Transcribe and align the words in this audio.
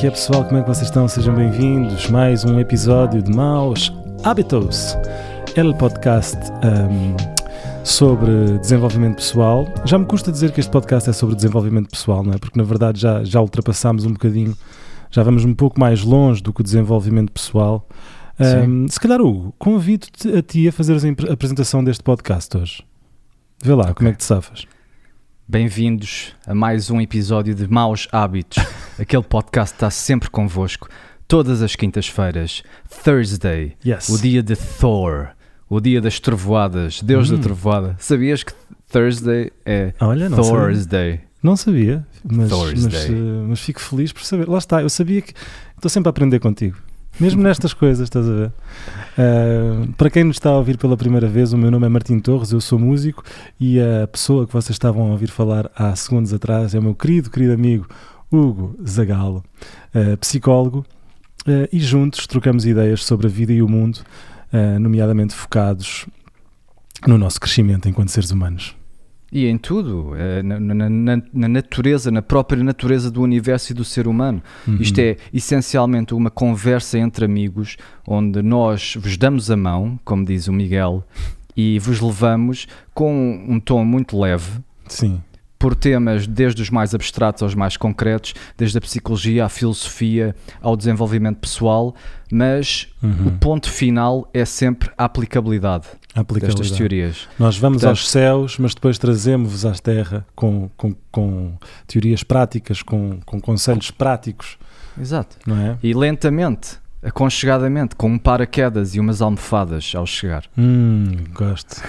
que 0.00 0.06
é 0.06 0.10
pessoal? 0.10 0.42
Como 0.46 0.56
é 0.56 0.62
que 0.62 0.68
vocês 0.68 0.88
estão? 0.88 1.06
Sejam 1.06 1.34
bem-vindos. 1.34 2.08
Mais 2.08 2.42
um 2.42 2.58
episódio 2.58 3.22
de 3.22 3.30
Maus 3.30 3.92
Hábitos, 4.24 4.96
el 5.58 5.74
podcast 5.74 6.38
um, 6.64 7.14
sobre 7.84 8.58
desenvolvimento 8.60 9.16
pessoal. 9.16 9.66
Já 9.84 9.98
me 9.98 10.06
custa 10.06 10.32
dizer 10.32 10.52
que 10.52 10.60
este 10.60 10.72
podcast 10.72 11.10
é 11.10 11.12
sobre 11.12 11.36
desenvolvimento 11.36 11.90
pessoal, 11.90 12.22
não 12.22 12.32
é? 12.32 12.38
Porque 12.38 12.58
na 12.58 12.64
verdade 12.64 12.98
já, 12.98 13.22
já 13.24 13.42
ultrapassámos 13.42 14.06
um 14.06 14.12
bocadinho, 14.14 14.56
já 15.10 15.22
vamos 15.22 15.44
um 15.44 15.54
pouco 15.54 15.78
mais 15.78 16.02
longe 16.02 16.42
do 16.42 16.50
que 16.50 16.62
o 16.62 16.64
desenvolvimento 16.64 17.30
pessoal. 17.30 17.86
Um, 18.40 18.88
se 18.88 18.98
calhar, 18.98 19.20
Hugo, 19.20 19.54
convido-te 19.58 20.34
a 20.34 20.40
ti 20.40 20.66
a 20.66 20.72
fazer 20.72 20.96
a 21.28 21.32
apresentação 21.34 21.84
deste 21.84 22.02
podcast 22.02 22.56
hoje. 22.56 22.82
Vê 23.62 23.74
lá, 23.74 23.82
okay. 23.82 23.94
como 23.96 24.08
é 24.08 24.12
que 24.12 24.18
te 24.18 24.24
safas? 24.24 24.66
Bem-vindos 25.50 26.32
a 26.46 26.54
mais 26.54 26.92
um 26.92 27.00
episódio 27.00 27.56
de 27.56 27.66
Maus 27.66 28.06
Hábitos. 28.12 28.64
Aquele 28.96 29.24
podcast 29.24 29.74
está 29.74 29.90
sempre 29.90 30.30
convosco, 30.30 30.88
todas 31.26 31.60
as 31.60 31.74
quintas-feiras. 31.74 32.62
Thursday, 33.02 33.76
yes. 33.84 34.08
o 34.10 34.22
dia 34.22 34.44
de 34.44 34.54
Thor, 34.54 35.30
o 35.68 35.80
dia 35.80 36.00
das 36.00 36.20
trovoadas, 36.20 37.02
Deus 37.02 37.32
hum. 37.32 37.36
da 37.36 37.42
trovoada. 37.42 37.96
Sabias 37.98 38.44
que 38.44 38.52
Thursday 38.92 39.50
é 39.66 39.92
Olha, 39.98 40.30
Thursday? 40.30 41.20
Não 41.42 41.56
sabia, 41.56 42.06
mas, 42.22 42.48
mas, 42.52 43.08
uh, 43.08 43.46
mas, 43.48 43.58
fico 43.58 43.80
feliz 43.80 44.12
por 44.12 44.22
saber. 44.22 44.48
Lá 44.48 44.58
está, 44.58 44.82
eu 44.82 44.88
sabia 44.88 45.20
que 45.20 45.34
estou 45.74 45.90
sempre 45.90 46.10
a 46.10 46.10
aprender 46.10 46.38
contigo. 46.38 46.76
Mesmo 47.20 47.42
nestas 47.42 47.74
coisas, 47.74 48.04
estás 48.04 48.26
a 48.26 48.32
ver? 48.32 48.52
Uh, 49.18 49.92
para 49.92 50.08
quem 50.08 50.24
nos 50.24 50.36
está 50.36 50.48
a 50.48 50.56
ouvir 50.56 50.78
pela 50.78 50.96
primeira 50.96 51.28
vez, 51.28 51.52
o 51.52 51.58
meu 51.58 51.70
nome 51.70 51.84
é 51.84 51.88
Martim 51.90 52.18
Torres, 52.18 52.50
eu 52.50 52.62
sou 52.62 52.78
músico 52.78 53.22
e 53.60 53.78
a 53.78 54.06
pessoa 54.06 54.46
que 54.46 54.52
vocês 54.54 54.74
estavam 54.74 55.02
a 55.02 55.10
ouvir 55.10 55.28
falar 55.28 55.70
há 55.76 55.94
segundos 55.94 56.32
atrás 56.32 56.74
é 56.74 56.78
o 56.78 56.82
meu 56.82 56.94
querido, 56.94 57.30
querido 57.30 57.52
amigo 57.52 57.86
Hugo 58.32 58.74
Zagalo, 58.88 59.44
uh, 59.94 60.16
psicólogo, 60.16 60.78
uh, 61.46 61.68
e 61.70 61.78
juntos 61.78 62.26
trocamos 62.26 62.64
ideias 62.64 63.04
sobre 63.04 63.26
a 63.26 63.30
vida 63.30 63.52
e 63.52 63.60
o 63.60 63.68
mundo, 63.68 64.00
nomeadamente 64.80 65.32
focados 65.32 66.06
no 67.06 67.16
nosso 67.16 67.40
crescimento 67.40 67.88
enquanto 67.88 68.08
seres 68.08 68.32
humanos. 68.32 68.79
E 69.32 69.46
em 69.46 69.56
tudo, 69.56 70.14
eh, 70.16 70.42
na, 70.42 70.58
na, 70.58 70.88
na, 71.32 71.48
natureza, 71.48 72.10
na 72.10 72.20
própria 72.20 72.62
natureza 72.64 73.10
do 73.10 73.22
universo 73.22 73.70
e 73.70 73.74
do 73.74 73.84
ser 73.84 74.08
humano. 74.08 74.42
Uhum. 74.66 74.78
Isto 74.80 74.98
é 74.98 75.16
essencialmente 75.32 76.14
uma 76.14 76.30
conversa 76.30 76.98
entre 76.98 77.24
amigos, 77.24 77.76
onde 78.06 78.42
nós 78.42 78.96
vos 78.96 79.16
damos 79.16 79.48
a 79.48 79.56
mão, 79.56 80.00
como 80.04 80.24
diz 80.24 80.48
o 80.48 80.52
Miguel, 80.52 81.04
e 81.56 81.78
vos 81.78 82.00
levamos 82.00 82.66
com 82.92 83.44
um 83.48 83.60
tom 83.60 83.84
muito 83.84 84.18
leve. 84.18 84.50
Sim. 84.88 85.20
Por 85.56 85.76
temas 85.76 86.26
desde 86.26 86.62
os 86.62 86.70
mais 86.70 86.92
abstratos 86.92 87.42
aos 87.42 87.54
mais 87.54 87.76
concretos, 87.76 88.34
desde 88.56 88.78
a 88.78 88.80
psicologia 88.80 89.44
à 89.44 89.48
filosofia 89.48 90.34
ao 90.60 90.76
desenvolvimento 90.76 91.36
pessoal, 91.36 91.94
mas 92.32 92.88
uhum. 93.00 93.28
o 93.28 93.30
ponto 93.32 93.70
final 93.70 94.28
é 94.34 94.44
sempre 94.44 94.90
a 94.98 95.04
aplicabilidade 95.04 95.86
destas 96.40 96.70
teorias. 96.70 97.28
Nós 97.38 97.56
vamos 97.56 97.82
Portanto, 97.82 97.90
aos 97.90 98.08
céus, 98.08 98.58
mas 98.58 98.74
depois 98.74 98.98
trazemos-vos 98.98 99.64
à 99.64 99.72
terra 99.72 100.26
com, 100.34 100.68
com, 100.76 100.94
com 101.10 101.52
teorias 101.86 102.22
práticas, 102.22 102.82
com, 102.82 103.20
com 103.24 103.40
conselhos 103.40 103.90
práticos. 103.90 104.58
Exato. 105.00 105.36
Não 105.46 105.56
é? 105.56 105.78
E 105.82 105.94
lentamente, 105.94 106.78
aconchegadamente, 107.02 107.94
com 107.94 108.08
um 108.08 108.18
paraquedas 108.18 108.94
e 108.94 109.00
umas 109.00 109.22
almofadas 109.22 109.92
ao 109.94 110.06
chegar. 110.06 110.44
Hum, 110.58 111.06
gosto. 111.32 111.82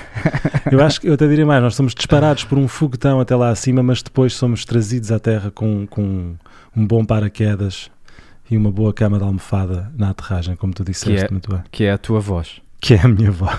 eu 0.72 0.82
acho 0.82 1.02
que 1.02 1.10
eu 1.10 1.14
até 1.14 1.28
diria 1.28 1.46
mais, 1.46 1.62
nós 1.62 1.76
somos 1.76 1.94
disparados 1.94 2.44
por 2.44 2.58
um 2.58 2.68
foguetão 2.68 3.20
até 3.20 3.36
lá 3.36 3.50
acima, 3.50 3.82
mas 3.82 4.02
depois 4.02 4.34
somos 4.34 4.66
trazidos 4.66 5.12
à 5.12 5.20
terra 5.20 5.52
com, 5.52 5.86
com 5.88 6.36
um 6.76 6.86
bom 6.86 7.04
paraquedas 7.04 7.90
e 8.50 8.58
uma 8.58 8.72
boa 8.72 8.94
cama 8.94 9.18
de 9.18 9.24
almofada 9.24 9.92
na 9.96 10.10
aterragem, 10.10 10.56
como 10.56 10.74
tu 10.74 10.84
disseste 10.84 11.22
que 11.22 11.26
é, 11.26 11.32
muito 11.32 11.50
bem. 11.50 11.64
Que 11.72 11.84
é 11.86 11.92
a 11.92 11.98
tua 11.98 12.20
voz. 12.20 12.62
Que 12.82 12.96
é 12.96 13.00
a 13.00 13.08
minha 13.08 13.32
voz. 13.32 13.56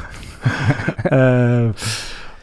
uh, 1.07 1.73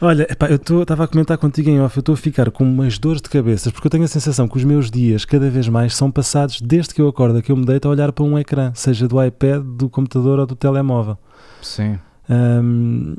olha, 0.00 0.26
epá, 0.30 0.48
eu 0.48 0.56
estava 0.82 1.04
a 1.04 1.06
comentar 1.06 1.36
contigo 1.36 1.68
em 1.68 1.78
off, 1.80 1.96
eu 1.96 2.00
estou 2.00 2.14
a 2.14 2.16
ficar 2.16 2.50
com 2.50 2.64
umas 2.64 2.98
dores 2.98 3.20
de 3.20 3.28
cabeça, 3.28 3.70
porque 3.70 3.86
eu 3.86 3.90
tenho 3.90 4.04
a 4.04 4.08
sensação 4.08 4.48
que 4.48 4.56
os 4.56 4.64
meus 4.64 4.90
dias, 4.90 5.26
cada 5.26 5.50
vez 5.50 5.68
mais, 5.68 5.94
são 5.94 6.10
passados 6.10 6.58
desde 6.60 6.94
que 6.94 7.02
eu 7.02 7.06
acordo, 7.06 7.42
que 7.42 7.52
eu 7.52 7.56
me 7.56 7.66
deito 7.66 7.86
a 7.86 7.90
olhar 7.90 8.10
para 8.10 8.24
um 8.24 8.38
ecrã, 8.38 8.72
seja 8.74 9.06
do 9.06 9.22
iPad, 9.22 9.62
do 9.62 9.90
computador 9.90 10.38
ou 10.38 10.46
do 10.46 10.56
telemóvel. 10.56 11.18
Sim. 11.60 11.98
Um, 12.28 13.16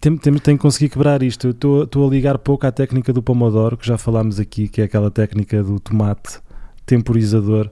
tenho, 0.00 0.18
tenho 0.18 0.40
que 0.40 0.58
conseguir 0.58 0.88
quebrar 0.88 1.22
isto. 1.22 1.46
Eu 1.46 1.84
estou 1.84 2.06
a 2.06 2.10
ligar 2.10 2.36
pouco 2.38 2.66
à 2.66 2.72
técnica 2.72 3.12
do 3.12 3.22
Pomodoro, 3.22 3.76
que 3.76 3.86
já 3.86 3.96
falámos 3.96 4.40
aqui, 4.40 4.66
que 4.66 4.80
é 4.80 4.84
aquela 4.84 5.10
técnica 5.10 5.62
do 5.62 5.78
tomate 5.78 6.40
temporizador 6.84 7.70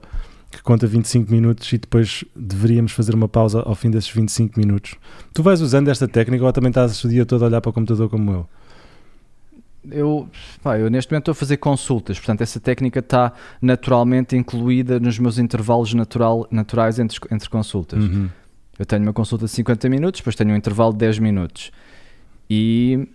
que 0.57 0.63
conta 0.63 0.85
25 0.85 1.31
minutos 1.31 1.71
e 1.73 1.77
depois 1.77 2.23
deveríamos 2.35 2.91
fazer 2.91 3.15
uma 3.15 3.27
pausa 3.27 3.61
ao 3.61 3.75
fim 3.75 3.89
desses 3.89 4.09
25 4.09 4.59
minutos. 4.59 4.95
Tu 5.33 5.41
vais 5.41 5.61
usando 5.61 5.89
esta 5.89 6.07
técnica 6.07 6.45
ou 6.45 6.53
também 6.53 6.69
estás 6.69 7.03
o 7.03 7.09
dia 7.09 7.25
todo 7.25 7.43
a 7.43 7.47
olhar 7.47 7.61
para 7.61 7.69
o 7.69 7.73
computador 7.73 8.09
como 8.09 8.31
eu? 8.31 8.49
Eu, 9.91 10.29
pá, 10.61 10.79
eu 10.79 10.89
neste 10.89 11.11
momento 11.11 11.23
estou 11.23 11.31
a 11.33 11.35
fazer 11.35 11.57
consultas, 11.57 12.17
portanto 12.17 12.41
essa 12.41 12.59
técnica 12.59 12.99
está 12.99 13.33
naturalmente 13.61 14.35
incluída 14.35 14.97
nos 14.99 15.19
meus 15.19 15.37
intervalos 15.37 15.93
natural, 15.93 16.47
naturais 16.49 16.99
entre, 16.99 17.19
entre 17.31 17.49
consultas. 17.49 18.01
Uhum. 18.01 18.29
Eu 18.79 18.85
tenho 18.85 19.03
uma 19.03 19.13
consulta 19.13 19.45
de 19.45 19.51
50 19.51 19.89
minutos, 19.89 20.21
depois 20.21 20.35
tenho 20.35 20.51
um 20.51 20.55
intervalo 20.55 20.93
de 20.93 20.99
10 20.99 21.19
minutos. 21.19 21.71
E 22.49 23.07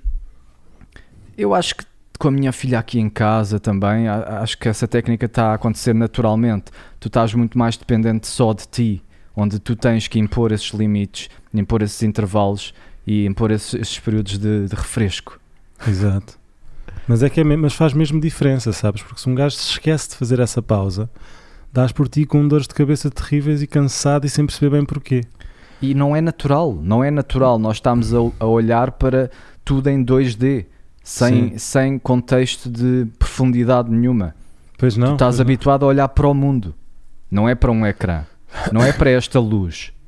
eu 1.37 1.55
acho 1.55 1.76
que 1.76 1.84
com 2.19 2.29
a 2.29 2.31
minha 2.33 2.53
filha 2.53 2.79
aqui 2.79 2.99
em 2.99 3.09
casa 3.09 3.61
também, 3.61 4.09
acho 4.09 4.59
que 4.59 4.69
essa 4.69 4.89
técnica 4.89 5.27
está 5.27 5.53
a 5.53 5.55
acontecer 5.55 5.95
naturalmente. 5.95 6.73
Tu 6.99 7.06
estás 7.06 7.33
muito 7.33 7.56
mais 7.56 7.77
dependente 7.77 8.27
só 8.27 8.53
de 8.53 8.67
ti, 8.67 9.03
onde 9.37 9.61
tu 9.61 9.77
tens 9.77 10.09
que 10.09 10.19
impor 10.19 10.51
esses 10.51 10.71
limites, 10.71 11.31
impor 11.55 11.81
esses 11.81 12.03
intervalos 12.03 12.75
e 13.06 13.25
impor 13.25 13.53
esses, 13.53 13.73
esses 13.75 13.99
períodos 14.01 14.37
de, 14.37 14.67
de, 14.67 14.75
refresco. 14.75 15.39
Exato. 15.87 16.37
Mas 17.06 17.23
é 17.23 17.31
que 17.31 17.41
é, 17.41 17.45
mas 17.45 17.75
faz 17.75 17.93
mesmo 17.93 18.21
diferença, 18.21 18.73
sabes? 18.73 19.00
Porque 19.00 19.21
se 19.21 19.29
um 19.29 19.35
gajo 19.35 19.55
se 19.55 19.71
esquece 19.71 20.11
de 20.11 20.17
fazer 20.17 20.41
essa 20.41 20.61
pausa, 20.61 21.09
dás 21.73 21.93
por 21.93 22.09
ti 22.09 22.27
com 22.27 22.47
dores 22.49 22.67
de 22.67 22.75
cabeça 22.75 23.09
terríveis 23.11 23.62
e 23.62 23.67
cansado 23.69 24.27
e 24.27 24.29
sem 24.29 24.45
perceber 24.45 24.77
bem 24.77 24.85
porquê. 24.85 25.23
E 25.81 25.95
não 25.95 26.17
é 26.17 26.21
natural, 26.21 26.75
não 26.75 27.05
é 27.05 27.12
natural. 27.12 27.61
Nós 27.61 27.77
estamos 27.77 28.12
a, 28.12 28.19
a 28.41 28.47
olhar 28.47 28.91
para 28.91 29.31
tudo 29.65 29.89
em 29.89 30.05
2D 30.05 30.67
sem, 31.03 31.57
sem 31.59 31.99
contexto 31.99 32.69
de 32.71 33.07
profundidade 33.19 33.91
nenhuma. 33.91 34.35
Pois 34.77 34.97
não. 34.97 35.09
Tu 35.09 35.13
estás 35.15 35.41
habituado 35.41 35.83
não. 35.83 35.89
a 35.89 35.91
olhar 35.91 36.09
para 36.09 36.29
o 36.29 36.35
mundo, 36.35 36.75
não 37.31 37.49
é 37.49 37.55
para 37.55 37.71
um 37.71 37.87
ecrã, 37.87 38.25
não 38.73 38.83
é 38.83 38.93
para 38.93 39.11
esta 39.11 39.41
luz. 39.41 39.93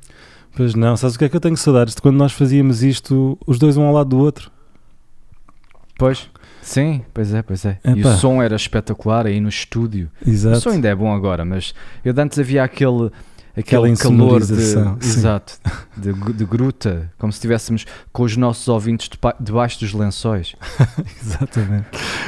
Pois 0.53 0.75
não, 0.75 0.97
sabes 0.97 1.15
o 1.15 1.19
que 1.19 1.23
é 1.23 1.29
que 1.29 1.35
eu 1.37 1.39
tenho 1.39 1.55
saudades 1.55 1.95
de 1.95 2.01
quando 2.01 2.17
nós 2.17 2.33
fazíamos 2.33 2.83
isto, 2.83 3.39
os 3.47 3.57
dois 3.57 3.77
um 3.77 3.83
ao 3.83 3.93
lado 3.93 4.09
do 4.09 4.19
outro? 4.19 4.51
Pois, 5.97 6.29
sim, 6.61 7.05
pois 7.13 7.33
é, 7.33 7.41
pois 7.41 7.63
é. 7.63 7.79
Epá. 7.81 7.95
E 7.95 8.03
o 8.03 8.17
som 8.17 8.43
era 8.43 8.53
espetacular 8.53 9.27
aí 9.27 9.39
no 9.39 9.47
estúdio. 9.47 10.11
Exato. 10.27 10.57
O 10.57 10.59
som 10.59 10.71
ainda 10.71 10.89
é 10.89 10.93
bom 10.93 11.13
agora, 11.13 11.45
mas 11.45 11.73
eu 12.03 12.13
antes 12.17 12.37
havia 12.37 12.65
aquele 12.65 13.09
aquele 13.55 13.95
calor 13.95 14.45
de, 14.45 14.53
exato, 14.53 15.59
de, 15.97 16.13
de, 16.33 16.45
gruta, 16.45 17.11
como 17.17 17.31
se 17.31 17.37
estivéssemos 17.37 17.85
com 18.11 18.23
os 18.23 18.37
nossos 18.37 18.67
ouvintes 18.67 19.09
debaixo 19.39 19.79
dos 19.79 19.93
lençóis. 19.93 20.55
Exatamente. 21.21 21.87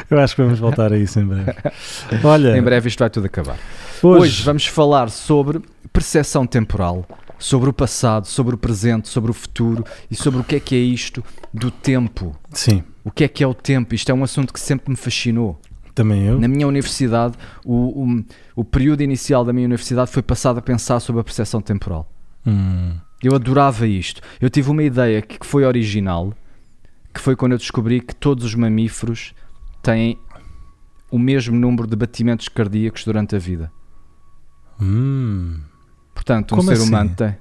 Eu 0.09 0.19
acho 0.19 0.35
que 0.35 0.41
vamos 0.41 0.59
voltar 0.59 0.91
a 0.91 0.97
isso 0.97 1.19
em 1.19 1.25
breve. 1.25 1.53
Olha, 2.24 2.57
em 2.57 2.62
breve 2.62 2.88
isto 2.88 3.00
vai 3.00 3.09
tudo 3.09 3.25
acabar. 3.25 3.57
Hoje, 4.01 4.21
hoje 4.21 4.44
vamos 4.44 4.65
falar 4.65 5.09
sobre 5.09 5.62
percepção 5.92 6.45
temporal, 6.45 7.06
sobre 7.38 7.69
o 7.69 7.74
passado, 7.74 8.27
sobre 8.27 8.56
o 8.56 8.57
presente, 8.57 9.07
sobre 9.07 9.31
o 9.31 9.33
futuro 9.33 9.83
e 10.09 10.15
sobre 10.15 10.39
o 10.39 10.44
que 10.44 10.56
é 10.56 10.59
que 10.59 10.75
é 10.75 10.80
isto 10.80 11.24
do 11.53 11.69
tempo. 11.69 12.36
Sim. 12.51 12.83
O 13.03 13.12
que 13.12 13.24
é 13.24 13.27
que 13.27 13.44
é 13.44 13.47
o 13.47 13.53
tempo? 13.53 13.94
Isto 13.94 14.12
é 14.12 14.15
um 14.15 14.24
assunto 14.24 14.53
que 14.53 14.59
sempre 14.59 14.89
me 14.89 14.95
fascinou. 14.95 15.59
Também 15.94 16.25
eu. 16.25 16.40
Na 16.40 16.48
minha 16.48 16.68
universidade, 16.68 17.36
o, 17.63 18.04
o, 18.04 18.25
o, 18.56 18.63
período 18.63 19.01
inicial 19.01 19.45
da 19.45 19.54
minha 19.54 19.66
universidade 19.66 20.12
foi 20.12 20.24
passado 20.24 20.57
a 20.57 20.62
pensar 20.62 21.00
sobre 21.00 21.22
a 21.22 21.24
percepção 21.24 21.62
temporal. 21.62 22.12
Hum. 22.45 22.94
Eu 23.22 23.36
adorava 23.36 23.86
isto. 23.88 24.22
Eu 24.42 24.50
tive 24.50 24.69
uma 24.69 24.84
ideia 24.84 25.22
que 25.22 25.45
foi 25.45 25.63
original, 25.63 26.34
que 27.13 27.19
foi 27.19 27.36
quando 27.36 27.54
eu 27.54 27.57
descobri 27.57 28.01
que 28.01 28.16
todos 28.16 28.44
os 28.44 28.56
mamíferos 28.56 29.34
têm 29.81 30.18
o 31.12 31.19
mesmo 31.19 31.56
número 31.56 31.88
de 31.88 31.95
batimentos 31.95 32.50
cardíacos 32.50 33.06
durante 33.06 33.36
a 33.36 33.40
vida. 33.40 33.72
Hum. 34.81 35.60
Portanto, 36.13 36.54
um 36.54 36.57
Como 36.57 36.69
ser 36.69 36.75
assim? 36.75 36.88
humano 36.88 37.13
tem. 37.16 37.38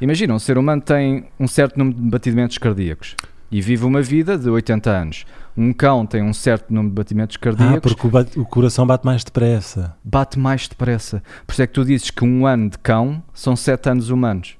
Imagina, 0.00 0.34
um 0.34 0.38
ser 0.38 0.58
humano 0.58 0.82
tem 0.82 1.24
um 1.40 1.48
certo 1.48 1.78
número 1.78 1.96
de 1.96 2.10
batimentos 2.10 2.58
cardíacos 2.58 3.16
e 3.54 3.60
vive 3.60 3.84
uma 3.84 4.02
vida 4.02 4.36
de 4.36 4.50
80 4.50 4.90
anos. 4.90 5.24
Um 5.56 5.72
cão 5.72 6.04
tem 6.04 6.20
um 6.20 6.34
certo 6.34 6.74
número 6.74 6.88
de 6.88 6.96
batimentos 6.96 7.36
cardíacos. 7.36 7.76
Ah, 7.76 7.80
porque 7.80 8.06
o, 8.08 8.10
bate, 8.10 8.40
o, 8.40 8.44
coração 8.44 8.84
bate 8.84 9.06
mais 9.06 9.22
depressa. 9.22 9.94
Bate 10.02 10.40
mais 10.40 10.66
depressa. 10.66 11.22
Por 11.46 11.52
isso 11.52 11.62
é 11.62 11.66
que 11.68 11.72
tu 11.72 11.84
dizes 11.84 12.10
que 12.10 12.24
um 12.24 12.48
ano 12.48 12.68
de 12.70 12.78
cão 12.78 13.22
são 13.32 13.54
sete 13.54 13.88
anos 13.88 14.10
humanos. 14.10 14.56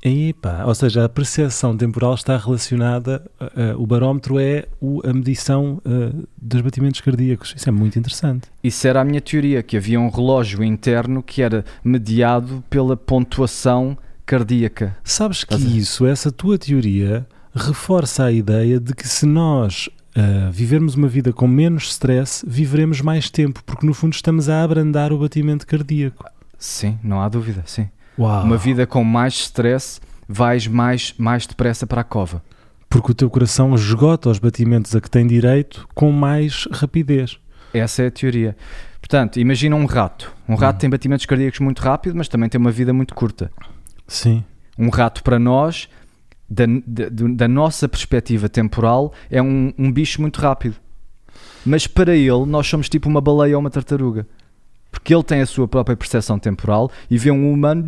Epa, 0.00 0.62
ou 0.64 0.72
seja, 0.76 1.06
a 1.06 1.08
percepção 1.08 1.76
temporal 1.76 2.14
está 2.14 2.36
relacionada, 2.36 3.20
uh, 3.40 3.82
o 3.82 3.84
barómetro 3.84 4.38
é 4.38 4.66
o, 4.80 5.04
a 5.04 5.12
medição 5.12 5.82
uh, 5.84 6.28
dos 6.40 6.60
batimentos 6.60 7.00
cardíacos. 7.00 7.52
Isso 7.56 7.68
é 7.68 7.72
muito 7.72 7.98
interessante. 7.98 8.46
Isso 8.62 8.86
era 8.86 9.00
a 9.00 9.04
minha 9.04 9.20
teoria, 9.20 9.60
que 9.60 9.76
havia 9.76 9.98
um 9.98 10.08
relógio 10.08 10.62
interno 10.62 11.20
que 11.20 11.42
era 11.42 11.64
mediado 11.82 12.62
pela 12.70 12.96
pontuação 12.96 13.98
cardíaca. 14.24 14.96
Sabes 15.02 15.42
que 15.42 15.56
isso, 15.56 16.06
essa 16.06 16.30
tua 16.30 16.56
teoria, 16.56 17.26
reforça 17.56 18.24
a 18.24 18.32
ideia 18.32 18.78
de 18.78 18.94
que 18.94 19.08
se 19.08 19.24
nós 19.24 19.88
uh, 20.16 20.52
vivermos 20.52 20.94
uma 20.94 21.08
vida 21.08 21.32
com 21.32 21.48
menos 21.48 21.90
stress, 21.90 22.44
viveremos 22.46 23.00
mais 23.00 23.30
tempo, 23.30 23.62
porque 23.64 23.86
no 23.86 23.94
fundo 23.94 24.12
estamos 24.12 24.48
a 24.48 24.62
abrandar 24.62 25.12
o 25.12 25.18
batimento 25.18 25.66
cardíaco. 25.66 26.24
Sim, 26.58 26.98
não 27.02 27.20
há 27.20 27.28
dúvida, 27.28 27.62
sim. 27.64 27.88
Uau. 28.18 28.44
Uma 28.44 28.58
vida 28.58 28.86
com 28.86 29.02
mais 29.02 29.34
stress, 29.34 30.00
vais 30.28 30.66
mais, 30.66 31.14
mais 31.16 31.46
depressa 31.46 31.86
para 31.86 32.02
a 32.02 32.04
cova. 32.04 32.42
Porque 32.88 33.12
o 33.12 33.14
teu 33.14 33.28
coração 33.28 33.74
esgota 33.74 34.28
os 34.28 34.38
batimentos 34.38 34.94
a 34.94 35.00
que 35.00 35.10
tem 35.10 35.26
direito 35.26 35.88
com 35.94 36.12
mais 36.12 36.68
rapidez. 36.70 37.38
Essa 37.72 38.04
é 38.04 38.06
a 38.06 38.10
teoria. 38.10 38.56
Portanto, 39.00 39.38
imagina 39.40 39.76
um 39.76 39.86
rato. 39.86 40.32
Um 40.48 40.54
rato 40.54 40.76
hum. 40.76 40.80
tem 40.80 40.90
batimentos 40.90 41.26
cardíacos 41.26 41.60
muito 41.60 41.80
rápido, 41.80 42.16
mas 42.16 42.28
também 42.28 42.48
tem 42.48 42.60
uma 42.60 42.70
vida 42.70 42.92
muito 42.92 43.14
curta. 43.14 43.50
Sim. 44.06 44.44
Um 44.78 44.88
rato 44.88 45.22
para 45.22 45.38
nós, 45.38 45.88
da, 46.48 46.64
da, 46.86 47.08
da 47.10 47.48
nossa 47.48 47.88
perspectiva 47.88 48.48
temporal, 48.48 49.12
é 49.30 49.42
um, 49.42 49.72
um 49.78 49.90
bicho 49.90 50.20
muito 50.20 50.40
rápido. 50.40 50.76
Mas 51.64 51.86
para 51.86 52.14
ele, 52.14 52.46
nós 52.46 52.66
somos 52.66 52.88
tipo 52.88 53.08
uma 53.08 53.20
baleia 53.20 53.56
ou 53.56 53.60
uma 53.60 53.70
tartaruga 53.70 54.26
porque 54.96 55.14
ele 55.14 55.22
tem 55.22 55.40
a 55.42 55.46
sua 55.46 55.68
própria 55.68 55.96
percepção 55.96 56.38
temporal 56.38 56.90
e 57.10 57.18
vê 57.18 57.30
um 57.30 57.52
humano 57.52 57.82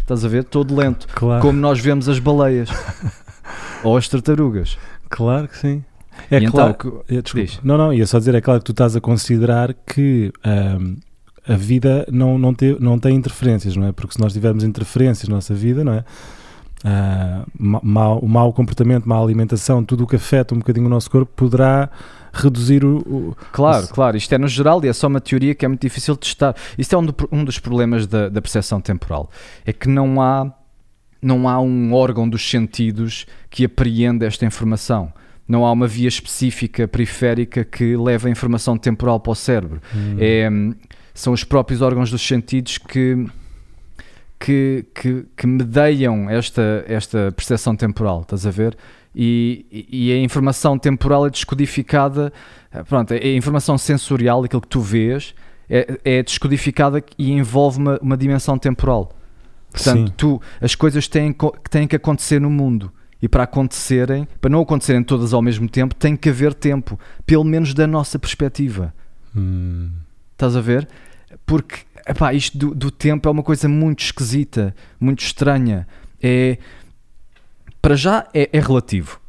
estás 0.00 0.24
a 0.24 0.28
ver? 0.28 0.44
Todo 0.44 0.74
lento, 0.74 1.06
claro. 1.14 1.40
como 1.40 1.58
nós 1.58 1.78
vemos 1.78 2.08
as 2.08 2.18
baleias 2.18 2.68
ou 3.84 3.96
as 3.96 4.08
tartarugas. 4.08 4.76
Claro 5.08 5.46
que 5.46 5.56
sim. 5.56 5.84
É 6.30 6.38
e 6.38 6.50
claro 6.50 6.76
então, 6.78 7.02
que. 7.06 7.40
É, 7.40 7.46
não, 7.62 7.78
não, 7.78 7.92
ia 7.92 8.06
só 8.06 8.18
dizer, 8.18 8.34
é 8.34 8.40
claro 8.40 8.60
que 8.60 8.66
tu 8.66 8.72
estás 8.72 8.96
a 8.96 9.00
considerar 9.00 9.74
que 9.86 10.32
um, 10.44 10.96
a 11.46 11.56
vida 11.56 12.06
não, 12.10 12.38
não, 12.38 12.54
te, 12.54 12.76
não 12.78 12.98
tem 12.98 13.16
interferências, 13.16 13.76
não 13.76 13.86
é? 13.86 13.92
Porque 13.92 14.14
se 14.14 14.20
nós 14.20 14.32
tivermos 14.32 14.62
interferências 14.64 15.28
na 15.28 15.36
nossa 15.36 15.54
vida, 15.54 15.82
não 15.82 15.94
é? 15.94 16.04
Uh, 16.84 17.80
mau, 17.82 18.18
o 18.18 18.28
mau 18.28 18.52
comportamento, 18.52 19.08
má 19.08 19.16
alimentação, 19.16 19.84
tudo 19.84 20.04
o 20.04 20.06
que 20.06 20.16
afeta 20.16 20.54
um 20.54 20.58
bocadinho 20.58 20.86
o 20.86 20.90
nosso 20.90 21.08
corpo 21.08 21.32
poderá 21.34 21.88
reduzir 22.32 22.84
o, 22.84 22.98
o, 22.98 23.36
Claro, 23.52 23.84
o... 23.84 23.88
claro, 23.88 24.16
isto 24.16 24.34
é 24.34 24.38
no 24.38 24.48
geral 24.48 24.84
e 24.84 24.88
é 24.88 24.92
só 24.92 25.06
uma 25.06 25.20
teoria 25.20 25.54
que 25.54 25.64
é 25.64 25.68
muito 25.68 25.82
difícil 25.82 26.14
de 26.14 26.20
testar. 26.20 26.56
Isto 26.76 26.94
é 26.94 26.98
um, 26.98 27.06
do, 27.06 27.14
um 27.30 27.44
dos 27.44 27.58
problemas 27.58 28.06
da, 28.06 28.28
da 28.28 28.40
percepção 28.42 28.80
temporal. 28.80 29.30
É 29.64 29.72
que 29.72 29.88
não 29.88 30.20
há, 30.20 30.52
não 31.20 31.48
há 31.48 31.60
um 31.60 31.92
órgão 31.92 32.28
dos 32.28 32.48
sentidos 32.48 33.26
que 33.48 33.64
apreenda 33.64 34.26
esta 34.26 34.44
informação. 34.44 35.12
Não 35.46 35.64
há 35.66 35.72
uma 35.72 35.86
via 35.86 36.08
específica 36.08 36.88
periférica 36.88 37.64
que 37.64 37.96
leve 37.96 38.28
a 38.28 38.30
informação 38.30 38.76
temporal 38.76 39.20
para 39.20 39.32
o 39.32 39.34
cérebro. 39.34 39.80
Hum. 39.94 40.16
É, 40.18 40.48
são 41.14 41.32
os 41.32 41.44
próprios 41.44 41.82
órgãos 41.82 42.10
dos 42.10 42.26
sentidos 42.26 42.78
que 42.78 43.26
que, 44.38 44.84
que, 44.92 45.24
que 45.36 45.46
medeiam 45.46 46.28
esta, 46.28 46.84
esta 46.88 47.30
percepção 47.30 47.76
temporal, 47.76 48.22
estás 48.22 48.44
a 48.44 48.50
ver? 48.50 48.76
e, 49.14 49.86
e 49.90 50.12
a 50.12 50.18
informação 50.18 50.78
temporal 50.78 51.26
é 51.26 51.30
descodificada, 51.30 52.32
eh, 52.72 52.82
pronto, 52.82 53.12
é 53.12 53.18
a 53.18 53.36
informação 53.36 53.76
sensorial, 53.76 54.42
aquilo 54.42 54.62
que 54.62 54.68
tu 54.68 54.80
vês, 54.80 55.34
é, 55.68 55.98
é 56.04 56.22
descodificada 56.22 57.02
e 57.18 57.32
envolve 57.32 57.78
uma, 57.78 57.98
uma 58.00 58.16
dimensão 58.16 58.58
temporal. 58.58 59.12
Portanto, 59.70 60.08
Sim. 60.08 60.14
tu, 60.16 60.40
as 60.60 60.74
coisas 60.74 61.08
têm, 61.08 61.34
têm 61.70 61.86
que 61.86 61.96
acontecer 61.96 62.40
no 62.40 62.50
mundo. 62.50 62.92
E 63.20 63.28
para 63.28 63.44
acontecerem, 63.44 64.26
para 64.40 64.50
não 64.50 64.60
acontecerem 64.60 65.02
todas 65.02 65.32
ao 65.32 65.40
mesmo 65.40 65.68
tempo, 65.68 65.94
tem 65.94 66.16
que 66.16 66.28
haver 66.28 66.52
tempo, 66.52 66.98
pelo 67.24 67.44
menos 67.44 67.72
da 67.72 67.86
nossa 67.86 68.18
perspectiva. 68.18 68.92
Hum. 69.34 69.90
Estás 70.42 70.56
a 70.56 70.60
ver? 70.60 70.88
Porque 71.46 71.76
epá, 72.04 72.34
isto 72.34 72.58
do, 72.58 72.74
do 72.74 72.90
tempo 72.90 73.28
é 73.28 73.30
uma 73.30 73.44
coisa 73.44 73.68
muito 73.68 74.02
esquisita, 74.02 74.74
muito 74.98 75.20
estranha. 75.20 75.86
É, 76.20 76.58
para 77.80 77.94
já 77.94 78.26
é, 78.34 78.50
é 78.52 78.58
relativo. 78.58 79.20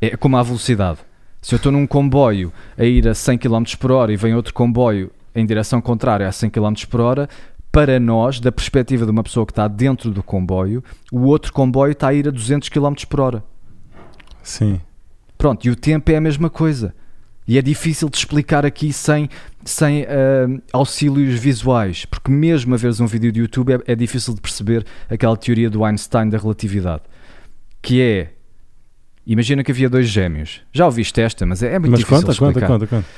É 0.00 0.16
como 0.16 0.38
a 0.38 0.42
velocidade. 0.42 1.00
Se 1.42 1.54
eu 1.54 1.58
estou 1.58 1.70
num 1.70 1.86
comboio 1.86 2.50
a 2.78 2.84
ir 2.86 3.06
a 3.06 3.14
100 3.14 3.36
km 3.36 3.64
por 3.78 3.92
hora 3.92 4.10
e 4.10 4.16
vem 4.16 4.34
outro 4.34 4.54
comboio 4.54 5.10
em 5.34 5.44
direção 5.44 5.78
contrária 5.82 6.26
a 6.26 6.32
100 6.32 6.48
km 6.48 6.72
por 6.88 7.02
hora, 7.02 7.28
para 7.70 8.00
nós, 8.00 8.40
da 8.40 8.50
perspectiva 8.50 9.04
de 9.04 9.10
uma 9.10 9.22
pessoa 9.22 9.44
que 9.44 9.52
está 9.52 9.68
dentro 9.68 10.10
do 10.10 10.22
comboio, 10.22 10.82
o 11.12 11.24
outro 11.24 11.52
comboio 11.52 11.92
está 11.92 12.08
a 12.08 12.14
ir 12.14 12.26
a 12.28 12.30
200 12.30 12.70
km 12.70 12.94
por 13.10 13.20
hora. 13.20 13.44
Sim. 14.42 14.80
Pronto, 15.36 15.66
e 15.66 15.70
o 15.70 15.76
tempo 15.76 16.10
é 16.10 16.16
a 16.16 16.20
mesma 16.20 16.48
coisa. 16.48 16.94
E 17.46 17.58
é 17.58 17.62
difícil 17.62 18.08
de 18.08 18.16
explicar 18.16 18.66
aqui 18.66 18.92
sem, 18.92 19.28
sem 19.66 20.04
uh, 20.04 20.62
auxílios 20.72 21.38
visuais, 21.38 22.06
porque 22.06 22.30
mesmo 22.30 22.74
a 22.74 22.78
veres 22.78 23.00
um 23.00 23.06
vídeo 23.06 23.30
de 23.30 23.40
YouTube 23.40 23.74
é, 23.74 23.92
é 23.92 23.94
difícil 23.94 24.34
de 24.34 24.40
perceber 24.40 24.86
aquela 25.10 25.36
teoria 25.36 25.68
do 25.68 25.84
Einstein 25.84 26.30
da 26.30 26.38
relatividade 26.38 27.02
que 27.86 28.02
é 28.02 28.32
imagina 29.24 29.62
que 29.62 29.70
havia 29.70 29.88
dois 29.88 30.08
gêmeos. 30.08 30.60
Já 30.72 30.86
ouviste 30.86 31.20
esta, 31.20 31.46
mas 31.46 31.62
é, 31.62 31.74
é 31.74 31.78
muito 31.78 31.92
mas 31.92 32.00
difícil 32.00 32.22
conta, 32.22 32.32
explicar. 32.32 32.66
Conta, 32.66 32.86
conta, 32.86 32.86
conta. 32.86 33.08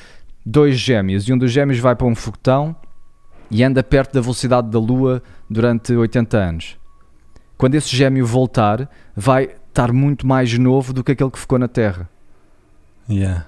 Dois 0.44 0.78
gêmeos 0.78 1.26
e 1.26 1.32
um 1.32 1.38
dos 1.38 1.50
gêmeos 1.50 1.78
vai 1.78 1.96
para 1.96 2.06
um 2.06 2.14
foguetão 2.14 2.76
e 3.50 3.64
anda 3.64 3.82
perto 3.82 4.12
da 4.12 4.20
velocidade 4.20 4.68
da 4.68 4.78
Lua 4.78 5.22
durante 5.48 5.94
80 5.94 6.36
anos. 6.36 6.76
Quando 7.56 7.76
esse 7.76 7.96
gêmeo 7.96 8.26
voltar, 8.26 8.90
vai 9.16 9.48
estar 9.68 9.90
muito 9.90 10.26
mais 10.26 10.56
novo 10.58 10.92
do 10.92 11.02
que 11.02 11.12
aquele 11.12 11.30
que 11.30 11.38
ficou 11.38 11.58
na 11.58 11.66
Terra. 11.66 12.10
Yeah. 13.08 13.46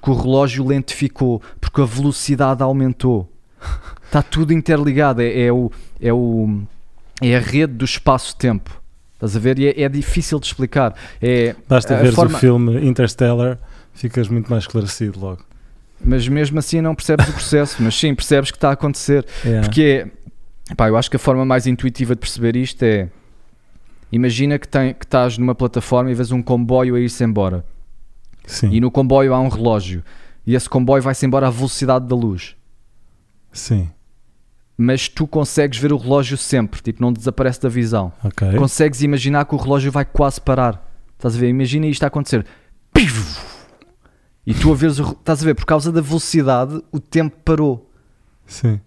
Porque 0.00 0.10
o 0.10 0.14
relógio 0.14 0.66
lentificou, 0.66 1.42
porque 1.60 1.80
a 1.80 1.84
velocidade 1.84 2.62
aumentou. 2.62 3.30
Está 4.06 4.22
tudo 4.22 4.52
interligado. 4.52 5.20
É, 5.20 5.42
é, 5.42 5.52
o, 5.52 5.70
é, 6.00 6.12
o, 6.12 6.62
é 7.20 7.36
a 7.36 7.40
rede 7.40 7.74
do 7.74 7.84
espaço-tempo. 7.84 8.80
Estás 9.14 9.36
a 9.36 9.38
ver? 9.38 9.58
E 9.58 9.68
é, 9.68 9.82
é 9.82 9.88
difícil 9.88 10.40
de 10.40 10.46
explicar. 10.46 10.94
É, 11.20 11.54
Basta 11.68 11.94
ver 11.96 12.12
forma... 12.12 12.36
o 12.36 12.40
filme 12.40 12.86
Interstellar, 12.86 13.58
ficas 13.92 14.28
muito 14.28 14.50
mais 14.50 14.64
esclarecido 14.64 15.20
logo. 15.20 15.44
Mas 16.02 16.26
mesmo 16.26 16.58
assim 16.58 16.80
não 16.80 16.94
percebes 16.94 17.28
o 17.28 17.32
processo, 17.32 17.76
mas 17.82 17.94
sim 17.94 18.14
percebes 18.14 18.50
que 18.50 18.56
está 18.56 18.70
a 18.70 18.72
acontecer. 18.72 19.26
Yeah. 19.44 19.66
Porque 19.66 20.06
pá, 20.74 20.88
eu 20.88 20.96
acho 20.96 21.10
que 21.10 21.16
a 21.16 21.18
forma 21.18 21.44
mais 21.44 21.66
intuitiva 21.66 22.14
de 22.14 22.20
perceber 22.20 22.56
isto 22.56 22.82
é 22.82 23.08
imagina 24.10 24.58
que, 24.58 24.66
tem, 24.66 24.94
que 24.94 25.04
estás 25.04 25.36
numa 25.36 25.54
plataforma 25.54 26.10
e 26.10 26.14
vês 26.14 26.32
um 26.32 26.42
comboio 26.42 26.96
a 26.96 27.00
ir-se 27.00 27.22
embora. 27.22 27.64
Sim. 28.50 28.70
E 28.70 28.80
no 28.80 28.90
comboio 28.90 29.32
há 29.34 29.40
um 29.40 29.48
relógio. 29.48 30.02
E 30.46 30.54
esse 30.54 30.68
comboio 30.68 31.02
vai-se 31.02 31.24
embora 31.24 31.46
à 31.46 31.50
velocidade 31.50 32.06
da 32.06 32.16
luz. 32.16 32.56
Sim 33.52 33.88
mas 34.82 35.10
tu 35.10 35.26
consegues 35.26 35.78
ver 35.78 35.92
o 35.92 35.98
relógio 35.98 36.38
sempre, 36.38 36.80
tipo, 36.80 37.02
não 37.02 37.12
desaparece 37.12 37.60
da 37.60 37.68
visão. 37.68 38.10
Okay. 38.24 38.54
Consegues 38.54 39.02
imaginar 39.02 39.44
que 39.44 39.54
o 39.54 39.58
relógio 39.58 39.92
vai 39.92 40.06
quase 40.06 40.40
parar. 40.40 40.90
Estás 41.18 41.36
a 41.36 41.38
ver? 41.38 41.50
Imagina 41.50 41.84
isto 41.86 42.02
a 42.02 42.06
acontecer. 42.06 42.46
E 44.46 44.54
tu 44.54 44.72
a 44.72 44.74
veres, 44.74 44.98
o, 44.98 45.12
estás 45.12 45.42
a 45.42 45.44
ver, 45.44 45.54
por 45.54 45.66
causa 45.66 45.92
da 45.92 46.00
velocidade, 46.00 46.82
o 46.90 46.98
tempo 46.98 47.36
parou. 47.44 47.90
Sim. 48.46 48.80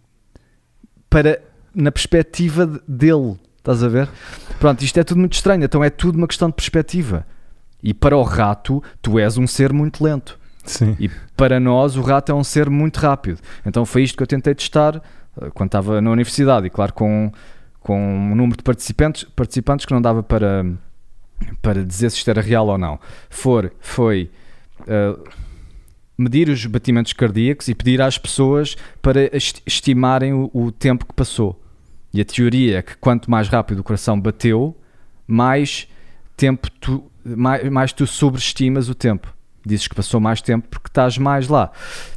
Para, 1.07 1.39
na 1.75 1.91
perspectiva 1.91 2.65
dele, 2.87 3.37
estás 3.59 3.83
a 3.83 3.87
ver? 3.87 4.09
Pronto, 4.59 4.83
isto 4.83 4.99
é 4.99 5.03
tudo 5.03 5.19
muito 5.19 5.33
estranho, 5.33 5.63
então 5.63 5.83
é 5.83 5.91
tudo 5.91 6.17
uma 6.17 6.27
questão 6.27 6.49
de 6.49 6.55
perspectiva. 6.55 7.25
E 7.83 7.93
para 7.93 8.17
o 8.17 8.23
rato, 8.23 8.81
tu 9.01 9.19
és 9.19 9.37
um 9.37 9.45
ser 9.45 9.73
muito 9.73 10.03
lento. 10.03 10.39
Sim. 10.63 10.95
E 10.99 11.09
para 11.35 11.59
nós, 11.59 11.97
o 11.97 12.01
rato 12.01 12.31
é 12.31 12.35
um 12.35 12.43
ser 12.43 12.69
muito 12.69 12.97
rápido. 12.97 13.39
Então 13.65 13.85
foi 13.85 14.03
isto 14.03 14.15
que 14.15 14.23
eu 14.23 14.27
tentei 14.27 14.55
testar 14.55 15.01
eh, 15.41 15.49
quando 15.53 15.67
estava 15.67 16.01
na 16.01 16.09
universidade, 16.09 16.67
e 16.67 16.69
claro, 16.69 16.93
com, 16.93 17.31
com 17.81 17.99
um 17.99 18.35
número 18.35 18.57
de 18.57 18.63
participantes, 18.63 19.25
participantes 19.35 19.85
que 19.85 19.93
não 19.93 20.01
dava 20.01 20.23
para, 20.23 20.65
para 21.61 21.83
dizer 21.83 22.09
se 22.09 22.17
isto 22.17 22.29
era 22.29 22.41
real 22.41 22.67
ou 22.67 22.77
não. 22.77 22.99
For, 23.29 23.73
foi 23.81 24.31
uh, 24.81 25.21
medir 26.17 26.49
os 26.49 26.65
batimentos 26.65 27.13
cardíacos 27.13 27.67
e 27.67 27.75
pedir 27.75 28.01
às 28.01 28.17
pessoas 28.17 28.77
para 29.01 29.29
estimarem 29.35 30.33
o, 30.33 30.49
o, 30.53 30.71
tempo 30.71 31.05
que 31.05 31.13
passou. 31.13 31.61
E 32.13 32.21
a 32.21 32.25
teoria 32.25 32.77
é 32.77 32.81
que 32.81 32.95
quanto 32.97 33.29
mais 33.29 33.47
rápido 33.47 33.79
o 33.79 33.83
coração 33.83 34.19
bateu, 34.19 34.77
mais 35.27 35.87
tempo 36.37 36.69
tu, 36.79 37.03
mais, 37.25 37.69
mais 37.69 37.93
tu 37.93 38.05
sobreestimas 38.07 38.89
o 38.89 38.95
tempo. 38.95 39.33
Dizes 39.65 39.87
que 39.87 39.95
passou 39.95 40.19
mais 40.19 40.41
tempo 40.41 40.67
porque 40.69 40.87
estás 40.87 41.17
mais 41.17 41.47
lá. 41.47 41.71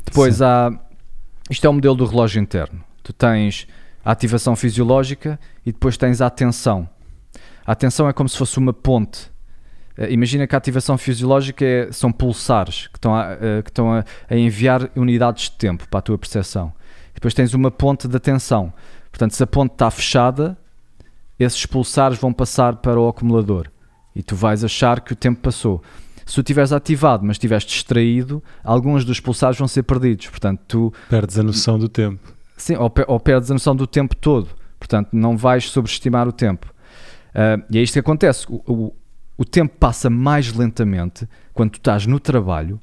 Depois 0.04 0.36
Sim. 0.36 0.44
há. 0.44 0.72
Isto 1.48 1.66
é 1.66 1.70
o 1.70 1.72
modelo 1.72 1.94
do 1.94 2.06
relógio 2.06 2.40
interno 2.42 2.84
tu 3.06 3.12
tens 3.12 3.68
a 4.04 4.10
ativação 4.10 4.56
fisiológica 4.56 5.38
e 5.64 5.70
depois 5.70 5.96
tens 5.96 6.20
a 6.20 6.26
atenção. 6.26 6.88
A 7.64 7.72
atenção 7.72 8.08
é 8.08 8.12
como 8.12 8.28
se 8.28 8.36
fosse 8.36 8.58
uma 8.58 8.72
ponte. 8.72 9.30
Uh, 9.96 10.10
imagina 10.10 10.46
que 10.46 10.54
a 10.54 10.58
ativação 10.58 10.98
fisiológica 10.98 11.64
é, 11.64 11.92
são 11.92 12.10
pulsares 12.10 12.88
que 12.88 12.98
estão, 12.98 13.14
a, 13.14 13.34
uh, 13.34 13.62
que 13.62 13.70
estão 13.70 13.92
a, 13.92 14.04
a, 14.28 14.36
enviar 14.36 14.90
unidades 14.96 15.44
de 15.44 15.52
tempo 15.52 15.88
para 15.88 16.00
a 16.00 16.02
tua 16.02 16.18
percepção. 16.18 16.72
Depois 17.14 17.32
tens 17.32 17.54
uma 17.54 17.70
ponte 17.70 18.08
de 18.08 18.16
atenção. 18.16 18.72
Portanto, 19.10 19.34
se 19.34 19.42
a 19.42 19.46
ponte 19.46 19.72
está 19.72 19.90
fechada, 19.90 20.58
esses 21.38 21.64
pulsares 21.64 22.18
vão 22.18 22.32
passar 22.32 22.76
para 22.76 23.00
o 23.00 23.08
acumulador 23.08 23.70
e 24.16 24.23
tu 24.23 24.35
vais 24.35 24.64
achar 24.64 25.02
que 25.02 25.12
o 25.12 25.16
tempo 25.16 25.40
passou. 25.40 25.82
Se 26.25 26.35
tu 26.35 26.40
estiveres 26.40 26.73
ativado, 26.73 27.25
mas 27.25 27.35
estiveres 27.35 27.64
distraído, 27.64 28.42
alguns 28.64 29.04
dos 29.04 29.20
pulsares 29.20 29.58
vão 29.58 29.68
ser 29.68 29.82
perdidos. 29.82 30.28
Portanto, 30.28 30.61
tu 30.66 30.92
perdes 31.11 31.38
a 31.38 31.42
noção 31.42 31.78
do 31.78 31.87
tempo. 31.87 32.32
Sim, 32.56 32.76
ou, 32.76 32.90
ou 33.06 33.20
perdes 33.20 33.50
a 33.50 33.54
noção 33.54 33.76
do 33.76 33.87
tempo 33.87 34.16
todo. 34.16 34.49
Portanto, 34.78 35.11
não 35.12 35.37
vais 35.37 35.68
sobreestimar 35.68 36.26
o 36.26 36.32
tempo. 36.32 36.73
Uh, 37.28 37.62
e 37.70 37.78
é 37.78 37.82
isto 37.82 37.92
que 37.92 37.99
acontece. 37.99 38.46
O, 38.49 38.62
o, 38.66 38.96
o 39.37 39.44
tempo 39.44 39.76
passa 39.78 40.08
mais 40.08 40.50
lentamente 40.52 41.28
quando 41.52 41.73
tu 41.73 41.76
estás 41.76 42.06
no 42.06 42.18
trabalho, 42.18 42.80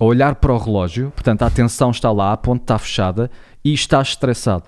a 0.00 0.04
olhar 0.04 0.36
para 0.36 0.52
o 0.52 0.58
relógio, 0.58 1.10
portanto, 1.10 1.42
a 1.42 1.46
atenção 1.46 1.90
está 1.90 2.10
lá, 2.10 2.32
a 2.32 2.36
ponte 2.36 2.62
está 2.62 2.78
fechada 2.78 3.30
e 3.62 3.74
estás 3.74 4.08
estressado. 4.08 4.64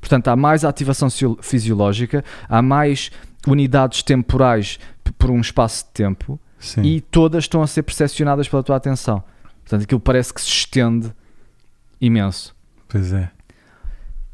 Portanto, 0.00 0.28
há 0.28 0.36
mais 0.36 0.64
ativação 0.64 1.08
fisiológica, 1.40 2.22
há 2.48 2.60
mais 2.60 3.10
unidades 3.46 4.02
temporais 4.02 4.78
por 5.18 5.30
um 5.30 5.40
espaço 5.40 5.84
de 5.84 5.90
tempo 5.92 6.38
Sim. 6.58 6.82
e 6.82 7.00
todas 7.00 7.44
estão 7.44 7.62
a 7.62 7.66
ser 7.66 7.82
percepcionadas 7.82 8.48
pela 8.48 8.62
tua 8.62 8.76
atenção. 8.76 9.22
Portanto, 9.62 9.82
aquilo 9.82 10.00
parece 10.00 10.32
que 10.32 10.40
se 10.40 10.48
estende 10.48 11.12
imenso. 12.00 12.54
Pois 12.88 13.12
é. 13.12 13.30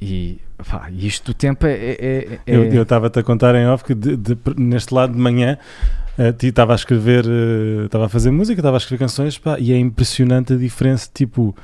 E 0.01 0.41
pá, 0.69 0.91
isto 0.91 1.33
do 1.33 1.35
tempo 1.35 1.67
é. 1.67 1.73
é, 1.73 1.97
é... 2.01 2.41
é 2.47 2.77
eu 2.77 2.83
estava-te 2.83 3.19
a 3.19 3.23
contar 3.23 3.55
em 3.55 3.67
off 3.67 3.85
que 3.85 3.95
de, 3.95 4.17
de, 4.17 4.37
neste 4.57 4.93
lado 4.93 5.13
de 5.13 5.19
manhã 5.19 5.57
uh, 6.19 6.45
estava 6.45 6.73
a 6.73 6.75
escrever, 6.75 7.25
uh, 7.25 7.87
estava 7.87 8.07
a 8.07 8.09
fazer 8.09 8.31
música, 8.31 8.61
estava 8.61 8.77
a 8.77 8.79
escrever 8.79 8.99
canções 8.99 9.39
pá, 9.39 9.59
e 9.59 9.73
é 9.73 9.79
impressionante 9.79 10.53
a 10.55 10.57
diferença. 10.57 11.09
Tipo, 11.13 11.55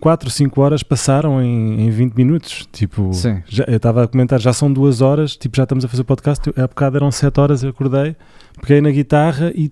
4, 0.00 0.30
5 0.30 0.60
horas 0.60 0.82
passaram 0.82 1.40
em, 1.40 1.86
em 1.86 1.90
20 1.90 2.14
minutos. 2.14 2.68
Tipo, 2.72 3.10
já, 3.46 3.64
eu 3.64 3.76
estava 3.76 4.04
a 4.04 4.08
comentar, 4.08 4.40
já 4.40 4.52
são 4.52 4.72
2 4.72 5.00
horas, 5.00 5.36
tipo, 5.36 5.56
já 5.56 5.62
estamos 5.62 5.84
a 5.84 5.88
fazer 5.88 6.02
podcast. 6.04 6.50
Há 6.56 6.66
bocado 6.66 6.96
eram 6.96 7.10
7 7.12 7.40
horas, 7.40 7.62
eu 7.62 7.70
acordei, 7.70 8.16
peguei 8.60 8.80
na 8.80 8.90
guitarra 8.90 9.52
e 9.54 9.70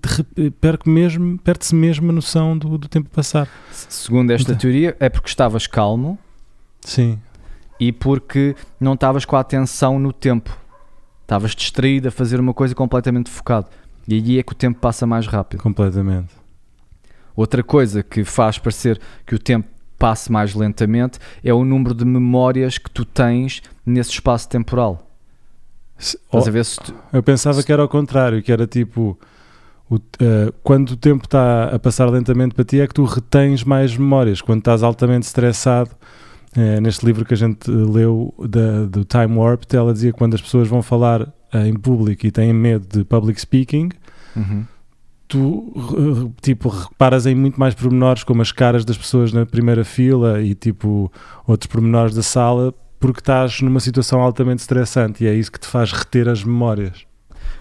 perco 0.60 0.88
mesmo, 0.88 1.38
perde-se 1.38 1.74
mesmo 1.74 2.10
a 2.10 2.12
noção 2.12 2.56
do, 2.56 2.78
do 2.78 2.88
tempo 2.88 3.10
passar. 3.10 3.48
Segundo 3.72 4.30
esta 4.30 4.52
então, 4.52 4.60
teoria, 4.60 4.96
é 5.00 5.08
porque 5.08 5.28
estavas 5.28 5.66
calmo. 5.66 6.16
Sim. 6.80 7.18
E 7.80 7.92
porque 7.92 8.54
não 8.80 8.94
estavas 8.94 9.24
com 9.24 9.36
a 9.36 9.40
atenção 9.40 9.98
no 9.98 10.12
tempo. 10.12 10.56
Estavas 11.22 11.54
distraído 11.54 12.08
a 12.08 12.10
fazer 12.10 12.40
uma 12.40 12.54
coisa 12.54 12.74
completamente 12.74 13.28
focado. 13.28 13.66
E 14.06 14.14
aí 14.14 14.38
é 14.38 14.42
que 14.42 14.52
o 14.52 14.54
tempo 14.54 14.80
passa 14.80 15.06
mais 15.06 15.26
rápido. 15.26 15.62
Completamente. 15.62 16.30
Outra 17.38 17.62
coisa 17.62 18.02
que 18.02 18.24
faz 18.24 18.58
parecer 18.58 19.00
que 19.24 19.32
o 19.32 19.38
tempo 19.38 19.68
passe 19.96 20.30
mais 20.30 20.56
lentamente 20.56 21.20
é 21.44 21.54
o 21.54 21.64
número 21.64 21.94
de 21.94 22.04
memórias 22.04 22.78
que 22.78 22.90
tu 22.90 23.04
tens 23.04 23.62
nesse 23.86 24.10
espaço 24.10 24.48
temporal. 24.48 25.08
Se, 25.96 26.18
oh, 26.32 26.40
tu, 26.40 26.94
eu 27.12 27.22
pensava 27.22 27.60
se, 27.60 27.64
que 27.64 27.72
era 27.72 27.80
ao 27.80 27.88
contrário, 27.88 28.42
que 28.42 28.50
era 28.50 28.66
tipo 28.66 29.16
o, 29.88 29.94
uh, 29.94 30.00
quando 30.64 30.90
o 30.90 30.96
tempo 30.96 31.26
está 31.26 31.66
a 31.66 31.78
passar 31.78 32.10
lentamente 32.10 32.56
para 32.56 32.64
ti 32.64 32.80
é 32.80 32.88
que 32.88 32.94
tu 32.94 33.04
retens 33.04 33.62
mais 33.62 33.96
memórias. 33.96 34.40
Quando 34.40 34.58
estás 34.58 34.82
altamente 34.82 35.28
estressado, 35.28 35.90
uh, 36.56 36.80
neste 36.80 37.06
livro 37.06 37.24
que 37.24 37.34
a 37.34 37.36
gente 37.36 37.70
leu 37.70 38.34
da, 38.48 38.86
do 38.86 39.04
Time 39.04 39.36
Warp, 39.36 39.62
ela 39.72 39.92
dizia 39.92 40.10
que 40.10 40.18
quando 40.18 40.34
as 40.34 40.40
pessoas 40.40 40.66
vão 40.66 40.82
falar 40.82 41.22
uh, 41.22 41.58
em 41.64 41.74
público 41.74 42.26
e 42.26 42.32
têm 42.32 42.52
medo 42.52 42.98
de 42.98 43.04
public 43.04 43.40
speaking, 43.40 43.90
uhum 44.34 44.64
tu 45.28 46.32
tipo 46.40 46.68
reparas 46.70 47.26
em 47.26 47.34
muito 47.34 47.60
mais 47.60 47.74
pormenores 47.74 48.24
como 48.24 48.40
as 48.40 48.50
caras 48.50 48.84
das 48.84 48.96
pessoas 48.96 49.32
na 49.32 49.44
primeira 49.44 49.84
fila 49.84 50.40
e 50.40 50.54
tipo 50.54 51.12
outros 51.46 51.70
pormenores 51.70 52.14
da 52.14 52.22
sala 52.22 52.74
porque 52.98 53.20
estás 53.20 53.60
numa 53.60 53.78
situação 53.78 54.20
altamente 54.20 54.60
estressante 54.60 55.22
e 55.22 55.28
é 55.28 55.34
isso 55.34 55.52
que 55.52 55.60
te 55.60 55.68
faz 55.68 55.92
reter 55.92 56.28
as 56.28 56.42
memórias. 56.42 57.06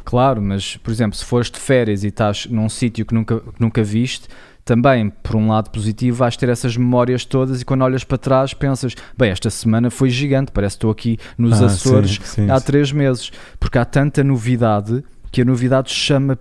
Claro, 0.04 0.42
mas 0.42 0.78
por 0.78 0.90
exemplo, 0.90 1.18
se 1.18 1.26
fores 1.26 1.52
de 1.52 1.60
férias 1.60 2.04
e 2.04 2.08
estás 2.08 2.48
num 2.48 2.70
sítio 2.70 3.06
que 3.06 3.14
nunca, 3.14 3.40
que 3.40 3.62
nunca 3.62 3.84
viste, 3.84 4.28
também, 4.68 5.10
por 5.10 5.36
um 5.36 5.48
lado 5.48 5.70
positivo, 5.70 6.18
vais 6.18 6.36
ter 6.36 6.50
essas 6.50 6.76
memórias 6.76 7.24
todas 7.24 7.62
e 7.62 7.66
quando 7.66 7.84
olhas 7.84 8.04
para 8.04 8.18
trás 8.18 8.54
pensas, 8.54 8.96
bem, 9.18 9.32
esta 9.32 9.50
semana 9.50 9.90
foi 9.90 10.10
gigante, 10.10 10.52
parece 10.52 10.76
que 10.76 10.80
estou 10.80 10.92
aqui 10.92 11.18
nos 11.38 11.62
ah, 11.62 11.68
Açores 11.68 12.20
sim, 12.22 12.46
sim, 12.46 12.52
há 12.52 12.60
sim. 12.60 12.66
três 12.66 12.92
meses, 12.92 13.32
porque 13.60 13.78
há 13.78 13.86
tanta 13.86 14.24
novidade 14.24 15.04
que 15.32 15.42
a 15.42 15.46
novidade 15.46 15.90
chama 15.92 16.36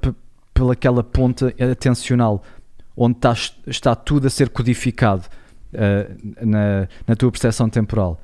pelaquela 0.56 1.04
ponta 1.04 1.54
atencional, 1.60 2.42
onde 2.96 3.18
está, 3.18 3.34
está 3.66 3.94
tudo 3.94 4.26
a 4.26 4.30
ser 4.30 4.48
codificado 4.48 5.26
uh, 5.74 6.46
na, 6.46 6.88
na 7.06 7.14
tua 7.14 7.30
percepção 7.30 7.68
temporal. 7.68 8.18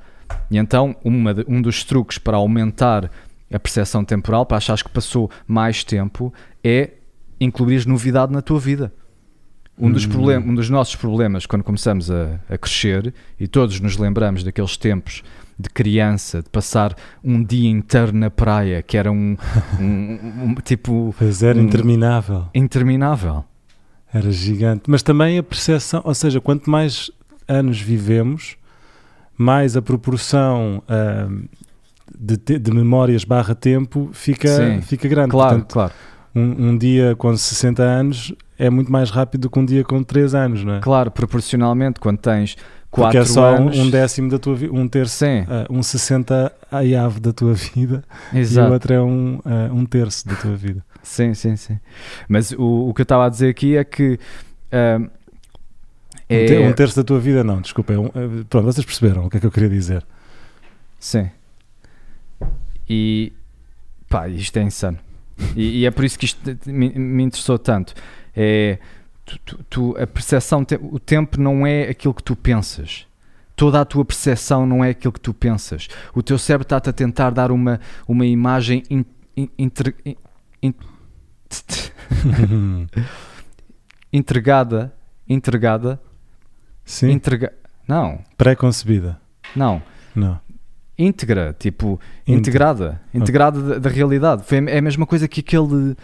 E 0.49 0.57
então, 0.57 0.95
uma 1.03 1.35
um 1.47 1.61
dos 1.61 1.83
truques 1.83 2.17
para 2.17 2.37
aumentar 2.37 3.11
a 3.53 3.59
percepção 3.59 4.03
temporal, 4.03 4.47
para 4.47 4.57
achares 4.57 4.81
que 4.81 4.89
passou 4.89 5.29
mais 5.45 5.83
tempo, 5.83 6.33
é 6.63 6.89
incluir 7.39 7.85
novidade 7.85 8.33
na 8.33 8.41
tua 8.41 8.59
vida. 8.59 8.91
Um 9.77 9.91
dos, 9.91 10.07
problem, 10.07 10.39
hum. 10.39 10.49
um 10.49 10.55
dos 10.55 10.71
nossos 10.71 10.95
problemas 10.95 11.45
quando 11.45 11.63
começamos 11.63 12.09
a, 12.09 12.39
a, 12.49 12.57
crescer, 12.57 13.13
e 13.39 13.47
todos 13.47 13.79
nos 13.79 13.95
lembramos 13.97 14.43
daqueles 14.43 14.75
tempos 14.75 15.23
de 15.57 15.69
criança, 15.69 16.41
de 16.41 16.49
passar 16.49 16.95
um 17.23 17.43
dia 17.43 17.69
inteiro 17.69 18.13
na 18.13 18.29
praia, 18.29 18.81
que 18.81 18.97
era 18.97 19.11
um, 19.11 19.37
um, 19.79 20.19
um 20.43 20.55
tipo. 20.55 21.13
Pois 21.17 21.43
era 21.43 21.57
um, 21.57 21.63
interminável. 21.63 22.45
Interminável. 22.53 23.45
Era 24.13 24.31
gigante. 24.31 24.83
Mas 24.87 25.01
também 25.01 25.39
a 25.39 25.43
percepção, 25.43 26.01
ou 26.03 26.13
seja, 26.13 26.39
quanto 26.39 26.69
mais 26.69 27.09
anos 27.47 27.81
vivemos, 27.81 28.57
mais 29.35 29.75
a 29.75 29.81
proporção 29.81 30.83
uh, 30.87 31.47
de, 32.17 32.59
de, 32.59 32.71
memórias 32.71 33.23
barra 33.23 33.55
tempo 33.55 34.09
fica, 34.13 34.79
fica 34.83 35.07
grande. 35.07 35.31
Claro, 35.31 35.55
Portanto, 35.55 35.73
claro. 35.73 35.93
Um, 36.35 36.69
um, 36.69 36.77
dia 36.77 37.15
com 37.15 37.35
60 37.35 37.83
anos 37.83 38.33
é 38.57 38.69
muito 38.69 38.91
mais 38.91 39.11
rápido 39.11 39.41
do 39.41 39.49
que 39.49 39.59
um 39.59 39.65
dia 39.65 39.83
com 39.83 40.01
3 40.03 40.33
anos, 40.33 40.63
não 40.63 40.75
é? 40.75 40.79
Claro, 40.79 41.11
proporcionalmente, 41.11 41.99
quando 41.99 42.17
tens 42.17 42.55
porque 42.93 43.17
é 43.17 43.25
só 43.25 43.55
anos. 43.55 43.77
um 43.77 43.89
décimo 43.89 44.29
da 44.29 44.37
tua 44.37 44.55
vida, 44.55 44.73
um 44.73 44.87
terço, 44.87 45.25
uh, 45.25 45.73
um 45.73 45.81
60 45.81 46.51
a 46.71 46.77
ave 46.77 47.19
da 47.19 47.33
tua 47.33 47.53
vida 47.53 48.03
Exato. 48.33 48.67
e 48.67 48.69
o 48.69 48.73
outro 48.73 48.93
é 48.93 49.01
um, 49.01 49.35
uh, 49.37 49.73
um 49.73 49.85
terço 49.85 50.27
da 50.27 50.35
tua 50.35 50.55
vida. 50.55 50.85
Sim, 51.01 51.33
sim, 51.33 51.55
sim. 51.55 51.79
Mas 52.29 52.51
o, 52.51 52.89
o 52.89 52.93
que 52.93 53.01
eu 53.01 53.03
estava 53.03 53.25
a 53.25 53.29
dizer 53.29 53.49
aqui 53.49 53.75
é 53.75 53.83
que. 53.83 54.19
Uh, 54.71 55.09
é... 56.29 56.67
Um 56.67 56.73
terço 56.73 56.95
da 56.95 57.03
tua 57.03 57.19
vida, 57.19 57.43
não, 57.43 57.61
desculpa. 57.61 57.93
É 57.93 57.97
um, 57.97 58.09
pronto, 58.47 58.65
vocês 58.65 58.85
perceberam 58.85 59.25
o 59.25 59.29
que 59.29 59.37
é 59.37 59.39
que 59.39 59.45
eu 59.45 59.51
queria 59.51 59.69
dizer. 59.69 60.05
Sim. 60.99 61.29
E. 62.87 63.33
pá, 64.07 64.27
isto 64.27 64.57
é 64.57 64.61
insano. 64.61 64.99
E, 65.55 65.79
e 65.79 65.85
é 65.85 65.91
por 65.91 66.05
isso 66.05 66.17
que 66.17 66.25
isto 66.25 66.39
me, 66.67 66.91
me 66.91 67.23
interessou 67.23 67.57
tanto. 67.57 67.93
É 68.35 68.77
tu, 69.25 69.39
tu, 69.39 69.63
tu, 69.69 69.97
a 69.97 70.07
percepção, 70.07 70.65
o 70.91 70.99
tempo 70.99 71.39
não 71.39 71.65
é 71.65 71.89
aquilo 71.89 72.13
que 72.13 72.23
tu 72.23 72.35
pensas. 72.35 73.05
Toda 73.55 73.81
a 73.81 73.85
tua 73.85 74.03
percepção 74.03 74.65
não 74.65 74.83
é 74.83 74.89
aquilo 74.89 75.13
que 75.13 75.19
tu 75.19 75.33
pensas. 75.33 75.87
O 76.13 76.23
teu 76.23 76.37
cérebro 76.37 76.65
está-te 76.65 76.89
a 76.89 76.93
tentar 76.93 77.29
dar 77.29 77.51
uma, 77.51 77.79
uma 78.07 78.25
imagem 78.25 78.83
in, 78.89 79.05
in, 79.37 79.49
inter, 79.57 79.95
in, 80.05 80.15
entregada, 84.11 84.93
entregada, 85.27 86.01
Sim. 86.85 87.11
Entrega, 87.11 87.53
não. 87.87 88.19
Pré-concebida. 88.37 89.19
Não. 89.55 89.81
Não. 90.15 90.39
Íntegra, 90.97 91.55
tipo, 91.57 91.99
integrada, 92.27 93.01
integrada 93.13 93.59
okay. 93.59 93.73
da, 93.73 93.79
da, 93.79 93.89
realidade. 93.89 94.43
Foi, 94.43 94.57
é 94.67 94.77
a 94.77 94.81
mesma 94.81 95.07
coisa 95.07 95.27
que 95.27 95.39
aquele 95.39 95.95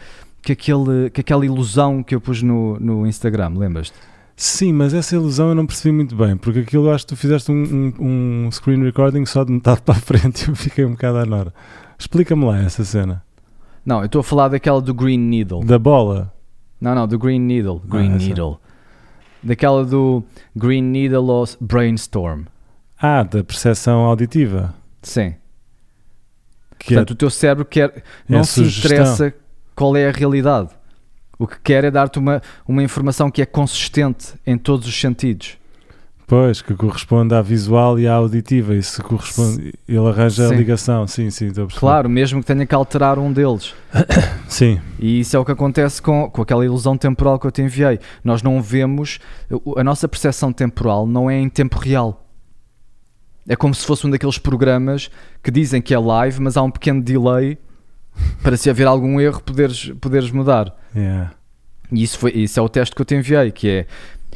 que, 0.41 0.51
aquele, 0.51 1.09
que 1.09 1.21
aquela 1.21 1.45
ilusão 1.45 2.03
que 2.03 2.15
eu 2.15 2.21
pus 2.21 2.41
no, 2.41 2.79
no 2.79 3.07
Instagram, 3.07 3.53
lembras-te? 3.55 3.95
Sim, 4.35 4.71
mas 4.71 4.93
essa 4.93 5.15
ilusão 5.15 5.49
eu 5.49 5.55
não 5.55 5.65
percebi 5.65 5.93
muito 5.93 6.15
bem, 6.15 6.37
porque 6.37 6.59
aquilo 6.59 6.89
acho 6.89 7.05
que 7.05 7.09
tu 7.09 7.17
fizeste 7.17 7.51
um, 7.51 7.93
um, 7.99 8.45
um 8.45 8.51
screen 8.51 8.81
recording 8.83 9.25
só 9.25 9.43
de 9.43 9.51
metade 9.51 9.81
para 9.83 9.95
a 9.95 9.99
frente 9.99 10.43
e 10.43 10.49
eu 10.49 10.55
fiquei 10.55 10.85
um 10.85 10.91
bocado 10.91 11.17
à 11.17 11.25
nora. 11.25 11.53
Explica-me 11.97 12.45
lá 12.45 12.57
essa 12.59 12.85
cena. 12.85 13.21
Não, 13.85 13.99
eu 13.99 14.05
estou 14.05 14.21
a 14.21 14.23
falar 14.23 14.47
daquela 14.47 14.81
do 14.81 14.93
Green 14.93 15.17
Needle. 15.17 15.63
Da 15.65 15.77
bola? 15.77 16.33
Não, 16.79 16.95
não, 16.95 17.05
do 17.05 17.19
Green 17.19 17.39
Needle. 17.39 17.81
Green 17.85 18.13
ah, 18.13 18.15
Needle. 18.15 18.59
Daquela 19.43 19.83
do 19.83 20.23
Green 20.55 20.83
Needle 20.83 21.25
ou 21.25 21.45
Brainstorm. 21.59 22.43
Ah, 22.97 23.23
da 23.23 23.43
percepção 23.43 23.99
auditiva. 23.99 24.73
Sim. 25.01 25.35
Que 26.77 26.93
Portanto, 26.93 27.11
é... 27.11 27.13
o 27.13 27.15
teu 27.17 27.29
cérebro 27.29 27.65
quer, 27.65 27.89
é 27.89 28.03
não 28.29 28.43
se 28.43 28.61
interessa 28.61 29.33
qual 29.79 29.95
é 29.95 30.09
a 30.09 30.11
realidade. 30.11 30.71
O 31.37 31.47
que 31.47 31.57
quer 31.61 31.85
é 31.85 31.89
dar-te 31.89 32.19
uma, 32.19 32.41
uma 32.67 32.83
informação 32.83 33.31
que 33.31 33.41
é 33.41 33.45
consistente 33.45 34.33
em 34.45 34.57
todos 34.57 34.85
os 34.85 34.99
sentidos. 34.99 35.57
Pois, 36.27 36.61
que 36.61 36.75
corresponde 36.75 37.33
à 37.33 37.41
visual 37.41 37.97
e 37.97 38.05
à 38.05 38.15
auditiva, 38.15 38.75
e 38.75 38.83
se 38.83 39.01
corresponde, 39.01 39.73
ele 39.87 40.05
arranja 40.05 40.49
sim. 40.49 40.53
a 40.53 40.57
ligação, 40.57 41.07
sim, 41.07 41.29
sim, 41.29 41.47
estou 41.47 41.63
a 41.63 41.67
Claro, 41.67 42.09
mesmo 42.09 42.41
que 42.41 42.47
tenha 42.47 42.65
que 42.65 42.75
alterar 42.75 43.17
um 43.17 43.31
deles. 43.31 43.73
sim. 44.49 44.81
E 44.99 45.21
isso 45.21 45.37
é 45.37 45.39
o 45.39 45.45
que 45.45 45.53
acontece 45.53 46.01
com, 46.01 46.29
com 46.29 46.41
aquela 46.41 46.65
ilusão 46.65 46.97
temporal 46.97 47.39
que 47.39 47.47
eu 47.47 47.51
te 47.51 47.61
enviei. 47.61 48.01
Nós 48.21 48.43
não 48.43 48.61
vemos, 48.61 49.19
a 49.77 49.83
nossa 49.83 50.09
percepção 50.09 50.51
temporal 50.51 51.07
não 51.07 51.29
é 51.31 51.39
em 51.39 51.47
tempo 51.47 51.79
real. 51.79 52.27
É 53.47 53.55
como 53.55 53.73
se 53.73 53.85
fosse 53.85 54.05
um 54.05 54.09
daqueles 54.09 54.37
programas 54.37 55.09
que 55.41 55.49
dizem 55.49 55.81
que 55.81 55.93
é 55.93 55.97
live, 55.97 56.41
mas 56.41 56.57
há 56.57 56.61
um 56.63 56.69
pequeno 56.69 57.01
delay 57.01 57.57
para 58.41 58.57
se 58.57 58.69
haver 58.69 58.87
algum 58.87 59.19
erro 59.19 59.41
poderes, 59.41 59.91
poderes 59.99 60.31
mudar. 60.31 60.75
Yeah. 60.95 61.31
E 61.91 62.03
isso, 62.03 62.17
foi, 62.19 62.31
isso 62.31 62.59
é 62.59 62.63
o 62.63 62.69
teste 62.69 62.95
que 62.95 63.01
eu 63.01 63.05
te 63.05 63.15
enviei, 63.15 63.51
que 63.51 63.69
é 63.69 63.85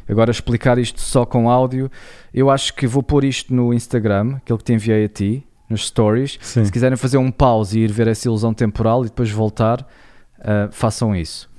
agora 0.08 0.32
explicar 0.32 0.78
isto 0.78 1.02
só 1.02 1.26
com 1.26 1.50
áudio. 1.50 1.90
Eu 2.34 2.50
acho 2.50 2.74
que 2.74 2.88
vou 2.88 3.04
pôr 3.04 3.24
isto 3.24 3.54
no 3.54 3.74
Instagram, 3.74 4.38
aquele 4.38 4.58
que 4.58 4.66
te 4.66 4.74
enviei 4.74 5.06
a 5.06 5.10
ti, 5.10 5.46
nos 5.70 5.88
stories. 5.88 6.38
Sim. 6.42 6.66
Se 6.66 6.72
quiserem 6.72 6.98
fazer 6.98 7.18
um 7.18 7.32
pause 7.32 7.80
e 7.80 7.84
ir 7.84 7.92
ver 7.92 8.08
essa 8.08 8.28
ilusão 8.28 8.54
temporal 8.54 9.02
e 9.02 9.06
depois 9.06 9.30
voltar, 9.30 9.82
uh, 9.82 10.72
façam 10.72 11.16
isso. 11.16 11.50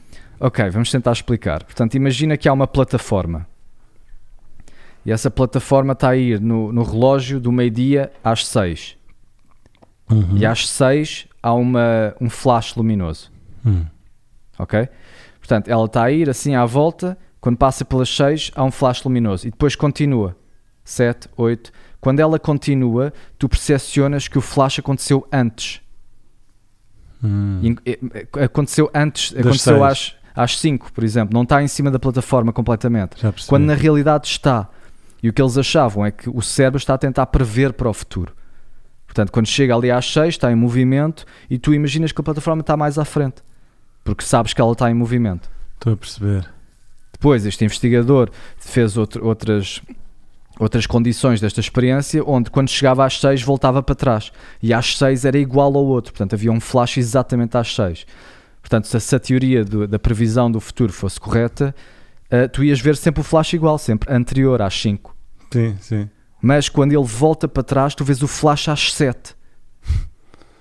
Ok, 0.41 0.69
vamos 0.71 0.91
tentar 0.91 1.13
explicar. 1.13 1.65
Portanto, 1.65 1.95
imagina 1.95 2.37
que 2.37 2.49
há 2.49 2.53
uma 2.53 2.67
plataforma. 2.67 3.47
E 5.07 5.13
essa 5.13 5.31
plataforma 5.31 5.93
está 5.93 6.11
a 6.11 6.17
ir 6.17 6.41
no, 6.41 6.73
no 6.73 6.83
relógio 6.83 7.39
do 7.39 7.53
meio-dia 7.53 8.11
às 8.23 8.47
6. 8.47 8.97
Uhum. 10.11 10.37
E 10.37 10.47
às 10.47 10.69
6 10.69 11.29
há 11.45 11.53
uma, 11.53 12.15
um 12.19 12.31
flash 12.31 12.75
luminoso. 12.75 13.31
Hum. 13.67 13.85
Ok? 14.59 14.89
Portanto, 15.39 15.69
ela 15.69 15.85
está 15.85 16.05
a 16.05 16.11
ir 16.11 16.31
assim 16.31 16.55
à 16.55 16.65
volta. 16.65 17.19
Quando 17.39 17.59
passa 17.59 17.85
pelas 17.85 18.09
6 18.09 18.51
há 18.55 18.65
um 18.65 18.71
flash 18.71 19.05
luminoso. 19.05 19.47
E 19.47 19.51
depois 19.51 19.77
continua. 19.77 20.35
7, 20.83 21.29
8. 21.37 21.71
Quando 22.01 22.21
ela 22.21 22.39
continua, 22.39 23.13
tu 23.39 23.47
percepcionas 23.49 24.27
que 24.27 24.39
o 24.39 24.41
flash 24.41 24.79
aconteceu 24.79 25.27
antes. 25.31 25.83
Hum. 27.23 27.61
E- 27.85 27.91
e- 27.93 28.43
Aconteceu 28.45 28.91
antes, 28.95 29.33
Das 29.33 29.41
aconteceu 29.41 29.79
seis. 29.79 30.17
às, 30.35 30.45
às 30.53 30.59
5, 30.59 30.93
por 30.93 31.05
exemplo. 31.05 31.35
Não 31.35 31.43
está 31.43 31.63
em 31.63 31.69
cima 31.69 31.91
da 31.91 31.99
plataforma 31.99 32.53
completamente. 32.53 33.17
Quando 33.47 33.65
na 33.65 33.75
realidade 33.75 34.27
está. 34.29 34.69
E 35.23 35.29
o 35.29 35.33
que 35.33 35.41
eles 35.41 35.57
achavam 35.57 36.05
é 36.05 36.11
que 36.11 36.29
o 36.29 36.41
cérebro 36.43 36.79
está 36.79 36.95
a 36.95 36.99
tentar 36.99 37.27
prever 37.27 37.73
para 37.73 37.89
o 37.89 37.95
futuro. 37.95 38.35
Portanto, 39.15 39.31
quando 39.31 39.47
chega 39.47 39.77
ali 39.77 39.93
às 39.93 40.13
6, 40.13 40.35
está 40.35 40.51
em 40.51 40.57
movimento 40.57 41.25
e 41.49 41.57
tu 41.57 41.73
imaginas 41.73 42.11
que 42.11 42.21
a 42.21 42.25
plataforma 42.25 42.63
está 42.63 42.77
mais 42.77 42.99
à 42.99 43.05
frente. 43.05 43.37
Porque 44.03 44.25
sabes 44.25 44.53
que 44.53 44.61
ela 44.61 44.73
está 44.73 44.91
em 44.91 44.95
movimento. 44.95 45.49
Estou 45.75 45.93
a 45.93 45.97
perceber. 45.97 46.45
Depois, 47.13 47.47
este 47.47 47.65
investigador 47.65 48.29
fez 48.59 48.97
outro- 48.97 49.25
outras, 49.25 49.81
outras 50.59 50.85
condições 50.85 51.41
desta 51.41 51.61
experiência, 51.61 52.25
onde 52.27 52.51
quando 52.51 52.69
chegava 52.69 53.05
às 53.07 53.21
6 53.21 53.41
voltava 53.43 53.85
para 53.85 53.95
trás. 53.95 54.33
E 54.61 54.75
às 54.75 54.97
6 54.99 55.25
era 55.25 55.39
igual 55.39 55.73
ao 55.77 55.87
outro. 55.87 56.13
Portanto, 56.13 56.35
havia 56.35 56.51
um 56.51 56.59
flash 56.61 56.97
exatamente 56.99 57.57
às 57.57 57.73
6. 57.73 58.05
Portanto, 58.61 58.89
se 58.89 58.97
essa 58.97 59.21
teoria 59.21 59.65
do- 59.65 59.87
da 59.87 59.99
previsão 59.99 60.51
do 60.51 60.59
futuro 60.59 60.93
fosse 60.93 61.21
correta, 61.21 61.73
eh, 62.29 62.49
tu 62.49 62.65
ias 62.65 62.81
ver 62.81 62.97
sempre 62.97 63.21
o 63.21 63.25
flash 63.25 63.53
igual, 63.53 63.79
sempre 63.79 64.13
anterior 64.13 64.61
às 64.61 64.75
5. 64.75 65.15
Sim, 65.53 65.77
sim. 65.81 66.11
Mas 66.45 66.69
quando 66.69 66.93
ele 66.93 67.07
volta 67.07 67.49
para 67.49 67.63
trás, 67.63 67.95
tu 67.95 68.05
vês 68.05 68.23
o 68.23 68.29
flash 68.29 68.69
às 68.69 68.93
7. 68.93 69.35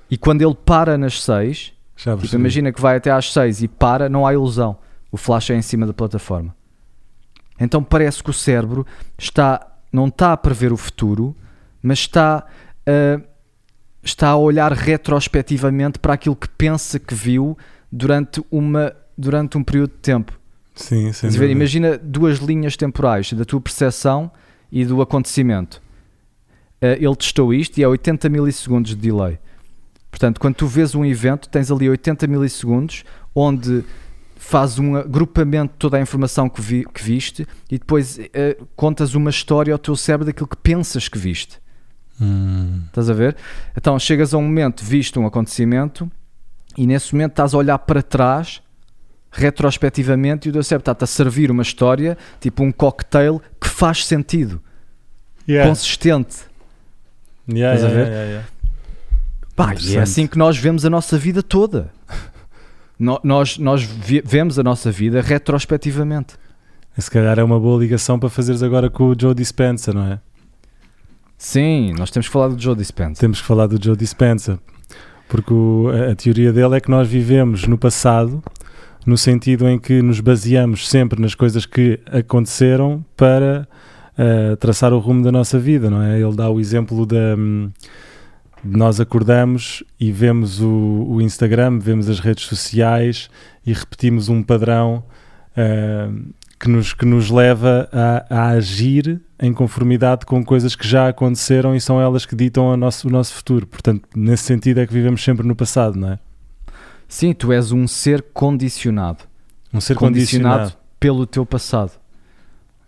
E 0.10 0.18
quando 0.18 0.42
ele 0.42 0.56
para 0.56 0.98
nas 0.98 1.22
6, 1.22 1.74
Já 1.98 2.16
Tipo, 2.16 2.36
imagina 2.36 2.72
que 2.72 2.80
vai 2.80 2.96
até 2.96 3.12
às 3.12 3.34
6 3.34 3.64
e 3.64 3.68
para, 3.68 4.08
não 4.08 4.26
há 4.26 4.32
ilusão. 4.34 4.78
O 5.12 5.18
flash 5.18 5.50
é 5.50 5.56
em 5.56 5.62
cima 5.62 5.86
da 5.86 5.94
plataforma. 5.94 6.56
Então 7.60 7.84
parece 7.84 8.24
que 8.24 8.30
o 8.30 8.34
cérebro 8.34 8.88
está, 9.18 9.76
não 9.92 10.08
está 10.08 10.32
a 10.32 10.38
prever 10.38 10.72
o 10.72 10.78
futuro, 10.78 11.36
mas 11.82 12.00
está 12.00 12.46
a, 12.88 13.22
está 14.02 14.30
a 14.30 14.38
olhar 14.38 14.72
retrospectivamente 14.72 16.00
para 16.00 16.14
aquilo 16.14 16.36
que 16.38 16.48
pensa 16.48 16.98
que 16.98 17.14
viu 17.14 17.58
durante, 17.92 18.42
uma, 18.50 18.96
durante 19.18 19.58
um 19.58 19.64
período 19.64 19.92
de 19.92 19.98
tempo. 19.98 20.40
Sim, 20.76 21.12
dúvida. 21.24 21.48
Imagina 21.48 21.98
duas 21.98 22.38
linhas 22.40 22.78
temporais 22.78 23.34
da 23.34 23.44
tua 23.44 23.60
percepção 23.60 24.32
e 24.74 24.84
do 24.84 25.02
acontecimento. 25.04 25.80
Eh, 26.82 26.98
ele 27.00 27.16
testou 27.16 27.54
isto 27.54 27.78
e 27.78 27.84
é 27.84 27.88
80 27.88 28.28
milissegundos 28.28 28.96
de 28.96 28.98
delay. 28.98 29.38
Portanto, 30.10 30.40
quando 30.40 30.56
tu 30.56 30.66
vês 30.66 30.96
um 30.96 31.06
evento, 31.06 31.48
tens 31.48 31.70
ali 31.72 31.88
80 31.88 32.26
milissegundos 32.26 33.04
onde 33.36 33.84
faz 34.36 34.80
um 34.80 34.96
agrupamento 34.96 35.74
de 35.74 35.78
toda 35.80 35.98
a 35.98 36.02
informação 36.02 36.50
que, 36.50 36.60
vi- 36.60 36.86
que 36.92 37.04
viste 37.04 37.48
e 37.70 37.78
depois 37.78 38.20
eh, 38.34 38.58
contas 38.76 39.14
uma 39.14 39.30
história 39.30 39.72
ao 39.72 39.78
teu 39.80 39.96
cérebro 39.96 40.26
daquilo 40.26 40.48
que 40.48 40.58
pensas 40.58 41.08
que 41.08 41.20
viste. 41.20 41.62
Hum. 42.20 42.82
Estás 42.88 43.10
a 43.10 43.14
ver? 43.14 43.36
Então 43.78 43.98
chegas 44.00 44.34
a 44.34 44.38
um 44.38 44.42
momento, 44.44 44.84
viste 44.84 45.18
um 45.20 45.26
acontecimento 45.26 46.12
e 46.76 46.86
nesse 46.88 47.14
momento 47.14 47.32
estás 47.32 47.54
a 47.54 47.58
olhar 47.58 47.78
para 47.80 48.02
trás 48.02 48.62
retrospectivamente 49.32 50.48
e 50.48 50.50
o 50.50 50.54
teu 50.54 50.64
cérebro 50.64 50.84
está-te 50.84 51.04
a 51.04 51.08
servir 51.08 51.50
uma 51.50 51.64
história, 51.64 52.16
tipo 52.40 52.64
um 52.64 52.72
cocktail 52.72 53.42
faz 53.74 54.06
sentido, 54.06 54.62
Yeah. 55.48 55.68
consistente. 55.70 56.38
Yeah, 57.52 57.76
Estás 57.76 57.84
a 57.84 57.96
yeah, 57.96 58.04
ver? 58.10 58.12
yeah, 58.16 58.30
yeah. 58.32 58.48
Pá, 59.56 59.76
e 59.82 59.98
é 59.98 60.00
assim 60.02 60.26
que 60.26 60.38
nós 60.38 60.58
vemos 60.58 60.86
a 60.86 60.90
nossa 60.90 61.18
vida 61.18 61.44
toda. 61.44 61.92
No- 62.98 63.20
nós 63.24 63.58
nós 63.58 63.84
vemos 63.84 64.58
a 64.58 64.64
nossa 64.64 64.90
vida 64.92 65.22
retrospectivamente. 65.22 66.36
Se 66.98 67.10
calhar 67.12 67.38
é 67.40 67.44
uma 67.44 67.60
boa 67.60 67.80
ligação 67.82 68.18
para 68.20 68.30
fazeres 68.30 68.64
agora 68.64 68.90
com 68.90 69.10
o 69.10 69.16
Joe 69.20 69.34
Dispenza, 69.36 69.92
não 69.92 70.06
é? 70.14 70.20
Sim, 71.38 71.94
nós 71.98 72.10
temos 72.12 72.28
que 72.28 72.32
falar 72.34 72.48
do 72.50 72.60
Joe 72.62 72.76
Dispenza. 72.76 73.20
Temos 73.20 73.42
que 73.42 73.48
falar 73.48 73.68
do 73.68 73.84
Joe 73.84 73.98
Dispenza. 73.98 74.60
Porque 75.28 75.54
o- 75.54 75.90
a, 75.90 76.12
a 76.12 76.16
teoria 76.16 76.54
dele 76.54 76.78
é 76.78 76.80
que 76.80 76.90
nós 76.90 77.08
vivemos 77.10 77.68
no 77.68 77.78
passado, 77.78 78.42
no 79.06 79.18
sentido 79.18 79.68
em 79.68 79.78
que 79.78 80.02
nos 80.02 80.20
baseamos 80.20 80.88
sempre 80.90 81.22
nas 81.22 81.36
coisas 81.36 81.66
que 81.66 82.00
aconteceram 82.06 83.04
para 83.18 83.68
eh, 84.18 84.56
traçar 84.58 84.94
o 84.94 85.00
rumo 85.00 85.24
da 85.24 85.32
nossa 85.32 85.58
vida, 85.60 85.90
não 85.90 86.02
é? 86.02 86.20
Ele 86.20 86.36
dá 86.36 86.50
o 86.50 86.60
exemplo 86.60 87.06
da. 87.06 87.36
hum, 87.38 87.72
de 88.64 88.78
nós 88.78 89.02
acordamos 89.02 89.84
e 90.00 90.12
vemos 90.12 90.62
o, 90.62 91.06
o 91.10 91.22
Instagram, 91.22 91.80
vemos 91.80 92.10
as 92.10 92.20
redes 92.20 92.46
sociais 92.46 93.30
e 93.66 93.74
repetimos 93.74 94.30
um 94.30 94.42
padrão 94.42 95.04
eh, 95.56 96.10
que, 96.58 96.70
nos, 96.70 96.94
que 96.94 97.06
nos 97.06 97.30
leva 97.30 97.90
a, 97.92 98.26
a 98.30 98.50
agir 98.52 99.20
em 99.38 99.52
conformidade 99.52 100.26
com 100.26 100.44
coisas 100.46 100.78
que 100.78 100.88
já 100.88 101.10
aconteceram 101.10 101.76
e 101.76 101.82
são 101.82 102.00
elas 102.00 102.26
que 102.26 102.36
ditam 102.36 102.68
o 102.68 102.78
nosso, 102.78 103.10
o 103.10 103.12
nosso 103.12 103.34
futuro. 103.34 103.68
Portanto, 103.68 104.08
nesse 104.16 104.44
sentido 104.44 104.80
é 104.80 104.88
que 104.88 104.94
vivemos 104.94 105.22
sempre 105.22 105.46
no 105.46 105.56
passado, 105.56 106.00
não 106.00 106.14
é? 106.14 106.20
Sim, 107.14 107.32
tu 107.32 107.54
és 107.54 107.72
um 107.72 107.88
ser 107.88 108.24
condicionado. 108.34 109.20
Um 109.72 109.80
ser 109.80 109.96
condicionado, 109.96 110.62
condicionado. 110.62 110.78
pelo 111.00 111.28
teu 111.28 111.46
passado. 111.46 111.92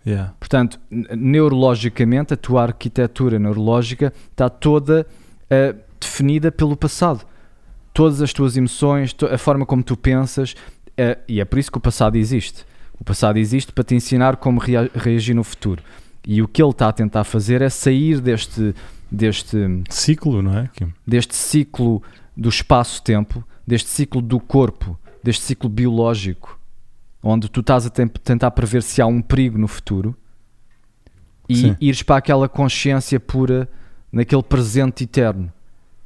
Yeah. 0.04 0.34
Portanto, 0.40 0.80
neurologicamente, 0.90 2.34
a 2.34 2.36
tua 2.36 2.62
arquitetura 2.64 3.38
neurológica 3.38 4.12
está 4.32 4.48
toda 4.48 5.06
eh, 5.48 5.76
definida 6.00 6.50
pelo 6.50 6.76
passado. 6.76 7.24
Todas 7.94 8.20
as 8.20 8.32
tuas 8.32 8.56
emoções, 8.56 9.14
a 9.32 9.38
forma 9.38 9.64
como 9.64 9.84
tu 9.84 9.96
pensas, 9.96 10.56
eh, 10.96 11.18
e 11.28 11.40
é 11.40 11.44
por 11.44 11.60
isso 11.60 11.70
que 11.70 11.78
o 11.78 11.80
passado 11.80 12.16
existe. 12.16 12.64
O 12.98 13.04
passado 13.04 13.36
existe 13.38 13.72
para 13.72 13.84
te 13.84 13.94
ensinar 13.94 14.38
como 14.38 14.58
rea- 14.58 14.90
reagir 14.92 15.36
no 15.36 15.44
futuro. 15.44 15.84
E 16.26 16.42
o 16.42 16.48
que 16.48 16.60
ele 16.60 16.70
está 16.72 16.88
a 16.88 16.92
tentar 16.92 17.22
fazer 17.22 17.62
é 17.62 17.70
sair 17.70 18.20
deste, 18.20 18.74
deste, 19.08 19.56
Ciclo, 19.88 20.42
não 20.42 20.58
é? 20.58 20.68
Deste 21.06 21.36
ciclo 21.36 22.02
do 22.36 22.48
espaço-tempo, 22.48 23.44
deste 23.66 23.88
ciclo 23.88 24.22
do 24.22 24.38
corpo, 24.38 24.98
deste 25.22 25.42
ciclo 25.42 25.68
biológico, 25.68 26.58
onde 27.22 27.48
tu 27.48 27.60
estás 27.60 27.86
a 27.86 27.90
tentar 27.90 28.50
prever 28.52 28.82
se 28.82 29.02
há 29.02 29.06
um 29.06 29.20
perigo 29.20 29.58
no 29.58 29.66
futuro 29.66 30.16
e 31.48 31.56
Sim. 31.56 31.76
ires 31.80 32.02
para 32.02 32.16
aquela 32.16 32.48
consciência 32.48 33.18
pura, 33.18 33.68
naquele 34.12 34.42
presente 34.42 35.04
eterno, 35.04 35.52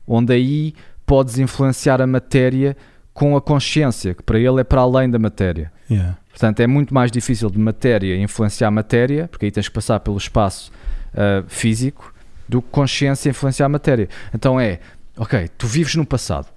onde 0.06 0.32
aí 0.32 0.74
podes 1.04 1.38
influenciar 1.38 2.00
a 2.00 2.06
matéria 2.06 2.76
com 3.12 3.36
a 3.36 3.40
consciência, 3.40 4.14
que 4.14 4.22
para 4.22 4.38
ele 4.38 4.60
é 4.60 4.64
para 4.64 4.80
além 4.80 5.10
da 5.10 5.18
matéria. 5.18 5.72
Yeah. 5.90 6.16
Portanto, 6.30 6.60
é 6.60 6.66
muito 6.66 6.94
mais 6.94 7.10
difícil 7.10 7.50
de 7.50 7.58
matéria 7.58 8.16
influenciar 8.16 8.68
a 8.68 8.70
matéria, 8.70 9.28
porque 9.28 9.46
aí 9.46 9.50
tens 9.50 9.68
que 9.68 9.74
passar 9.74 10.00
pelo 10.00 10.16
espaço 10.16 10.72
ah, 11.14 11.44
físico, 11.48 12.14
do 12.48 12.60
que 12.62 12.68
consciência 12.70 13.30
influenciar 13.30 13.66
a 13.66 13.68
matéria. 13.68 14.08
Então 14.34 14.58
é, 14.58 14.80
ok, 15.16 15.48
tu 15.56 15.66
vives 15.66 15.94
no 15.94 16.04
passado. 16.04 16.48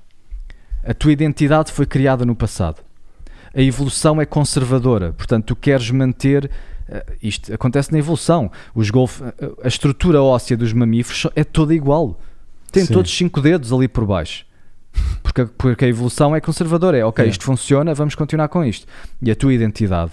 A 0.86 0.94
tua 0.94 1.12
identidade 1.12 1.72
foi 1.72 1.86
criada 1.86 2.26
no 2.26 2.36
passado. 2.36 2.82
A 3.56 3.62
evolução 3.62 4.20
é 4.20 4.26
conservadora, 4.26 5.14
portanto, 5.14 5.46
tu 5.46 5.56
queres 5.56 5.90
manter. 5.92 6.50
ah, 6.92 7.04
isto 7.22 7.54
acontece 7.54 7.92
na 7.92 8.00
evolução. 8.00 8.52
Os 8.76 8.90
golf, 8.90 9.22
ah, 9.22 9.34
a 9.64 9.68
estrutura 9.68 10.22
óssea 10.22 10.58
dos 10.58 10.74
mamíferos 10.74 11.28
é 11.36 11.44
toda 11.44 11.74
igual. 11.74 12.20
Tem 12.72 12.86
Sim. 12.86 12.94
todos 12.94 13.16
cinco 13.16 13.40
dedos 13.40 13.72
ali 13.72 13.88
por 13.88 14.06
baixo. 14.06 14.46
Porque, 15.22 15.46
porque 15.46 15.86
a 15.86 15.88
evolução 15.88 16.36
é 16.36 16.42
conservadora. 16.42 16.98
É 16.98 17.06
ok, 17.06 17.24
É. 17.26 17.28
isto 17.28 17.44
funciona, 17.44 17.94
vamos 17.94 18.16
continuar 18.16 18.48
com 18.50 18.64
isto. 18.64 18.86
E 19.22 19.32
a 19.32 19.36
tua 19.36 19.54
identidade, 19.54 20.12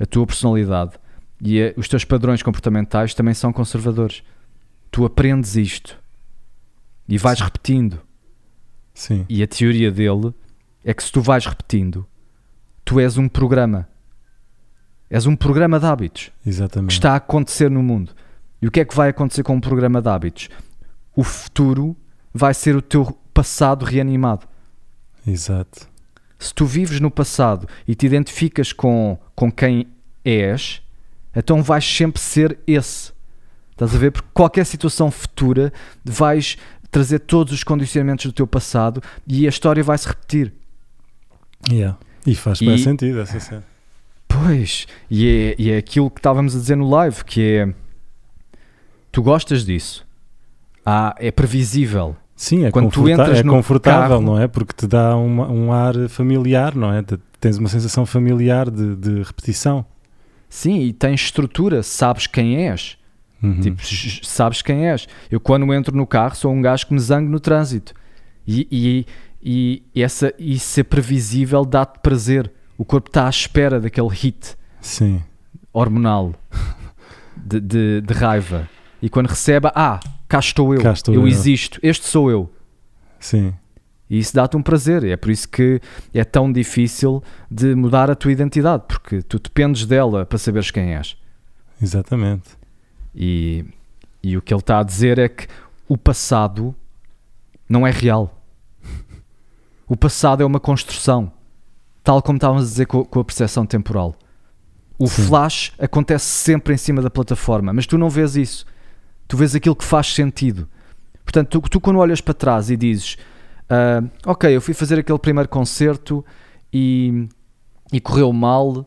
a 0.00 0.04
tua 0.06 0.26
personalidade 0.26 0.92
e 1.40 1.62
a- 1.62 1.72
os 1.76 1.86
teus 1.88 2.04
padrões 2.04 2.42
comportamentais 2.42 3.14
também 3.14 3.34
são 3.34 3.52
conservadores. 3.52 4.22
Tu 4.90 5.04
aprendes 5.04 5.54
isto 5.56 5.96
e 7.08 7.16
vais 7.18 7.38
Sim. 7.38 7.44
repetindo. 7.44 8.00
Sim. 8.98 9.24
E 9.28 9.42
a 9.42 9.46
teoria 9.46 9.90
dele 9.90 10.34
é 10.84 10.92
que 10.92 11.02
se 11.02 11.12
tu 11.12 11.20
vais 11.20 11.46
repetindo, 11.46 12.06
tu 12.84 12.98
és 12.98 13.16
um 13.16 13.28
programa. 13.28 13.88
És 15.08 15.24
um 15.24 15.36
programa 15.36 15.78
de 15.78 15.86
hábitos 15.86 16.30
que 16.42 16.48
Exatamente. 16.48 16.92
está 16.92 17.12
a 17.12 17.16
acontecer 17.16 17.70
no 17.70 17.82
mundo. 17.82 18.12
E 18.60 18.66
o 18.66 18.70
que 18.70 18.80
é 18.80 18.84
que 18.84 18.94
vai 18.94 19.10
acontecer 19.10 19.42
com 19.42 19.54
um 19.54 19.60
programa 19.60 20.02
de 20.02 20.08
hábitos? 20.08 20.48
o 21.18 21.24
futuro 21.24 21.96
vai 22.32 22.54
ser 22.54 22.76
o 22.76 22.80
teu 22.80 23.06
passado 23.34 23.84
reanimado. 23.84 24.46
Exato. 25.26 25.88
Se 26.38 26.54
tu 26.54 26.64
vives 26.64 27.00
no 27.00 27.10
passado 27.10 27.66
e 27.88 27.94
te 27.96 28.06
identificas 28.06 28.72
com, 28.72 29.18
com 29.34 29.50
quem 29.50 29.88
és, 30.24 30.80
então 31.34 31.60
vais 31.60 31.84
sempre 31.84 32.22
ser 32.22 32.56
esse. 32.68 33.12
Estás 33.72 33.96
a 33.96 33.98
ver? 33.98 34.12
Porque 34.12 34.28
qualquer 34.32 34.64
situação 34.64 35.10
futura 35.10 35.72
vais 36.04 36.56
trazer 36.90 37.20
todos 37.20 37.52
os 37.52 37.62
condicionamentos 37.62 38.26
do 38.26 38.32
teu 38.32 38.46
passado 38.46 39.02
e 39.26 39.46
a 39.46 39.48
história 39.48 39.82
vai 39.82 39.96
se 39.98 40.08
repetir. 40.08 40.52
Yeah. 41.70 41.98
E 42.26 42.34
faz 42.34 42.60
bem 42.60 42.78
sentido 42.78 43.20
essa 43.20 43.40
cena. 43.40 43.64
Pois, 44.26 44.86
e 45.10 45.26
é, 45.26 45.54
e 45.58 45.70
é 45.70 45.78
aquilo 45.78 46.10
que 46.10 46.20
estávamos 46.20 46.54
a 46.54 46.58
dizer 46.58 46.76
no 46.76 46.88
live, 46.88 47.24
que 47.24 47.42
é 47.42 47.74
tu 49.10 49.22
gostas 49.22 49.64
disso. 49.64 50.06
Ah, 50.84 51.14
é 51.18 51.30
previsível. 51.30 52.16
Sim, 52.36 52.64
é, 52.64 52.70
Quando 52.70 52.90
tu 52.90 53.08
entras 53.08 53.38
é 53.38 53.42
confortável, 53.42 54.08
carro, 54.10 54.20
não 54.20 54.38
é? 54.38 54.46
Porque 54.46 54.72
te 54.72 54.86
dá 54.86 55.16
uma, 55.16 55.48
um 55.48 55.72
ar 55.72 56.08
familiar, 56.08 56.74
não 56.74 56.92
é? 56.92 57.02
Tens 57.40 57.56
uma 57.58 57.68
sensação 57.68 58.06
familiar 58.06 58.70
de, 58.70 58.94
de 58.94 59.22
repetição. 59.22 59.84
Sim, 60.48 60.80
e 60.80 60.92
tens 60.92 61.20
estrutura, 61.22 61.82
sabes 61.82 62.26
quem 62.26 62.68
és. 62.68 62.97
Uhum. 63.42 63.60
Tipo, 63.60 63.82
sabes 64.24 64.62
quem 64.62 64.88
és. 64.88 65.06
Eu, 65.30 65.40
quando 65.40 65.72
entro 65.72 65.96
no 65.96 66.06
carro, 66.06 66.34
sou 66.34 66.52
um 66.52 66.60
gajo 66.60 66.86
que 66.86 66.94
me 66.94 67.00
zango 67.00 67.30
no 67.30 67.38
trânsito. 67.38 67.94
E, 68.46 69.06
e, 69.42 69.82
e 69.94 70.02
essa, 70.02 70.32
e 70.38 70.58
ser 70.58 70.84
previsível 70.84 71.64
dá-te 71.64 72.00
prazer. 72.00 72.50
O 72.76 72.84
corpo 72.84 73.08
está 73.10 73.26
à 73.26 73.30
espera 73.30 73.80
daquele 73.80 74.08
hit 74.08 74.56
Sim. 74.80 75.22
hormonal 75.72 76.34
de, 77.36 77.60
de, 77.60 78.00
de, 78.00 78.14
raiva. 78.14 78.68
E 79.02 79.08
quando 79.08 79.26
recebe, 79.26 79.68
ah, 79.74 80.00
cá 80.28 80.38
estou 80.38 80.74
eu, 80.74 80.82
cá 80.82 80.92
estou 80.92 81.14
eu, 81.14 81.22
eu 81.22 81.28
existo, 81.28 81.78
este 81.82 82.06
sou 82.06 82.30
eu. 82.30 82.50
Sim. 83.20 83.54
E 84.08 84.18
isso 84.18 84.34
dá-te 84.34 84.56
um 84.56 84.62
prazer. 84.62 85.04
É 85.04 85.16
por 85.16 85.30
isso 85.30 85.48
que 85.48 85.80
é 86.14 86.24
tão 86.24 86.50
difícil 86.50 87.22
de 87.50 87.74
mudar 87.74 88.10
a 88.10 88.14
tua 88.14 88.32
identidade, 88.32 88.84
porque 88.88 89.22
tu 89.22 89.38
dependes 89.38 89.84
dela 89.84 90.24
para 90.24 90.38
saberes 90.38 90.70
quem 90.70 90.94
és. 90.94 91.16
Exatamente. 91.80 92.57
E, 93.20 93.64
e 94.22 94.36
o 94.36 94.42
que 94.42 94.54
ele 94.54 94.60
está 94.60 94.78
a 94.78 94.84
dizer 94.84 95.18
é 95.18 95.28
que 95.28 95.48
o 95.88 95.98
passado 95.98 96.72
não 97.68 97.84
é 97.84 97.90
real. 97.90 98.40
O 99.88 99.96
passado 99.96 100.40
é 100.40 100.46
uma 100.46 100.60
construção, 100.60 101.32
tal 102.04 102.22
como 102.22 102.36
estávamos 102.36 102.62
a 102.62 102.66
dizer 102.66 102.86
com, 102.86 103.04
com 103.04 103.18
a 103.18 103.24
percepção 103.24 103.66
temporal. 103.66 104.14
O 104.96 105.08
Sim. 105.08 105.22
flash 105.22 105.72
acontece 105.78 106.26
sempre 106.26 106.74
em 106.74 106.76
cima 106.76 107.02
da 107.02 107.10
plataforma, 107.10 107.72
mas 107.72 107.86
tu 107.86 107.98
não 107.98 108.08
vês 108.08 108.36
isso. 108.36 108.64
Tu 109.26 109.36
vês 109.36 109.54
aquilo 109.54 109.74
que 109.74 109.84
faz 109.84 110.14
sentido. 110.14 110.68
Portanto, 111.24 111.60
tu, 111.60 111.68
tu 111.68 111.80
quando 111.80 111.98
olhas 111.98 112.20
para 112.20 112.34
trás 112.34 112.70
e 112.70 112.76
dizes 112.76 113.16
uh, 113.64 114.08
Ok, 114.24 114.54
eu 114.54 114.60
fui 114.60 114.74
fazer 114.74 114.98
aquele 114.98 115.18
primeiro 115.18 115.48
concerto 115.48 116.24
e, 116.72 117.28
e 117.92 118.00
correu 118.00 118.32
mal 118.32 118.86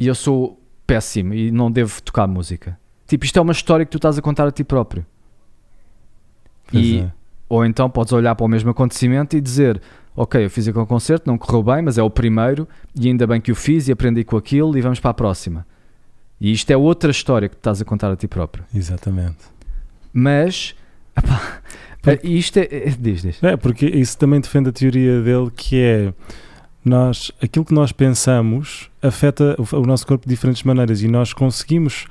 e 0.00 0.06
eu 0.06 0.14
sou 0.14 0.60
péssimo 0.86 1.34
e 1.34 1.50
não 1.50 1.70
devo 1.70 2.00
tocar 2.02 2.26
música. 2.26 2.78
Tipo, 3.06 3.24
isto 3.24 3.38
é 3.38 3.42
uma 3.42 3.52
história 3.52 3.84
que 3.84 3.90
tu 3.90 3.98
estás 3.98 4.18
a 4.18 4.22
contar 4.22 4.46
a 4.46 4.50
ti 4.50 4.64
próprio. 4.64 5.04
e, 6.72 7.00
é. 7.00 7.12
Ou 7.48 7.64
então 7.64 7.88
podes 7.90 8.12
olhar 8.12 8.34
para 8.34 8.44
o 8.44 8.48
mesmo 8.48 8.70
acontecimento 8.70 9.36
e 9.36 9.40
dizer: 9.40 9.80
Ok, 10.16 10.44
eu 10.44 10.50
fiz 10.50 10.68
aquele 10.68 10.86
concerto, 10.86 11.28
não 11.28 11.36
correu 11.36 11.62
bem, 11.62 11.82
mas 11.82 11.98
é 11.98 12.02
o 12.02 12.08
primeiro, 12.08 12.68
e 12.94 13.08
ainda 13.08 13.26
bem 13.26 13.40
que 13.40 13.50
o 13.50 13.54
fiz 13.54 13.88
e 13.88 13.92
aprendi 13.92 14.24
com 14.24 14.36
aquilo, 14.36 14.76
e 14.78 14.80
vamos 14.80 15.00
para 15.00 15.10
a 15.10 15.14
próxima. 15.14 15.66
E 16.40 16.52
isto 16.52 16.70
é 16.70 16.76
outra 16.76 17.10
história 17.10 17.48
que 17.48 17.56
tu 17.56 17.58
estás 17.58 17.80
a 17.80 17.84
contar 17.84 18.10
a 18.10 18.16
ti 18.16 18.28
próprio. 18.28 18.64
Exatamente. 18.74 19.38
Mas, 20.12 20.74
epá, 21.16 21.60
porque, 22.00 22.28
isto 22.28 22.58
é, 22.58 22.68
é. 22.70 22.90
Diz, 22.90 23.22
diz. 23.22 23.42
É, 23.42 23.56
porque 23.56 23.86
isso 23.86 24.16
também 24.16 24.40
defende 24.40 24.68
a 24.68 24.72
teoria 24.72 25.20
dele 25.20 25.50
que 25.54 25.80
é. 25.80 26.14
Nós, 26.84 27.32
aquilo 27.42 27.64
que 27.64 27.72
nós 27.72 27.92
pensamos 27.92 28.90
afeta 29.00 29.56
o, 29.58 29.76
o 29.78 29.86
nosso 29.86 30.06
corpo 30.06 30.28
de 30.28 30.34
diferentes 30.34 30.62
maneiras 30.64 31.02
e 31.02 31.08
nós 31.08 31.32
conseguimos 31.32 32.06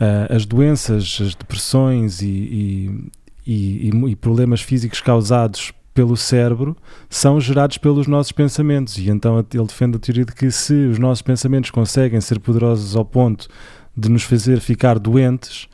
uh, 0.00 0.34
as 0.34 0.44
doenças, 0.44 1.18
as 1.20 1.34
depressões 1.34 2.22
e, 2.22 2.26
e, 2.26 3.10
e, 3.46 3.90
e, 4.08 4.16
problemas 4.16 4.60
físicos 4.60 5.00
causados 5.00 5.72
pelo 5.92 6.16
cérebro 6.16 6.76
são 7.08 7.40
gerados 7.40 7.78
pelos 7.78 8.06
nossos 8.06 8.32
pensamentos. 8.32 8.98
E 8.98 9.08
então 9.08 9.38
ele 9.38 9.66
defende 9.66 9.96
a 9.96 10.00
teoria 10.00 10.24
de 10.24 10.32
que 10.32 10.50
se 10.50 10.74
os 10.74 10.98
nossos 10.98 11.22
pensamentos 11.22 11.70
conseguem 11.70 12.20
ser 12.20 12.40
poderosos 12.40 12.96
ao 12.96 13.04
ponto 13.04 13.48
de 13.96 14.08
nos 14.08 14.24
fazer 14.24 14.58
ficar 14.60 14.98
doentes, 14.98 15.68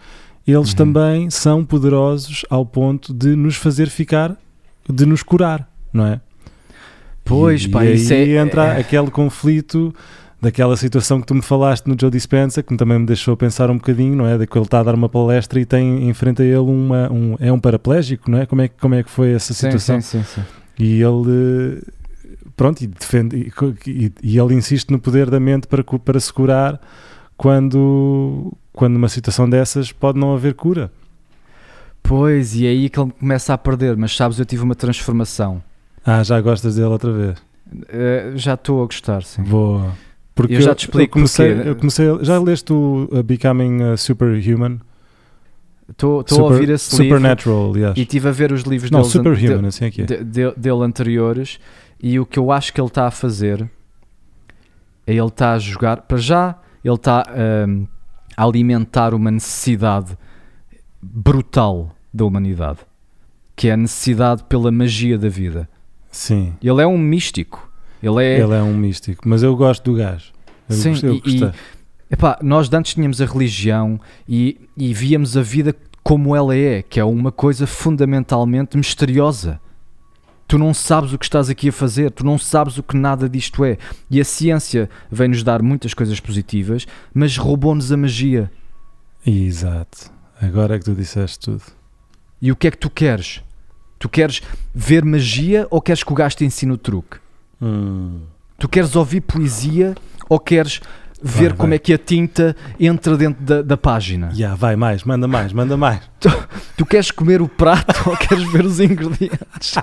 eles 0.47 0.71
uhum. 0.71 0.77
também 0.77 1.31
são 1.31 1.65
poderosos 1.65 2.45
ao 2.51 2.67
ponto 2.67 3.15
de 3.15 3.35
nos 3.35 3.57
fazer 3.57 3.89
ficar, 3.89 4.37
de 4.89 5.07
nos 5.07 5.23
curar, 5.23 5.69
não 5.93 6.07
é? 6.07 6.21
Pois, 7.25 7.63
e, 7.63 7.69
pá, 7.69 7.85
e 7.85 8.13
aí 8.13 8.37
é... 8.37 8.41
entra 8.41 8.77
aquele 8.77 9.11
conflito 9.11 9.95
daquela 10.41 10.77
situação 10.77 11.21
que 11.21 11.27
tu 11.27 11.35
me 11.35 11.43
falaste 11.43 11.87
no 11.87 11.97
Joe 12.01 12.11
Dispenza, 12.11 12.63
que 12.63 12.75
também 12.77 12.99
me 12.99 13.07
deixou 13.07 13.37
pensar 13.37 13.71
um 13.71 13.77
bocadinho, 13.77 14.17
não 14.17 14.27
é? 14.27 14.39
De 14.39 14.47
que 14.47 14.57
ele 14.57 14.65
está 14.65 14.81
a 14.81 14.83
dar 14.83 14.95
uma 14.95 15.09
palestra 15.09 15.61
e 15.61 15.67
tem 15.67 16.09
em 16.09 16.15
frente 16.15 16.41
a 16.41 16.45
ele 16.45 16.59
uma, 16.59 17.13
um, 17.13 17.37
é 17.39 17.53
um 17.53 17.61
paraplégico, 17.61 18.31
não 18.31 18.39
é? 18.39 18.47
Como 18.47 18.63
é, 18.63 18.69
como 18.69 18.95
é 18.95 19.03
que 19.03 19.11
foi 19.11 19.33
essa 19.33 19.53
situação? 19.53 20.01
Sim, 20.01 20.23
sim, 20.23 20.25
sim, 20.25 20.43
E 20.79 21.03
ele, 21.03 21.83
pronto, 22.57 22.81
e 22.83 22.87
defende, 22.87 23.53
e, 23.87 24.13
e, 24.23 24.39
ele 24.39 24.55
insiste 24.55 24.91
no 24.91 24.99
poder 24.99 25.29
da 25.29 25.39
mente 25.39 25.67
para, 25.67 25.85
para 25.85 26.19
se 26.19 26.33
curar 26.33 26.81
quando, 27.37 28.53
quando 28.73 28.95
numa 28.95 29.09
situação 29.09 29.49
dessas 29.49 29.93
pode 29.93 30.19
não 30.19 30.33
haver 30.33 30.55
cura. 30.55 30.91
Pois, 32.03 32.57
e 32.57 32.67
é 32.67 32.71
aí 32.71 32.89
que 32.89 32.99
ele 32.99 33.13
começa 33.13 33.53
a 33.53 33.59
perder, 33.59 33.95
mas 33.95 34.17
sabes, 34.17 34.39
eu 34.39 34.47
tive 34.47 34.63
uma 34.63 34.75
transformação. 34.75 35.63
Ah, 36.05 36.23
já 36.23 36.41
gostas 36.41 36.77
dele 36.77 36.89
outra 36.89 37.13
vez? 37.13 37.39
Uh, 37.71 38.37
já 38.37 38.55
estou 38.55 38.83
a 38.83 38.87
gostar, 38.87 39.23
sim. 39.23 39.43
Boa. 39.43 39.95
Porque 40.35 40.55
eu 40.55 40.61
já 40.61 40.75
te 40.75 40.87
explico 40.87 41.11
eu 41.11 41.13
comecei, 41.13 41.69
eu 41.69 41.77
comecei 41.77 42.07
Já 42.23 42.39
leste 42.39 42.73
o 42.73 43.09
uh, 43.11 43.23
Becoming 43.23 43.83
uh, 43.83 43.99
Superhuman? 43.99 44.81
Estou 45.89 46.25
a 46.31 46.43
ouvir 46.43 46.71
esse 46.71 46.97
Supernatural, 46.97 47.67
livro 47.67 47.79
aliás. 47.79 47.97
e 47.97 48.03
estive 48.03 48.29
a 48.29 48.33
ver 48.33 48.53
os 48.53 48.63
livros 48.63 48.91
Não, 48.91 49.03
Superhuman, 49.03 49.67
assim 49.67 49.87
é 49.87 49.91
que 49.91 50.03
é. 50.03 50.07
De, 50.07 50.25
de, 50.25 50.53
dele 50.53 50.85
anteriores 50.85 51.59
e 52.01 52.19
o 52.19 52.25
que 52.25 52.39
eu 52.39 52.53
acho 52.53 52.73
que 52.73 52.81
ele 52.81 52.89
está 52.89 53.07
a 53.07 53.11
fazer 53.11 53.69
é 55.07 55.13
ele 55.15 55.27
está 55.27 55.55
a 55.55 55.59
jogar, 55.59 56.03
para 56.03 56.19
já, 56.19 56.57
ele 56.85 56.95
está 56.95 57.27
um, 57.69 57.87
a 58.37 58.45
alimentar 58.45 59.13
uma 59.13 59.31
necessidade 59.31 60.17
brutal 61.03 61.95
da 62.13 62.25
humanidade, 62.25 62.79
que 63.57 63.69
é 63.69 63.73
a 63.73 63.77
necessidade 63.77 64.45
pela 64.45 64.71
magia 64.71 65.19
da 65.19 65.29
vida. 65.29 65.69
Sim. 66.11 66.55
Ele 66.63 66.81
é 66.83 66.87
um 66.87 66.99
místico. 66.99 67.70
Ele 68.03 68.25
é, 68.25 68.41
ele 68.41 68.55
é 68.55 68.63
um 68.63 68.75
místico, 68.75 69.29
mas 69.29 69.43
eu 69.43 69.55
gosto 69.57 69.91
do 69.91 69.97
gajo. 69.97 70.33
Eu 70.69 70.77
Sim, 70.77 70.95
eu 71.03 71.15
e, 71.15 71.23
e 71.25 71.53
epá, 72.11 72.39
nós 72.43 72.73
antes 72.73 72.95
tínhamos 72.95 73.21
a 73.21 73.27
religião 73.27 74.01
e, 74.29 74.69
e 74.77 74.95
víamos 74.95 75.37
a 75.37 75.43
vida 75.43 75.75
como 76.03 76.35
ela 76.35 76.57
é, 76.57 76.83
que 76.83 76.99
é 76.99 77.05
uma 77.05 77.31
coisa 77.31 77.67
fundamentalmente 77.67 78.77
misteriosa. 78.77 79.61
Tu 80.49 80.59
não 80.59 80.75
sabes 80.75 81.13
o 81.13 81.19
que 81.19 81.25
estás 81.25 81.49
aqui 81.49 81.69
a 81.69 81.73
fazer, 81.73 82.11
tu 82.11 82.25
não 82.25 82.37
sabes 82.37 82.77
o 82.77 82.83
que 82.83 82.97
nada 82.97 83.29
disto 83.29 83.65
é. 83.65 83.79
E 84.11 84.21
a 84.21 84.25
ciência 84.25 84.91
vem-nos 85.11 85.45
dar 85.45 85.63
muitas 85.63 85.95
coisas 85.95 86.19
positivas, 86.19 86.87
mas 87.15 87.37
roubou-nos 87.37 87.93
a 87.93 87.97
magia. 87.97 88.51
Exato. 89.25 90.11
Agora 90.41 90.75
é 90.75 90.79
que 90.79 90.85
tu 90.87 90.95
disseste 90.95 91.39
tudo. 91.39 91.63
E 92.43 92.51
o 92.51 92.57
que 92.57 92.67
é 92.67 92.71
que 92.71 92.79
tu 92.79 92.91
queres? 92.91 93.43
Tu 93.99 94.09
queres 94.09 94.41
ver 94.75 95.05
magia 95.05 95.69
ou 95.71 95.81
queres 95.81 96.03
que 96.03 96.11
o 96.11 96.17
gajo 96.17 96.37
te 96.39 96.45
ensine 96.45 96.73
o 96.73 96.79
truque? 96.79 97.19
Hum. 97.61 98.21
Tu 98.59 98.69
queres 98.69 98.95
ouvir 98.95 99.21
poesia 99.23 99.95
ou 100.29 100.39
queres 100.39 100.81
ver 101.23 101.49
vai, 101.49 101.57
como 101.57 101.69
vai. 101.69 101.77
é 101.77 101.79
que 101.79 101.93
a 101.93 101.99
tinta 101.99 102.57
entra 102.79 103.17
dentro 103.17 103.43
da, 103.43 103.63
da 103.63 103.77
página? 103.77 104.31
Yeah, 104.35 104.57
vai 104.57 104.77
mais, 104.77 105.05
manda 105.05 105.29
mais, 105.29 105.53
manda 105.53 105.77
mais. 105.77 106.01
Tu, 106.21 106.29
tu 106.77 106.85
queres 106.85 107.11
comer 107.11 107.41
o 107.41 107.49
prato 107.49 107.95
ou 108.11 108.15
queres 108.15 108.45
ver 108.53 108.65
os 108.67 108.79
ingredientes? 108.79 109.75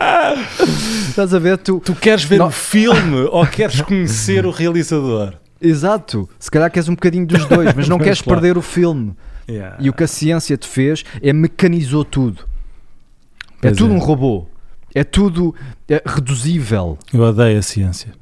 Estás 1.08 1.34
a 1.34 1.38
ver? 1.38 1.58
Tu, 1.58 1.78
tu 1.80 1.94
queres 1.94 2.24
ver 2.24 2.38
não... 2.38 2.46
o 2.46 2.50
filme 2.50 3.28
ou 3.30 3.46
queres 3.46 3.82
conhecer 3.82 4.46
o 4.46 4.50
realizador? 4.50 5.34
Exato, 5.60 6.28
se 6.38 6.50
calhar 6.50 6.70
queres 6.70 6.88
um 6.88 6.94
bocadinho 6.94 7.26
dos 7.26 7.44
dois, 7.44 7.74
mas 7.74 7.88
não 7.88 7.98
queres 7.98 8.22
claro. 8.22 8.40
perder 8.40 8.56
o 8.56 8.62
filme. 8.62 9.14
Yeah. 9.48 9.76
E 9.78 9.88
o 9.90 9.92
que 9.92 10.04
a 10.04 10.06
ciência 10.06 10.56
te 10.56 10.66
fez 10.66 11.04
é 11.22 11.32
mecanizou 11.32 12.04
tudo. 12.04 12.44
É 13.62 13.70
tudo 13.70 13.92
é. 13.92 13.96
um 13.96 13.98
robô. 13.98 14.46
É 14.96 15.04
tudo 15.04 15.54
é, 15.86 16.02
reduzível. 16.06 16.98
Eu 17.12 17.20
odeio 17.20 17.58
a 17.58 17.62
ciência. 17.62 18.14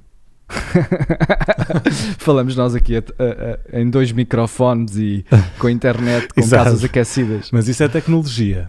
Falamos 2.18 2.56
nós 2.56 2.74
aqui 2.74 2.96
a, 2.96 2.98
a, 2.98 3.76
a, 3.76 3.80
em 3.80 3.88
dois 3.88 4.10
microfones 4.10 4.96
e 4.96 5.24
com 5.56 5.68
internet, 5.68 6.26
com 6.34 6.42
casas 6.50 6.82
aquecidas. 6.82 7.50
Mas 7.52 7.68
isso 7.68 7.80
é 7.84 7.86
tecnologia. 7.86 8.68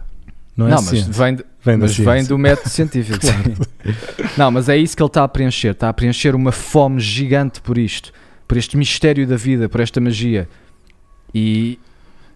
Não, 0.56 0.68
é 0.68 0.70
não 0.70 0.82
mas, 0.82 1.08
vem, 1.08 1.38
vem, 1.64 1.76
mas 1.76 1.98
vem 1.98 2.24
do 2.24 2.38
método 2.38 2.68
científico. 2.68 3.18
não, 4.38 4.52
mas 4.52 4.68
é 4.68 4.76
isso 4.76 4.96
que 4.96 5.02
ele 5.02 5.08
está 5.08 5.24
a 5.24 5.28
preencher. 5.28 5.72
Está 5.72 5.88
a 5.88 5.92
preencher 5.92 6.36
uma 6.36 6.52
fome 6.52 7.00
gigante 7.00 7.60
por 7.60 7.76
isto, 7.76 8.12
por 8.46 8.56
este 8.56 8.76
mistério 8.76 9.26
da 9.26 9.36
vida, 9.36 9.68
por 9.68 9.80
esta 9.80 10.00
magia. 10.00 10.48
E, 11.34 11.76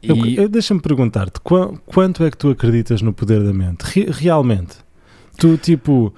E... 0.02 0.48
Deixa-me 0.48 0.80
perguntar-te, 0.80 1.40
qu 1.40 1.78
quanto 1.86 2.24
é 2.24 2.30
que 2.30 2.36
tu 2.36 2.50
acreditas 2.50 3.02
no 3.02 3.12
poder 3.12 3.44
da 3.44 3.52
mente? 3.52 3.82
Re 3.82 4.10
realmente? 4.10 4.89
Tu, 5.40 5.56
tipo, 5.56 6.14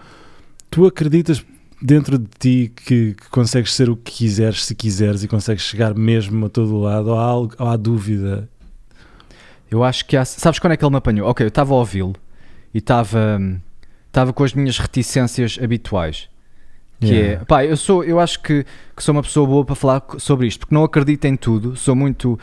tu 0.69 0.85
acreditas 0.85 1.45
dentro 1.81 2.19
de 2.19 2.27
ti 2.39 2.73
que, 2.75 3.15
que, 3.15 3.31
consegues 3.31 3.73
ser 3.73 3.89
o 3.89 3.97
que 3.97 4.11
quiseres, 4.11 4.65
se 4.65 4.75
quiseres, 4.75 5.23
e 5.23 5.29
consegues 5.29 5.63
chegar 5.63 5.95
mesmo 5.95 6.47
a 6.47 6.49
todo 6.49 6.77
lado? 6.81 7.11
Ou 7.11 7.19
há, 7.19 7.23
algo, 7.23 7.55
ou 7.57 7.69
há 7.69 7.77
dúvida? 7.77 8.49
Eu 9.71 9.85
acho 9.85 10.05
que 10.05 10.17
há. 10.17 10.25
Sabes 10.25 10.59
quando 10.59 10.73
é 10.73 10.77
que 10.77 10.85
ele 10.85 10.91
me 10.91 10.97
apanhou? 10.97 11.29
Ok, 11.29 11.47
eu 11.47 11.49
estava 11.49 11.73
a 11.73 11.77
ouvi-lo 11.77 12.15
e 12.75 12.79
estava. 12.79 13.41
Estava 14.09 14.33
com 14.33 14.43
as 14.43 14.53
minhas 14.53 14.77
reticências 14.77 15.59
habituais. 15.63 16.29
Que 17.01 17.07
yeah. 17.07 17.43
é, 17.43 17.45
pá, 17.45 17.65
eu 17.65 17.77
sou, 17.77 18.05
eu 18.05 18.21
acho 18.21 18.41
que, 18.41 18.67
que 18.97 19.03
sou 19.03 19.15
uma 19.15 19.23
pessoa 19.23 19.47
boa 19.47 19.65
para 19.65 19.75
falar 19.75 20.05
sobre 20.19 20.47
isto, 20.47 20.61
porque 20.61 20.75
não 20.75 20.85
acredito 20.85 21.25
em 21.25 21.37
tudo, 21.37 21.77
sou 21.77 21.95
muito. 21.95 22.39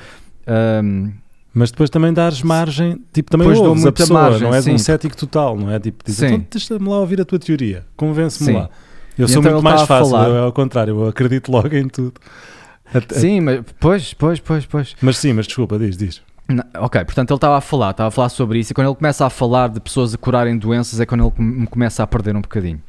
Um, 0.47 1.11
mas 1.53 1.71
depois 1.71 1.89
também 1.89 2.13
dares 2.13 2.41
margem, 2.41 3.01
tipo, 3.11 3.31
também 3.31 3.47
depois 3.47 3.67
ouves 3.67 3.85
a 3.85 3.91
pessoa, 3.91 4.21
margem, 4.21 4.41
não 4.47 4.53
és 4.53 4.65
sim. 4.65 4.73
um 4.73 4.77
cético 4.77 5.15
total, 5.17 5.57
não 5.57 5.71
é? 5.71 5.79
Tipo, 5.79 6.03
diz, 6.05 6.21
então 6.21 6.45
deixa-me 6.49 6.87
lá 6.87 6.99
ouvir 6.99 7.21
a 7.21 7.25
tua 7.25 7.39
teoria, 7.39 7.85
convence-me 7.95 8.53
lá. 8.53 8.69
Eu 9.17 9.25
e 9.25 9.29
sou 9.29 9.41
então 9.41 9.53
muito 9.53 9.63
mais 9.63 9.81
fácil, 9.81 10.15
eu, 10.15 10.35
é 10.35 10.39
ao 10.39 10.53
contrário, 10.53 10.91
eu 10.91 11.07
acredito 11.07 11.51
logo 11.51 11.75
em 11.75 11.87
tudo. 11.87 12.13
Até, 12.93 13.15
sim, 13.19 13.41
mas 13.41 13.61
pois, 13.79 14.13
pois, 14.13 14.39
pois, 14.39 14.65
pois. 14.65 14.95
Mas 15.01 15.17
sim, 15.17 15.33
mas 15.33 15.45
desculpa, 15.47 15.77
diz, 15.77 15.97
diz. 15.97 16.21
Não, 16.47 16.63
ok, 16.77 17.03
portanto 17.05 17.29
ele 17.29 17.37
estava 17.37 17.57
a 17.57 17.61
falar, 17.61 17.91
estava 17.91 18.07
a 18.07 18.11
falar 18.11 18.29
sobre 18.29 18.59
isso 18.59 18.71
e 18.71 18.73
quando 18.73 18.87
ele 18.87 18.95
começa 18.95 19.25
a 19.25 19.29
falar 19.29 19.69
de 19.69 19.79
pessoas 19.79 20.13
a 20.15 20.17
curarem 20.17 20.57
doenças 20.57 20.99
é 20.99 21.05
quando 21.05 21.25
ele 21.25 21.45
me 21.45 21.67
começa 21.67 22.01
a 22.01 22.07
perder 22.07 22.35
um 22.35 22.41
bocadinho. 22.41 22.81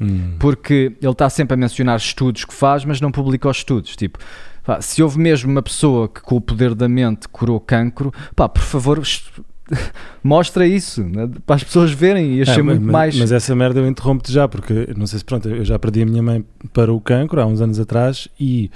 Hum. 0.00 0.34
Porque 0.38 0.96
ele 1.00 1.12
está 1.12 1.30
sempre 1.30 1.54
a 1.54 1.56
mencionar 1.56 1.96
estudos 1.96 2.44
que 2.44 2.52
faz, 2.52 2.84
mas 2.84 3.00
não 3.00 3.10
publica 3.10 3.48
os 3.48 3.58
estudos. 3.58 3.96
Tipo, 3.96 4.18
pá, 4.66 4.80
se 4.80 5.02
houve 5.02 5.18
mesmo 5.18 5.50
uma 5.50 5.62
pessoa 5.62 6.08
que 6.08 6.20
com 6.20 6.36
o 6.36 6.40
poder 6.40 6.74
da 6.74 6.88
mente 6.88 7.28
curou 7.28 7.60
cancro, 7.60 8.12
pá, 8.34 8.48
por 8.48 8.62
favor, 8.62 9.00
mostra 10.22 10.66
isso 10.66 11.04
né? 11.04 11.30
para 11.46 11.56
as 11.56 11.64
pessoas 11.64 11.92
verem 11.92 12.34
e 12.34 12.42
achei 12.42 12.58
é, 12.58 12.62
muito 12.62 12.82
mas, 12.82 12.92
mais. 12.92 13.16
Mas 13.16 13.32
essa 13.32 13.54
merda 13.54 13.80
eu 13.80 13.86
interrompo-te 13.86 14.32
já, 14.32 14.48
porque 14.48 14.92
não 14.96 15.06
sei 15.06 15.20
se 15.20 15.24
pronto, 15.24 15.48
eu 15.48 15.64
já 15.64 15.78
perdi 15.78 16.02
a 16.02 16.06
minha 16.06 16.22
mãe 16.22 16.44
para 16.72 16.92
o 16.92 17.00
cancro 17.00 17.40
há 17.40 17.46
uns 17.46 17.60
anos 17.60 17.78
atrás 17.78 18.28
e 18.38 18.70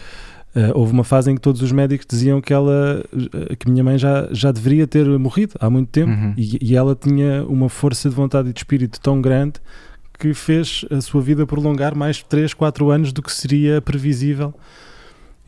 uh, 0.55 0.71
houve 0.75 0.93
uma 0.93 1.05
fase 1.05 1.31
em 1.31 1.35
que 1.35 1.41
todos 1.41 1.61
os 1.61 1.73
médicos 1.73 2.07
diziam 2.09 2.41
que 2.41 2.53
ela 2.53 3.05
eh, 3.13 3.57
que 3.57 3.69
minha 3.69 3.83
mãe 3.83 3.99
já, 3.99 4.29
já 4.31 4.53
deveria 4.53 4.87
ter 4.87 5.07
morrido 5.19 5.55
há 5.59 5.69
muito 5.69 5.89
tempo 5.89 6.13
uhum. 6.13 6.35
e, 6.37 6.59
e 6.63 6.77
ela 6.77 6.95
tinha 6.95 7.45
uma 7.45 7.69
força 7.69 8.09
de 8.09 8.15
vontade 8.15 8.51
e 8.51 8.53
de 8.53 8.61
espírito 8.61 9.01
tão 9.01 9.21
grande 9.21 9.55
que 10.19 10.35
fez 10.35 10.85
a 10.91 11.01
sua 11.01 11.23
vida 11.23 11.47
prolongar 11.47 11.97
mais 11.97 12.23
3, 12.23 12.53
4 12.53 12.91
anos 12.91 13.13
do 13.13 13.23
que 13.23 13.33
seria 13.33 13.81
previsível 13.81 14.55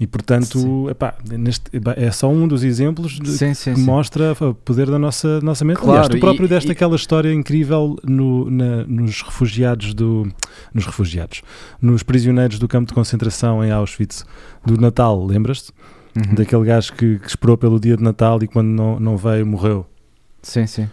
e 0.03 0.07
portanto, 0.09 0.91
epá, 0.91 1.15
neste, 1.31 1.71
é 1.97 2.11
só 2.11 2.29
um 2.29 2.49
dos 2.49 2.65
exemplos 2.65 3.21
sim, 3.25 3.55
sim, 3.55 3.75
que 3.75 3.79
sim. 3.79 3.87
mostra 3.87 4.33
o 4.33 4.53
poder 4.53 4.91
da 4.91 4.99
nossa, 4.99 5.41
nossa 5.43 5.65
mente. 5.65 5.77
Claro, 5.77 5.93
Aliás, 5.93 6.09
tu 6.09 6.19
próprio 6.19 6.47
e, 6.47 6.49
deste 6.49 6.71
e... 6.71 6.73
aquela 6.73 6.97
história 6.97 7.33
incrível 7.33 7.97
no, 8.03 8.51
na, 8.51 8.85
nos 8.85 9.23
refugiados 9.23 9.95
do. 9.95 10.29
Nos 10.75 10.87
refugiados, 10.87 11.43
nos 11.81 12.03
prisioneiros 12.03 12.59
do 12.59 12.67
campo 12.67 12.89
de 12.89 12.95
concentração 12.95 13.65
em 13.65 13.71
Auschwitz, 13.71 14.27
do 14.67 14.77
Natal, 14.77 15.25
lembras-te? 15.25 15.71
Uhum. 16.17 16.35
Daquele 16.35 16.65
gajo 16.65 16.93
que, 16.95 17.21
que, 17.21 17.29
esperou 17.29 17.57
pelo 17.57 17.79
dia 17.79 17.97
de 17.97 18.03
Natal 18.03 18.43
e 18.43 18.49
quando 18.49 18.71
não, 18.71 18.99
não 18.99 19.17
veio 19.17 19.47
morreu. 19.47 19.87
Sim, 20.43 20.67
sim. 20.67 20.91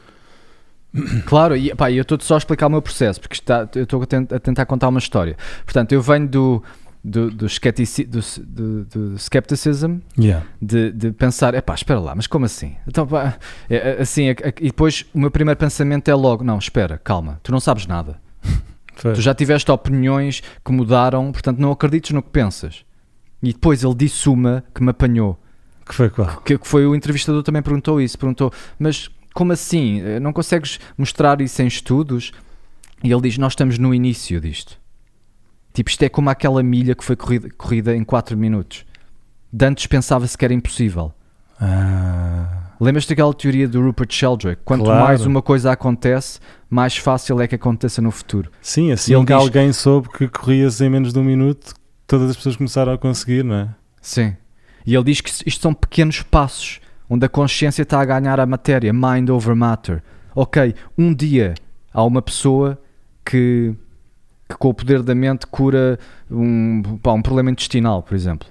Claro, 1.26 1.58
e 1.58 1.74
pá, 1.74 1.92
eu 1.92 2.04
estou 2.04 2.20
só 2.22 2.36
a 2.36 2.38
explicar 2.38 2.68
o 2.68 2.70
meu 2.70 2.82
processo, 2.82 3.20
porque 3.20 3.34
está, 3.34 3.68
eu 3.74 3.86
estou 3.86 4.04
a, 4.04 4.36
a 4.36 4.40
tentar 4.40 4.68
contar 4.68 4.88
uma 4.88 5.00
história. 5.00 5.36
Portanto, 5.66 5.94
eu 5.94 6.02
venho 6.02 6.28
do, 6.28 6.64
do, 7.04 7.30
do, 7.32 7.48
do, 7.48 8.46
do, 8.46 8.86
do 8.86 9.16
skepticism, 9.16 10.00
yeah. 10.18 10.46
de, 10.62 10.92
de 10.92 11.12
pensar, 11.12 11.54
é 11.54 11.62
pá, 11.62 11.74
espera 11.74 12.00
lá, 12.00 12.14
mas 12.16 12.28
como 12.28 12.46
assim? 12.46 12.76
Então, 12.88 13.08
pá, 13.08 13.38
é, 13.70 13.76
é, 13.76 14.02
assim, 14.02 14.30
é, 14.30 14.32
é, 14.32 14.54
e 14.60 14.68
depois 14.68 15.06
o 15.14 15.20
meu 15.20 15.32
primeiro 15.32 15.58
pensamento 15.58 16.10
é 16.10 16.16
logo, 16.16 16.44
não, 16.44 16.58
espera, 16.58 16.98
calma, 16.98 17.40
tu 17.42 17.52
não 17.52 17.60
sabes 17.60 17.88
nada. 17.88 18.20
tu 18.96 19.22
já 19.22 19.34
tiveste 19.34 19.72
opiniões 19.72 20.42
que 20.64 20.72
mudaram, 20.72 21.32
portanto 21.32 21.60
não 21.60 21.72
acredites 21.72 22.12
no 22.12 22.22
que 22.22 22.30
pensas. 22.30 22.84
E 23.42 23.54
depois 23.54 23.84
ele 23.84 23.96
disse 23.96 24.28
uma 24.28 24.64
que 24.76 24.84
me 24.84 24.90
apanhou. 24.90 25.40
Que 25.86 25.96
foi 25.96 26.10
qual? 26.10 26.42
Que, 26.42 26.58
que 26.58 26.68
foi 26.68 26.86
o 26.86 26.94
entrevistador 26.94 27.42
também 27.42 27.62
perguntou 27.62 28.02
isso, 28.02 28.18
perguntou, 28.20 28.52
mas 28.78 29.10
como 29.34 29.54
assim? 29.54 30.02
Não 30.20 30.34
consegues 30.34 30.80
mostrar 30.98 31.40
isso 31.40 31.62
em 31.62 31.68
estudos? 31.68 32.34
E 33.02 33.10
ele 33.10 33.22
diz, 33.22 33.38
nós 33.38 33.54
estamos 33.54 33.78
no 33.78 33.94
início 33.94 34.42
disto. 34.42 34.78
Tipo, 35.74 35.90
isto 35.90 36.04
é 36.04 36.10
como 36.10 36.30
aquela 36.30 36.62
milha 36.64 36.96
que 36.96 37.04
foi 37.04 37.16
corrida, 37.16 37.50
corrida 37.58 37.96
em 37.96 38.04
4 38.04 38.36
minutos. 38.38 38.86
Dantes 39.52 39.86
pensava-se 39.88 40.38
que 40.38 40.46
era 40.46 40.54
impossível. 40.54 41.14
Ah. 41.60 42.70
Lembras-te 42.80 43.10
daquela 43.10 43.34
teoria 43.34 43.68
do 43.68 43.82
Rupert 43.82 44.12
Sheldrake? 44.12 44.62
Quanto 44.64 44.86
claro. 44.86 45.04
mais 45.04 45.26
uma 45.26 45.42
coisa 45.42 45.72
acontece, 45.72 46.40
mais 46.70 46.96
fácil 46.96 47.42
é 47.42 47.48
que 47.48 47.56
aconteça 47.56 48.02
no 48.02 48.10
futuro. 48.10 48.50
Sim, 48.62 48.92
assim 48.92 49.14
que 49.20 49.26
diz... 49.26 49.36
alguém 49.36 49.74
soube 49.74 50.08
que 50.10 50.28
corrias 50.30 50.80
em 50.80 50.90
menos 50.90 51.12
de 51.12 51.20
um 51.20 51.24
minuto, 51.24 51.74
todas 52.08 52.30
as 52.30 52.38
pessoas 52.38 52.56
começaram 52.56 52.94
a 52.94 52.98
conseguir, 52.98 53.44
não 53.44 53.56
é? 53.56 53.70
Sim. 54.02 54.36
E 54.86 54.96
ele 54.96 55.04
diz 55.04 55.20
que 55.20 55.30
isto 55.46 55.62
são 55.62 55.74
pequenos 55.74 56.22
passos, 56.22 56.80
onde 57.10 57.26
a 57.26 57.30
consciência 57.30 57.84
está 57.84 58.00
a 58.00 58.06
ganhar 58.06 58.40
a 58.40 58.46
matéria, 58.46 58.94
mind 58.94 59.30
over 59.30 59.56
matter. 59.56 60.02
Ok, 60.34 60.74
um 60.98 61.14
dia 61.14 61.56
há 61.94 62.02
uma 62.04 62.22
pessoa 62.22 62.80
que 63.26 63.76
que 64.50 64.58
com 64.58 64.70
o 64.70 64.74
poder 64.74 65.04
da 65.04 65.14
mente 65.14 65.46
cura 65.46 66.00
um, 66.30 66.82
pá, 67.02 67.14
um 67.14 67.22
problema 67.22 67.52
intestinal, 67.52 68.02
por 68.02 68.16
exemplo. 68.16 68.48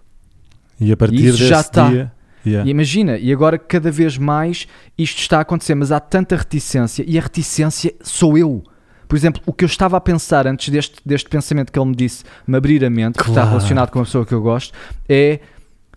E 0.81 0.93
a 0.93 0.97
partir 0.97 1.17
e 1.17 1.27
isso 1.27 1.45
já 1.45 1.61
está. 1.61 1.89
Dia, 1.89 2.13
yeah. 2.47 2.67
E 2.67 2.71
imagina, 2.71 3.19
e 3.19 3.33
agora 3.33 3.59
cada 3.59 3.91
vez 3.91 4.17
mais 4.17 4.69
isto 4.97 5.19
está 5.19 5.39
a 5.39 5.41
acontecer, 5.41 5.75
mas 5.75 5.91
há 5.91 5.99
tanta 5.99 6.37
reticência 6.37 7.05
e 7.07 7.19
a 7.19 7.21
reticência 7.21 7.93
sou 8.01 8.39
eu. 8.39 8.63
Por 9.09 9.17
exemplo, 9.17 9.43
o 9.47 9.53
que 9.53 9.65
eu 9.65 9.67
estava 9.67 9.97
a 9.97 10.01
pensar 10.01 10.47
antes 10.47 10.69
deste, 10.69 11.01
deste 11.05 11.29
pensamento 11.29 11.73
que 11.73 11.79
ele 11.79 11.89
me 11.89 11.97
disse, 11.97 12.23
me 12.47 12.57
abrir 12.57 12.85
a 12.85 12.91
mente, 12.91 13.15
claro. 13.15 13.25
que 13.25 13.31
está 13.31 13.45
relacionado 13.45 13.91
com 13.91 14.01
a 14.01 14.05
pessoa 14.05 14.25
que 14.25 14.35
eu 14.35 14.43
gosto, 14.43 14.73
é 15.09 15.41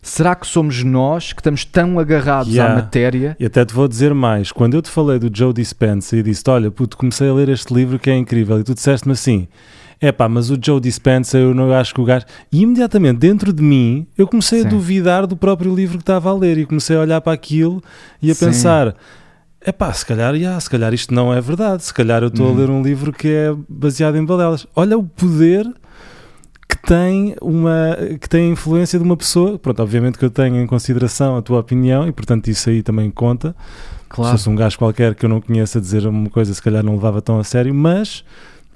será 0.02 0.34
que 0.34 0.48
somos 0.48 0.84
nós 0.84 1.32
que 1.32 1.42
estamos 1.42 1.64
tão 1.64 2.00
agarrados 2.00 2.54
yeah. 2.54 2.74
à 2.74 2.76
matéria? 2.76 3.36
E 3.40 3.46
até 3.46 3.64
te 3.64 3.74
vou 3.74 3.88
dizer 3.88 4.14
mais, 4.14 4.52
quando 4.52 4.76
eu 4.76 4.82
te 4.82 4.90
falei 4.90 5.20
do 5.20 5.30
Joe 5.32 5.54
Dispenza 5.54 6.16
e 6.18 6.24
disse 6.24 6.42
olha, 6.48 6.72
puto, 6.72 6.98
comecei 6.98 7.30
a 7.30 7.34
ler 7.34 7.50
este 7.50 7.72
livro 7.74 8.00
que 8.00 8.10
é 8.10 8.18
incrível, 8.18 8.60
e 8.60 8.64
tu 8.64 8.74
disseste-me 8.74 9.12
assim, 9.12 9.48
é 10.02 10.12
pá, 10.12 10.28
mas 10.28 10.50
o 10.50 10.58
Joe 10.60 10.82
Dispenza, 10.82 11.38
eu 11.38 11.54
não 11.54 11.72
acho 11.72 11.94
que 11.94 12.02
o 12.02 12.04
gajo. 12.04 12.26
E 12.52 12.62
imediatamente 12.62 13.20
dentro 13.20 13.54
de 13.54 13.62
mim, 13.62 14.08
eu 14.18 14.28
comecei 14.28 14.62
Sim. 14.62 14.66
a 14.66 14.70
duvidar 14.72 15.28
do 15.28 15.38
próprio 15.38 15.74
livro 15.76 16.00
que 16.00 16.02
estava 16.02 16.32
a 16.32 16.34
ler 16.34 16.58
e 16.58 16.66
comecei 16.66 16.98
a 16.98 17.02
olhar 17.02 17.22
para 17.22 17.34
aquilo 17.34 17.84
e 18.20 18.32
a 18.32 18.34
Sim. 18.34 18.48
pensar. 18.48 18.96
É 19.64 19.72
pá, 19.72 19.94
se 19.94 20.04
calhar, 20.04 20.34
yeah, 20.34 20.60
se 20.60 20.68
calhar 20.68 20.92
isto 20.92 21.14
não 21.14 21.32
é 21.32 21.40
verdade. 21.40 21.84
Se 21.84 21.94
calhar 21.94 22.24
eu 22.24 22.30
estou 22.30 22.48
uhum. 22.48 22.56
a 22.56 22.58
ler 22.58 22.70
um 22.72 22.82
livro 22.82 23.14
que 23.14 23.28
é 23.28 23.56
baseado 23.70 24.18
em 24.18 24.26
balelas. 24.26 24.66
Olha 24.76 24.98
o 24.98 25.04
poder 25.04 25.72
que 26.68 26.78
tem 26.82 27.36
uma 27.40 27.96
que 28.20 28.28
tem 28.28 28.50
a 28.50 28.54
influência 28.54 28.98
de 28.98 29.06
uma 29.06 29.16
pessoa. 29.16 29.60
Pronto, 29.60 29.84
obviamente 29.84 30.18
que 30.18 30.26
eu 30.26 30.32
tenho 30.32 30.60
em 30.60 30.66
consideração 30.66 31.38
a 31.38 31.44
tua 31.44 31.60
opinião 31.60 32.08
e 32.08 32.12
portanto 32.12 32.48
isso 32.48 32.72
aí 32.72 32.82
também 32.82 33.12
conta. 33.12 33.56
Claro. 34.10 34.32
Se 34.32 34.44
fosse 34.44 34.50
um 34.50 34.56
gajo 34.56 34.80
qualquer 34.80 35.14
que 35.14 35.26
eu 35.26 35.30
não 35.30 35.40
conheça 35.40 35.80
dizer 35.80 36.08
uma 36.08 36.30
coisa, 36.32 36.52
se 36.56 36.62
calhar 36.62 36.84
não 36.84 36.96
levava 36.96 37.22
tão 37.22 37.40
a 37.40 37.44
sério, 37.44 37.72
mas 37.72 38.24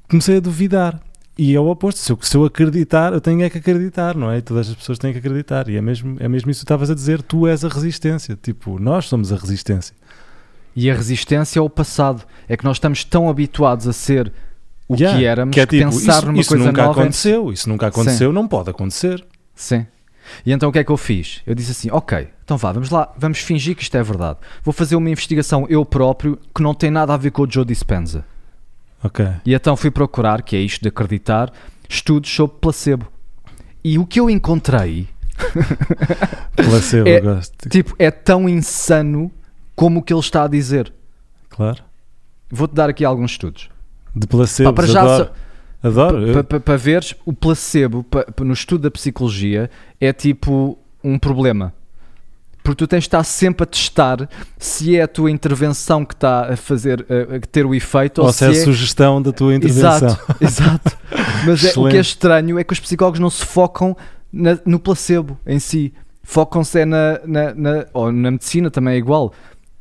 comecei 0.08 0.38
a 0.38 0.40
duvidar. 0.40 1.02
E 1.38 1.54
é 1.54 1.60
o 1.60 1.68
oposto, 1.68 2.00
se 2.00 2.12
eu, 2.12 2.18
se 2.22 2.38
eu 2.38 2.46
acreditar, 2.46 3.12
eu 3.12 3.20
tenho 3.20 3.44
é 3.44 3.50
que 3.50 3.58
acreditar, 3.58 4.16
não 4.16 4.32
é? 4.32 4.38
E 4.38 4.42
todas 4.42 4.70
as 4.70 4.76
pessoas 4.76 4.98
têm 4.98 5.12
que 5.12 5.20
acreditar. 5.20 5.68
E 5.68 5.76
é 5.76 5.82
mesmo, 5.82 6.16
é 6.20 6.30
mesmo 6.30 6.50
isso 6.50 6.62
que 6.62 6.66
tu 6.66 6.68
estavas 6.68 6.90
a 6.90 6.96
dizer, 6.96 7.22
tu 7.22 7.46
és 7.46 7.66
a 7.66 7.68
resistência. 7.68 8.38
Tipo, 8.42 8.80
nós 8.80 9.06
somos 9.06 9.34
a 9.34 9.36
resistência. 9.36 9.94
E 10.74 10.90
a 10.90 10.94
resistência 10.94 11.60
é 11.60 11.62
o 11.62 11.70
passado. 11.70 12.24
É 12.48 12.56
que 12.56 12.64
nós 12.64 12.78
estamos 12.78 13.04
tão 13.04 13.30
habituados 13.30 13.86
a 13.86 13.92
ser 13.92 14.32
o 14.88 14.96
yeah, 14.96 15.18
que 15.18 15.26
éramos 15.26 15.54
que, 15.54 15.60
é, 15.60 15.66
tipo, 15.66 15.84
pensar 15.84 16.18
isso, 16.18 16.26
numa 16.26 16.40
isso 16.40 16.50
coisa 16.50 16.66
nunca 16.66 16.84
nova. 16.86 17.02
Aconteceu, 17.02 17.52
isso 17.52 17.70
nunca 17.70 17.88
aconteceu, 17.88 18.30
Sim. 18.30 18.36
não 18.36 18.48
pode 18.48 18.70
acontecer. 18.70 19.26
Sim. 19.54 19.86
E 20.46 20.52
então 20.52 20.70
o 20.70 20.72
que 20.72 20.80
é 20.80 20.84
que 20.84 20.92
eu 20.92 20.98
fiz? 20.98 21.42
Eu 21.46 21.54
disse 21.54 21.72
assim: 21.72 21.90
ok, 21.92 22.28
então 22.44 22.58
vá, 22.58 22.72
vamos 22.72 22.90
lá, 22.90 23.12
vamos 23.18 23.40
fingir 23.40 23.76
que 23.76 23.84
isto 23.84 23.96
é 23.96 24.04
verdade. 24.04 24.40
Vou 24.64 24.74
fazer 24.74 24.96
uma 24.96 25.10
investigação 25.10 25.66
eu 25.70 25.84
próprio 25.86 26.40
que 26.54 26.62
não 26.62 26.74
tem 26.74 26.90
nada 26.90 27.14
a 27.14 27.18
ver 27.18 27.32
com 27.32 27.44
o 27.44 27.52
Joe 27.52 27.66
Dispenza. 27.66 28.26
Ok. 29.06 29.24
E 29.46 29.54
então 29.54 29.78
fui 29.78 29.92
procurar, 29.92 30.42
que 30.42 30.56
é 30.56 30.60
isto 30.60 30.82
de 30.82 30.90
acreditar, 30.90 31.54
estudos 31.88 32.34
sobre 32.34 32.58
placebo. 32.60 33.08
E 33.84 34.00
o 34.00 34.06
que 34.06 34.20
eu 34.20 34.32
encontrei. 34.32 35.08
placebo, 36.56 37.08
é, 37.08 37.22
gosto. 37.22 37.70
Tipo, 37.70 37.94
é 38.00 38.10
tão 38.10 38.50
insano 38.50 39.32
como 39.76 40.00
o 40.00 40.04
que 40.04 40.12
ele 40.12 40.20
está 40.20 40.46
a 40.46 40.48
dizer. 40.48 40.92
Claro. 41.50 41.84
Vou-te 42.50 42.74
dar 42.74 42.90
aqui 42.90 43.06
alguns 43.06 43.32
estudos. 43.32 43.70
De 44.16 44.26
placebo, 44.26 44.74
para 44.74 44.88
já 44.88 45.02
adoro. 45.02 45.32
adoro. 45.84 46.34
Para, 46.34 46.44
para, 46.44 46.60
para 46.60 46.78
veres, 46.78 47.14
o 47.26 47.34
placebo, 47.34 48.04
para, 48.04 48.26
no 48.44 48.54
estudo 48.54 48.82
da 48.82 48.92
psicologia, 48.92 49.70
é 50.02 50.12
tipo 50.12 50.80
um 51.04 51.20
problema 51.20 51.74
porque 52.66 52.84
tu 52.84 52.88
tens 52.88 53.02
de 53.02 53.08
estar 53.08 53.24
sempre 53.24 53.64
a 53.64 53.66
testar 53.68 54.28
se 54.58 54.98
é 54.98 55.04
a 55.04 55.08
tua 55.08 55.30
intervenção 55.30 56.04
que 56.04 56.16
está 56.16 56.54
a 56.54 56.58
fazer 56.58 57.06
a, 57.08 57.40
ter 57.48 57.64
o 57.64 57.76
efeito 57.76 58.22
ou, 58.22 58.28
ou 58.28 58.34
se 58.34 58.44
é 58.44 58.48
a 58.48 58.52
é... 58.52 58.56
sugestão 58.56 59.22
da 59.22 59.32
tua 59.32 59.54
intervenção. 59.54 60.10
Exato, 60.10 60.36
exato. 60.42 60.98
Mas 61.46 61.64
é, 61.64 61.80
o 61.80 61.88
que 61.88 61.96
é 61.96 62.02
estranho 62.02 62.58
é 62.58 62.64
que 62.64 62.74
os 62.74 62.80
psicólogos 62.80 63.20
não 63.20 63.30
se 63.30 63.46
focam 63.46 63.96
na, 64.34 64.58
no 64.66 64.80
placebo 64.80 65.38
em 65.46 65.60
si. 65.60 65.94
Focam-se 66.24 66.80
é 66.80 66.86
na, 66.86 67.20
na, 67.24 67.54
na, 67.54 67.86
ou 67.94 68.12
na 68.12 68.32
medicina 68.32 68.72
também 68.72 68.96
é 68.96 68.98
igual. 68.98 69.32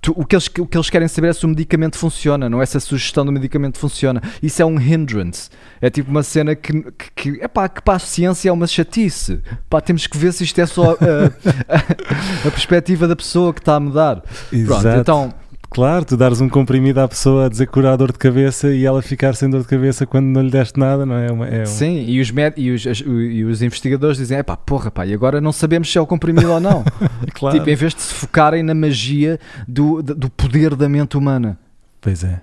Tu, 0.04 0.12
o, 0.14 0.26
que 0.26 0.36
eles, 0.36 0.50
o 0.58 0.66
que 0.66 0.76
eles 0.76 0.90
querem 0.90 1.08
saber 1.08 1.28
é 1.28 1.32
se 1.32 1.46
o 1.46 1.48
medicamento 1.48 1.96
funciona, 1.96 2.50
não 2.50 2.60
é 2.60 2.66
se 2.66 2.76
a 2.76 2.80
sugestão 2.80 3.24
do 3.24 3.32
medicamento 3.32 3.78
funciona. 3.78 4.20
Isso 4.42 4.60
é 4.60 4.64
um 4.66 4.78
hindrance. 4.78 5.48
É 5.80 5.88
tipo 5.88 6.10
uma 6.10 6.22
cena 6.22 6.54
que, 6.54 6.82
que, 6.92 7.10
que, 7.16 7.28
epá, 7.42 7.66
que 7.70 7.80
para 7.80 7.94
a 7.94 7.98
ciência 7.98 8.50
é 8.50 8.52
uma 8.52 8.66
chatice. 8.66 9.40
Pá, 9.70 9.80
temos 9.80 10.06
que 10.06 10.18
ver 10.18 10.34
se 10.34 10.44
isto 10.44 10.60
é 10.60 10.66
só 10.66 10.90
a, 10.90 10.94
a, 11.74 12.48
a 12.48 12.50
perspectiva 12.50 13.08
da 13.08 13.16
pessoa 13.16 13.54
que 13.54 13.60
está 13.60 13.76
a 13.76 13.80
mudar. 13.80 14.22
Exato. 14.52 14.82
Pronto, 14.82 15.00
então 15.00 15.34
Claro, 15.74 16.04
tu 16.04 16.16
dares 16.16 16.40
um 16.40 16.48
comprimido 16.48 17.00
à 17.00 17.08
pessoa 17.08 17.46
a 17.46 17.48
dizer 17.48 17.66
curar 17.66 17.96
dor 17.96 18.12
de 18.12 18.18
cabeça 18.18 18.72
e 18.72 18.84
ela 18.84 19.02
ficar 19.02 19.34
sem 19.34 19.50
dor 19.50 19.62
de 19.62 19.66
cabeça 19.66 20.06
quando 20.06 20.26
não 20.26 20.40
lhe 20.40 20.48
deste 20.48 20.78
nada, 20.78 21.04
não 21.04 21.16
é? 21.16 21.32
Uma, 21.32 21.48
é 21.48 21.66
Sim, 21.66 22.04
e 22.06 22.20
os, 22.20 22.30
med 22.30 22.54
e, 22.56 22.70
os, 22.70 22.84
e 22.84 23.44
os 23.44 23.60
investigadores 23.60 24.16
dizem: 24.16 24.38
é 24.38 24.42
pá, 24.44 24.56
porra, 24.56 24.88
pá, 24.88 25.04
e 25.04 25.12
agora 25.12 25.40
não 25.40 25.50
sabemos 25.50 25.90
se 25.90 25.98
é 25.98 26.00
o 26.00 26.06
comprimido 26.06 26.52
ou 26.52 26.60
não. 26.60 26.84
claro. 27.34 27.58
Tipo, 27.58 27.68
em 27.68 27.74
vez 27.74 27.92
de 27.92 28.02
se 28.02 28.14
focarem 28.14 28.62
na 28.62 28.72
magia 28.72 29.40
do, 29.66 30.00
do 30.00 30.30
poder 30.30 30.76
da 30.76 30.88
mente 30.88 31.18
humana. 31.18 31.58
Pois 32.00 32.22
é, 32.22 32.40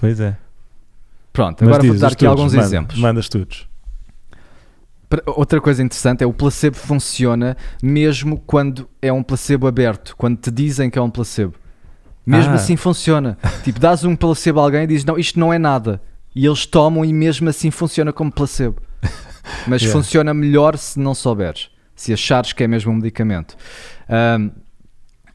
pois 0.00 0.18
é. 0.18 0.36
Pronto, 1.32 1.62
agora 1.62 1.84
vou 1.84 1.96
dar 1.96 2.10
aqui 2.10 2.26
alguns 2.26 2.52
manda, 2.52 2.66
exemplos. 2.66 2.98
Manda 2.98 3.20
estudos. 3.20 3.68
Outra 5.24 5.60
coisa 5.60 5.84
interessante 5.84 6.24
é 6.24 6.26
o 6.26 6.32
placebo 6.32 6.74
funciona 6.74 7.56
mesmo 7.80 8.42
quando 8.44 8.88
é 9.00 9.12
um 9.12 9.22
placebo 9.22 9.68
aberto, 9.68 10.16
quando 10.16 10.36
te 10.36 10.50
dizem 10.50 10.90
que 10.90 10.98
é 10.98 11.02
um 11.02 11.10
placebo. 11.10 11.54
Mesmo 12.26 12.52
ah. 12.52 12.56
assim 12.56 12.76
funciona. 12.76 13.38
tipo, 13.62 13.78
dás 13.78 14.04
um 14.04 14.16
placebo 14.16 14.60
a 14.60 14.64
alguém 14.64 14.82
e 14.82 14.86
dizes, 14.88 15.04
não, 15.04 15.16
isto 15.16 15.38
não 15.38 15.52
é 15.52 15.58
nada. 15.58 16.02
E 16.34 16.44
eles 16.44 16.66
tomam 16.66 17.04
e 17.04 17.12
mesmo 17.12 17.48
assim 17.48 17.70
funciona 17.70 18.12
como 18.12 18.30
placebo. 18.32 18.82
Mas 19.66 19.80
yeah. 19.80 19.96
funciona 19.96 20.34
melhor 20.34 20.76
se 20.76 20.98
não 20.98 21.14
souberes. 21.14 21.70
Se 21.94 22.12
achares 22.12 22.52
que 22.52 22.64
é 22.64 22.66
mesmo 22.66 22.92
um 22.92 22.96
medicamento. 22.96 23.56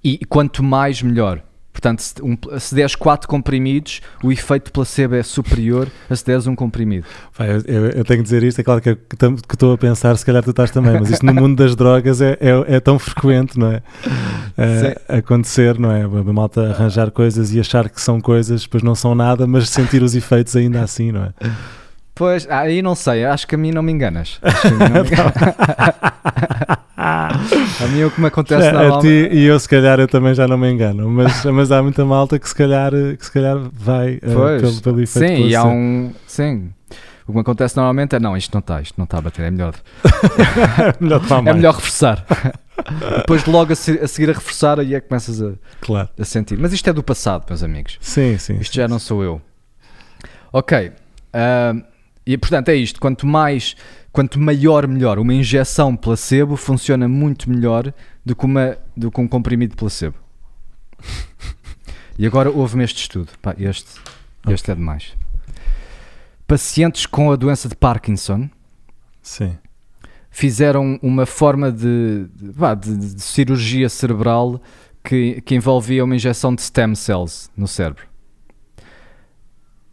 E 0.04 0.20
quanto 0.26 0.62
mais, 0.62 1.02
melhor. 1.02 1.42
Portanto, 1.82 2.02
se, 2.02 2.14
um, 2.22 2.38
se 2.60 2.76
deres 2.76 2.96
4 2.96 3.28
comprimidos, 3.28 4.02
o 4.24 4.32
efeito 4.32 4.72
placebo 4.72 5.16
é 5.16 5.24
superior 5.24 5.88
a 6.08 6.16
se 6.16 6.24
deres 6.24 6.46
um 6.46 6.56
comprimido. 6.56 7.08
eu, 7.40 7.46
eu, 7.66 7.86
eu, 7.90 8.06
tenho 8.06 8.20
que 8.20 8.24
dizer 8.24 8.44
isto, 8.44 8.62
é 8.62 8.64
claro 8.64 8.80
que, 8.80 8.96
que 8.96 9.16
estou 9.56 9.74
a 9.74 9.78
pensar, 9.80 10.16
se 10.16 10.24
calhar 10.24 10.44
tu 10.44 10.52
estás 10.52 10.70
também, 10.70 11.00
mas 11.00 11.10
isto 11.10 11.26
no 11.26 11.34
mundo 11.34 11.56
das 11.56 11.76
drogas 11.76 12.22
é, 12.22 12.38
é, 12.40 12.76
é 12.76 12.80
tão 12.80 13.00
frequente, 13.00 13.58
não 13.58 13.72
é? 13.72 13.82
é 15.10 15.18
acontecer, 15.18 15.80
não 15.80 15.92
é? 15.92 16.04
A 16.04 16.34
malta 16.34 16.70
arranjar 16.70 17.10
coisas 17.10 17.52
e 17.52 17.60
achar 17.60 17.90
que 17.90 18.00
são 18.00 18.22
coisas, 18.22 18.62
depois 18.62 18.84
não 18.84 18.94
são 18.94 19.16
nada, 19.16 19.48
mas 19.48 19.68
sentir 19.68 20.04
os 20.04 20.14
efeitos 20.14 20.56
ainda 20.56 20.84
assim, 20.84 21.12
não 21.12 21.24
é? 21.24 21.34
Pois, 22.14 22.50
aí 22.50 22.82
não 22.82 22.96
sei, 22.96 23.26
acho 23.26 23.48
que 23.48 23.56
a 23.56 23.58
mim 23.58 23.72
não 23.72 23.82
me 23.82 23.92
enganas. 23.92 24.40
Acho 24.42 24.62
que 24.62 24.68
a 24.68 24.72
mim 24.72 24.78
não 24.80 25.04
me 25.04 25.10
enganas. 25.12 25.34
a 27.02 27.88
mim 27.88 28.02
é 28.02 28.06
o 28.06 28.12
que 28.12 28.22
me 28.22 28.28
acontece 28.28 28.68
é, 28.68 28.72
normalmente. 28.72 29.26
A 29.26 29.30
ti 29.30 29.36
e 29.36 29.46
eu, 29.46 29.60
se 29.60 29.68
calhar, 29.68 30.00
eu 30.00 30.08
também 30.08 30.34
já 30.34 30.48
não 30.48 30.58
me 30.58 30.70
engano, 30.70 31.10
mas, 31.10 31.44
mas 31.52 31.72
há 31.72 31.82
muita 31.82 32.06
malta 32.06 32.38
que 32.38 32.48
se 32.48 32.56
calhar, 32.56 32.92
que 32.92 33.26
se 33.26 33.32
calhar 33.32 33.58
vai 33.72 34.16
uh, 34.18 34.60
pelo, 34.60 34.82
pelo 34.82 35.02
efeito 35.02 35.42
Sim, 35.42 35.48
e 35.48 35.56
há 35.56 35.66
um. 35.66 36.14
Sim. 36.28 36.72
O 37.24 37.32
que 37.32 37.34
me 37.34 37.42
acontece 37.42 37.76
normalmente 37.78 38.16
é 38.16 38.20
não, 38.20 38.36
isto 38.36 38.54
não 38.54 38.60
está, 38.60 38.82
isto 38.82 38.96
não 38.98 39.06
está 39.06 39.18
a 39.18 39.22
bater, 39.22 39.46
é 39.46 39.52
melhor. 39.52 39.74
é 40.04 41.04
melhor, 41.04 41.22
é 41.48 41.54
melhor 41.54 41.76
reforçar. 41.76 42.26
Depois 43.18 43.46
logo 43.46 43.72
a, 43.72 43.76
se, 43.76 44.00
a, 44.00 44.08
seguir 44.08 44.30
a 44.32 44.34
reforçar 44.34 44.80
aí 44.80 44.96
é 44.96 45.00
que 45.00 45.08
começas 45.08 45.42
a, 45.42 45.54
claro. 45.80 46.10
a 46.20 46.26
sentir. 46.26 46.58
Mas 46.58 46.74
isto 46.74 46.90
é 46.90 46.94
do 46.94 47.04
passado, 47.04 47.46
meus 47.48 47.64
amigos. 47.64 47.98
Sim, 48.02 48.38
sim. 48.38 48.56
Isto 48.56 48.74
sim, 48.74 48.82
já 48.82 48.88
sim. 48.88 48.92
não 48.92 49.00
sou 49.00 49.24
eu. 49.24 49.42
Ok. 50.52 50.90
Uh, 50.90 51.84
e 52.26 52.38
portanto 52.38 52.70
é 52.70 52.76
isto. 52.76 53.00
Quanto 53.00 53.26
mais 53.26 53.76
quanto 54.12 54.40
maior, 54.40 54.88
melhor. 54.88 55.18
Uma 55.20 55.34
injeção 55.34 55.96
placebo 55.96 56.56
funciona 56.56 57.08
muito 57.08 57.50
melhor 57.50 57.94
do 58.26 58.36
que, 58.36 58.46
uma, 58.46 58.78
do 58.96 59.10
que 59.10 59.22
um 59.22 59.28
comprimido 59.28 59.76
placebo. 59.76 60.18
e 62.18 62.26
agora 62.26 62.52
ouve-me 62.52 62.84
este 62.84 63.02
estudo. 63.02 63.32
Pá, 63.42 63.56
este, 63.58 64.00
este 64.48 64.66
okay. 64.66 64.74
é 64.74 64.76
demais. 64.76 65.14
Pacientes 66.46 67.06
com 67.06 67.32
a 67.32 67.36
doença 67.36 67.70
de 67.70 67.76
Parkinson 67.76 68.50
Sim. 69.22 69.58
fizeram 70.30 71.00
uma 71.02 71.26
forma 71.26 71.72
de, 71.72 72.28
de, 72.36 72.52
de, 72.76 73.16
de 73.16 73.22
cirurgia 73.22 73.88
cerebral 73.88 74.62
que, 75.04 75.42
que, 75.42 75.56
envolvia 75.56 76.04
uma 76.04 76.16
injeção 76.16 76.54
de 76.54 76.62
stem 76.62 76.94
cells 76.94 77.50
no 77.56 77.68
cérebro. 77.68 78.06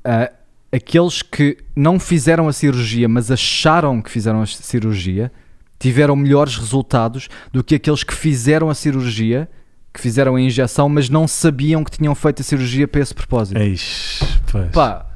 Uh, 0.04 0.38
aqueles 0.72 1.22
que 1.22 1.57
não 1.74 1.98
fizeram 1.98 2.48
a 2.48 2.52
cirurgia, 2.52 3.09
mas 3.09 3.31
acharam 3.31 4.02
que 4.02 4.11
fizeram 4.11 4.42
a 4.42 4.46
cirurgia, 4.46 5.33
tiveram 5.78 6.16
melhores 6.16 6.57
resultados 6.57 7.28
do 7.52 7.62
que 7.62 7.74
aqueles 7.74 8.02
que 8.02 8.14
fizeram 8.14 8.68
a 8.68 8.74
cirurgia, 8.74 9.48
que 9.92 10.00
fizeram 10.00 10.37
a 10.37 10.40
injeção, 10.40 10.88
mas 10.88 11.09
não 11.09 11.26
sabiam 11.26 11.83
que 11.83 11.90
tinham 11.90 12.14
feito 12.14 12.42
a 12.42 12.44
cirurgia 12.44 12.87
para 12.87 13.00
esse 13.00 13.14
propósito. 13.14 13.59
Eish, 13.59 14.20
pois. 14.50 14.70
Pá, 14.70 15.07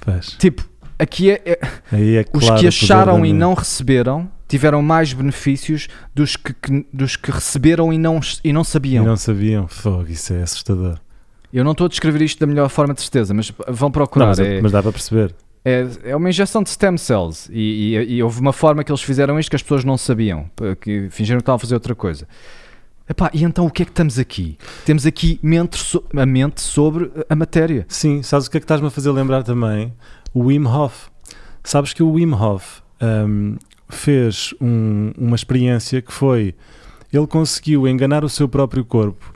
pois. 0.00 0.28
tipo, 0.38 0.68
aqui 0.98 1.30
é, 1.30 1.42
é, 1.44 1.58
é 1.92 2.24
os 2.32 2.50
que 2.50 2.66
acharam 2.66 3.24
e 3.24 3.32
não 3.32 3.54
receberam 3.54 4.30
tiveram 4.48 4.80
mais 4.80 5.12
benefícios 5.12 5.88
dos 6.14 6.36
que, 6.36 6.54
que, 6.54 6.86
dos 6.92 7.16
que 7.16 7.30
receberam 7.30 7.92
e 7.92 7.98
não, 7.98 8.20
e 8.44 8.52
não 8.52 8.64
sabiam. 8.64 9.04
E 9.04 9.06
não 9.06 9.16
sabiam, 9.16 9.66
fogo, 9.66 10.06
isso 10.08 10.32
é 10.32 10.42
assustador. 10.42 10.98
Eu 11.52 11.64
não 11.64 11.72
estou 11.72 11.86
a 11.86 11.88
descrever 11.88 12.22
isto 12.22 12.38
da 12.40 12.46
melhor 12.46 12.68
forma 12.68 12.94
de 12.94 13.00
certeza, 13.00 13.32
mas 13.32 13.52
vão 13.68 13.90
procurar. 13.90 14.26
Não, 14.26 14.30
mas, 14.30 14.38
é, 14.38 14.60
mas, 14.60 14.72
dá 14.72 14.82
para 14.82 14.92
perceber. 14.92 15.34
É, 15.64 15.86
é 16.04 16.16
uma 16.16 16.28
injeção 16.28 16.62
de 16.62 16.70
stem 16.70 16.96
cells 16.96 17.50
e, 17.52 17.96
e, 17.96 18.14
e, 18.14 18.22
houve 18.22 18.40
uma 18.40 18.52
forma 18.52 18.84
que 18.84 18.90
eles 18.90 19.02
fizeram 19.02 19.38
isto 19.38 19.50
que 19.50 19.56
as 19.56 19.62
pessoas 19.62 19.84
não 19.84 19.96
sabiam, 19.96 20.48
que 20.80 21.08
fingiram 21.10 21.38
que 21.38 21.42
estavam 21.42 21.56
a 21.56 21.58
fazer 21.58 21.74
outra 21.74 21.94
coisa. 21.94 22.26
Epá, 23.08 23.30
e 23.32 23.44
então 23.44 23.66
o 23.66 23.70
que 23.70 23.82
é 23.82 23.84
que 23.84 23.92
estamos 23.92 24.18
aqui? 24.18 24.58
Temos 24.84 25.06
aqui 25.06 25.38
mente 25.42 25.76
so, 25.76 26.02
a 26.16 26.26
mente 26.26 26.60
sobre 26.60 27.10
a 27.28 27.36
matéria. 27.36 27.86
Sim, 27.88 28.22
sabes 28.22 28.46
o 28.48 28.50
que 28.50 28.56
é 28.56 28.60
que 28.60 28.64
estás-me 28.64 28.88
a 28.88 28.90
fazer 28.90 29.10
lembrar 29.12 29.44
também? 29.44 29.92
O 30.34 30.46
Wim 30.46 30.66
Hof. 30.66 31.08
Sabes 31.62 31.92
que 31.92 32.02
o 32.02 32.12
Wim 32.12 32.32
Hof 32.32 32.80
um, 33.00 33.56
fez 33.88 34.52
um, 34.60 35.12
uma 35.16 35.36
experiência 35.36 36.02
que 36.02 36.12
foi 36.12 36.54
ele 37.12 37.26
conseguiu 37.26 37.86
enganar 37.86 38.24
o 38.24 38.28
seu 38.28 38.48
próprio 38.48 38.84
corpo 38.84 39.35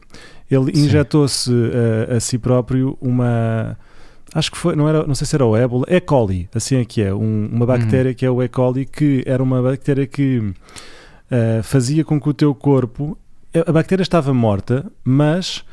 ele 0.51 0.73
injetou-se 0.75 1.51
a, 2.11 2.17
a, 2.17 2.21
si 2.21 2.37
próprio 2.37 2.99
uma. 3.01 3.79
Acho 4.35 4.51
que 4.51 4.59
foi, 4.59 4.75
não, 4.75 4.89
era, 4.89 5.07
não 5.07 5.15
sei 5.15 5.27
se 5.27 5.35
era 5.35 5.47
o 5.47 5.57
ébola, 5.57 5.85
E. 5.89 6.01
coli, 6.01 6.49
assim 6.55 6.77
é 6.77 6.85
que 6.85 7.03
é, 7.03 7.15
um, 7.15 7.49
uma 7.53 7.67
bactéria 7.67 8.11
uhum. 8.11 8.15
que 8.15 8.27
é 8.27 8.31
o 8.31 8.43
E. 8.43 8.49
coli, 8.49 8.85
que 8.85 9.23
era 9.27 9.43
uma 9.43 9.63
bactéria 9.63 10.07
que 10.07 10.39
uh, 10.39 11.63
fazia 11.63 12.05
com 12.05 12.21
que 12.21 12.29
o 12.29 12.35
teu 12.35 12.55
corpo. 12.55 13.17
A 13.67 13.73
bactéria 13.73 14.03
estava 14.03 14.35
morta, 14.35 14.91
mas 15.05 15.65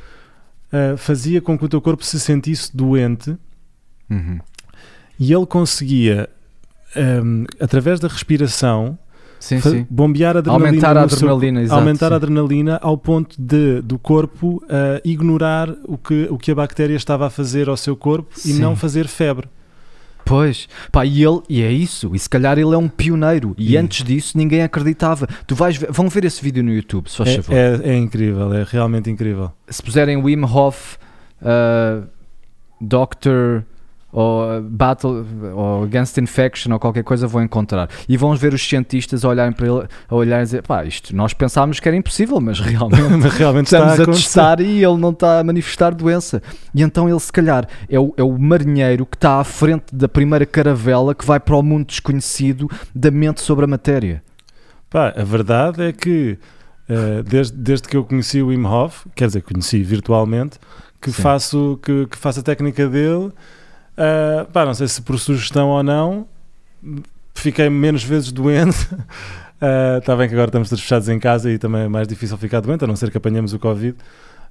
uh, 0.72 0.98
fazia 0.98 1.42
com 1.42 1.58
que 1.58 1.66
o 1.66 1.70
teu 1.70 1.82
corpo 1.82 2.04
se 2.04 2.20
sentisse 2.20 2.76
doente 2.76 3.36
uhum. 4.10 4.40
e 5.20 5.34
ele 5.34 5.46
conseguia, 5.46 6.30
um, 7.24 7.46
através 7.60 8.00
da 8.00 8.08
respiração, 8.08 8.98
sim, 9.40 9.60
sim. 9.62 9.88
bombear 9.90 10.36
a 10.36 10.40
adrenalina, 10.40 10.68
aumentar 10.68 10.98
a 10.98 11.04
adrenalina, 11.04 11.60
seu, 11.60 11.66
exato, 11.66 11.80
aumentar 11.80 12.08
sim. 12.08 12.14
a 12.14 12.16
adrenalina 12.16 12.80
ao 12.82 12.98
ponto 12.98 13.36
de 13.40 13.82
do 13.82 13.98
corpo 14.00 14.64
uh, 14.64 15.02
ignorar 15.04 15.70
o 15.86 15.98
que, 15.98 16.28
o 16.30 16.38
que 16.38 16.52
a 16.52 16.56
bactéria 16.56 16.96
estava 16.96 17.28
a 17.28 17.30
fazer 17.30 17.70
ao 17.70 17.78
seu 17.78 17.96
corpo 17.96 18.30
sim. 18.34 18.56
e 18.56 18.60
não 18.60 18.76
fazer 18.76 19.08
febre. 19.08 19.48
Pois, 20.28 20.68
pá, 20.92 21.06
e 21.06 21.24
ele, 21.24 21.42
e 21.48 21.62
é 21.62 21.72
isso, 21.72 22.14
e 22.14 22.20
se 22.20 22.30
calhar 22.30 22.60
ele 22.60 22.74
é 22.74 22.78
um 22.78 22.90
pioneiro, 22.90 23.56
e, 23.58 23.72
e 23.72 23.78
antes 23.78 24.04
disso 24.04 24.38
ninguém 24.38 24.62
acreditava. 24.62 25.26
Tu 25.48 25.56
vais 25.56 25.78
ver, 25.78 25.90
vão 25.90 26.10
ver 26.10 26.26
esse 26.26 26.44
vídeo 26.44 26.62
no 26.62 26.74
YouTube, 26.74 27.08
é, 27.30 27.42
favor. 27.42 27.56
É, 27.56 27.80
é, 27.92 27.96
incrível, 27.96 28.54
é 28.54 28.66
realmente 28.68 29.10
incrível. 29.10 29.52
Se 29.70 29.82
puserem 29.82 30.18
Wim 30.18 30.44
Hof, 30.44 30.98
uh, 31.42 32.06
Dr 32.82 33.64
ou 34.12 34.62
Battle 34.62 35.26
ou 35.54 35.84
Against 35.84 36.18
Infection 36.18 36.72
ou 36.74 36.80
qualquer 36.80 37.04
coisa 37.04 37.28
vão 37.28 37.44
encontrar. 37.44 37.90
E 38.08 38.16
vão 38.18 38.36
ver 38.36 38.54
os 38.54 38.68
cientistas 38.68 39.26
a 39.26 39.30
olharem 39.30 39.52
para 39.54 39.68
ele 39.68 39.88
a 40.10 40.16
olhar 40.16 40.42
e 40.42 40.44
dizer 40.44 40.64
pá, 40.64 40.86
isto 40.86 41.16
nós 41.16 41.34
pensávamos 41.34 41.80
que 41.80 41.88
era 41.88 41.98
impossível 41.98 42.40
mas 42.40 42.60
realmente, 42.60 43.28
realmente 43.38 43.66
estamos 43.66 44.00
a, 44.00 44.04
a 44.04 44.06
testar 44.06 44.60
e 44.60 44.84
ele 44.84 44.98
não 44.98 45.12
está 45.12 45.40
a 45.40 45.44
manifestar 45.44 45.94
doença. 45.94 46.42
E 46.74 46.82
então 46.82 47.10
ele 47.10 47.20
se 47.20 47.32
calhar 47.32 47.68
é 47.90 48.00
o, 48.00 48.14
é 48.18 48.24
o 48.24 48.38
marinheiro 48.38 49.06
que 49.06 49.18
está 49.18 49.40
à 49.40 49.44
frente 49.44 49.94
da 49.94 50.08
primeira 50.08 50.46
caravela 50.46 51.14
que 51.14 51.26
vai 51.26 51.40
para 51.40 51.56
o 51.56 51.64
mundo 51.64 51.88
desconhecido 51.88 52.70
da 52.96 53.12
mente 53.12 53.42
sobre 53.42 53.66
a 53.66 53.68
matéria. 53.68 54.24
Pá, 54.90 55.14
a 55.16 55.24
verdade 55.24 55.84
é 55.84 55.92
que 55.92 56.38
uh, 56.90 57.24
desde, 57.24 57.58
desde 57.58 57.88
que 57.88 57.98
eu 57.98 58.06
conheci 58.06 58.42
o 58.42 58.48
Wim 58.48 58.66
Hof 58.66 59.06
quer 59.14 59.28
dizer, 59.28 59.42
conheci 59.42 59.84
virtualmente 59.84 60.58
que 61.02 61.12
faço, 61.12 61.80
que, 61.84 62.08
que 62.08 62.18
faço 62.18 62.40
a 62.40 62.44
técnica 62.44 62.88
dele 62.88 63.32
Uh, 63.98 64.46
pá, 64.52 64.64
não 64.64 64.76
sei 64.76 64.88
se 64.88 65.02
por 65.02 65.18
sugestão 65.18 65.70
ou 65.70 65.82
não, 65.82 66.28
fiquei 67.34 67.68
menos 67.70 68.04
vezes 68.04 68.32
doente. 68.32 68.88
Está 69.98 70.14
uh, 70.14 70.18
bem 70.18 70.28
que 70.28 70.36
agora 70.36 70.50
estamos 70.50 70.70
todos 70.70 70.84
fechados 70.84 71.10
em 71.10 71.20
casa 71.20 71.52
e 71.52 71.58
também 71.58 71.82
é 71.82 71.88
mais 71.88 72.08
difícil 72.08 72.38
ficar 72.38 72.60
doente, 72.62 72.84
a 72.84 72.88
não 72.88 72.96
ser 72.96 73.10
que 73.10 73.18
apanhemos 73.18 73.54
o 73.54 73.60
Covid. 73.60 73.98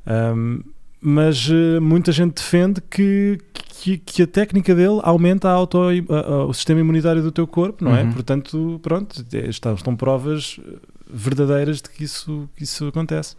Um, 0.07 0.61
mas 1.01 1.49
uh, 1.49 1.81
muita 1.81 2.11
gente 2.11 2.35
defende 2.35 2.81
que, 2.81 3.39
que, 3.53 3.99
que, 3.99 4.23
a 4.23 4.27
técnica 4.27 4.75
dele 4.75 4.99
aumenta 5.03 5.49
a 5.49 5.53
auto, 5.53 5.79
a, 5.79 6.45
o 6.45 6.53
sistema 6.53 6.81
imunitário 6.81 7.23
do 7.23 7.31
teu 7.31 7.47
corpo, 7.47 7.85
não 7.85 7.95
é? 7.95 8.03
Uhum. 8.03 8.13
Portanto, 8.13 8.81
pronto, 8.83 9.25
é, 9.33 9.49
estão, 9.49 9.75
estão 9.75 9.95
provas 9.95 10.59
verdadeiras 11.09 11.81
de 11.81 11.91
que 11.91 12.03
isso, 12.03 12.49
que 12.57 12.65
isso 12.65 12.89
acontece. 12.89 13.37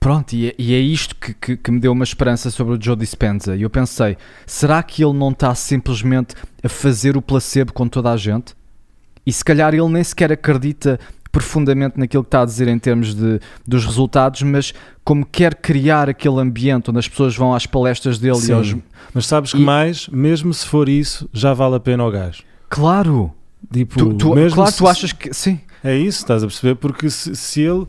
Pronto, 0.00 0.32
e 0.32 0.48
é, 0.48 0.54
e 0.58 0.74
é 0.74 0.78
isto 0.78 1.14
que, 1.14 1.34
que, 1.34 1.56
que, 1.58 1.70
me 1.70 1.78
deu 1.78 1.92
uma 1.92 2.04
esperança 2.04 2.50
sobre 2.50 2.74
o 2.74 2.82
Joe 2.82 2.96
Dispenza. 2.96 3.54
E 3.54 3.62
eu 3.62 3.68
pensei, 3.68 4.16
será 4.46 4.82
que 4.82 5.04
ele 5.04 5.12
não 5.12 5.30
está 5.30 5.54
simplesmente 5.54 6.34
a 6.64 6.68
fazer 6.70 7.18
o 7.18 7.22
placebo 7.22 7.74
com 7.74 7.86
toda 7.86 8.10
a 8.10 8.16
gente? 8.16 8.54
E 9.26 9.32
se 9.32 9.44
calhar 9.44 9.74
ele 9.74 9.88
nem 9.88 10.02
sequer 10.02 10.32
acredita 10.32 10.98
profundamente 11.30 11.98
naquilo 11.98 12.24
que 12.24 12.28
está 12.28 12.42
a 12.42 12.44
dizer 12.44 12.66
em 12.66 12.78
termos 12.78 13.14
de, 13.14 13.40
dos 13.66 13.84
resultados, 13.84 14.42
mas 14.42 14.72
como 15.04 15.24
quer 15.24 15.54
criar 15.54 16.08
aquele 16.08 16.40
ambiente 16.40 16.90
onde 16.90 16.98
as 16.98 17.08
pessoas 17.08 17.36
vão 17.36 17.54
às 17.54 17.66
palestras 17.66 18.18
dele 18.18 18.36
Sim, 18.36 18.52
e 18.52 18.54
aos... 18.54 18.76
Mas 19.14 19.26
sabes 19.26 19.52
que 19.52 19.60
e... 19.60 19.64
mais, 19.64 20.08
mesmo 20.08 20.52
se 20.52 20.66
for 20.66 20.88
isso, 20.88 21.28
já 21.32 21.52
vale 21.52 21.76
a 21.76 21.80
pena 21.80 22.02
ao 22.02 22.10
gajo. 22.10 22.42
Claro! 22.68 23.32
Tipo, 23.72 23.96
tu, 23.96 24.14
tu, 24.14 24.34
mesmo 24.34 24.56
claro, 24.56 24.72
se, 24.72 24.78
tu 24.78 24.88
achas 24.88 25.12
que... 25.12 25.32
Sim. 25.32 25.60
É 25.84 25.96
isso, 25.96 26.18
estás 26.18 26.42
a 26.42 26.46
perceber? 26.46 26.74
Porque 26.76 27.08
se, 27.08 27.34
se, 27.36 27.60
ele, 27.60 27.86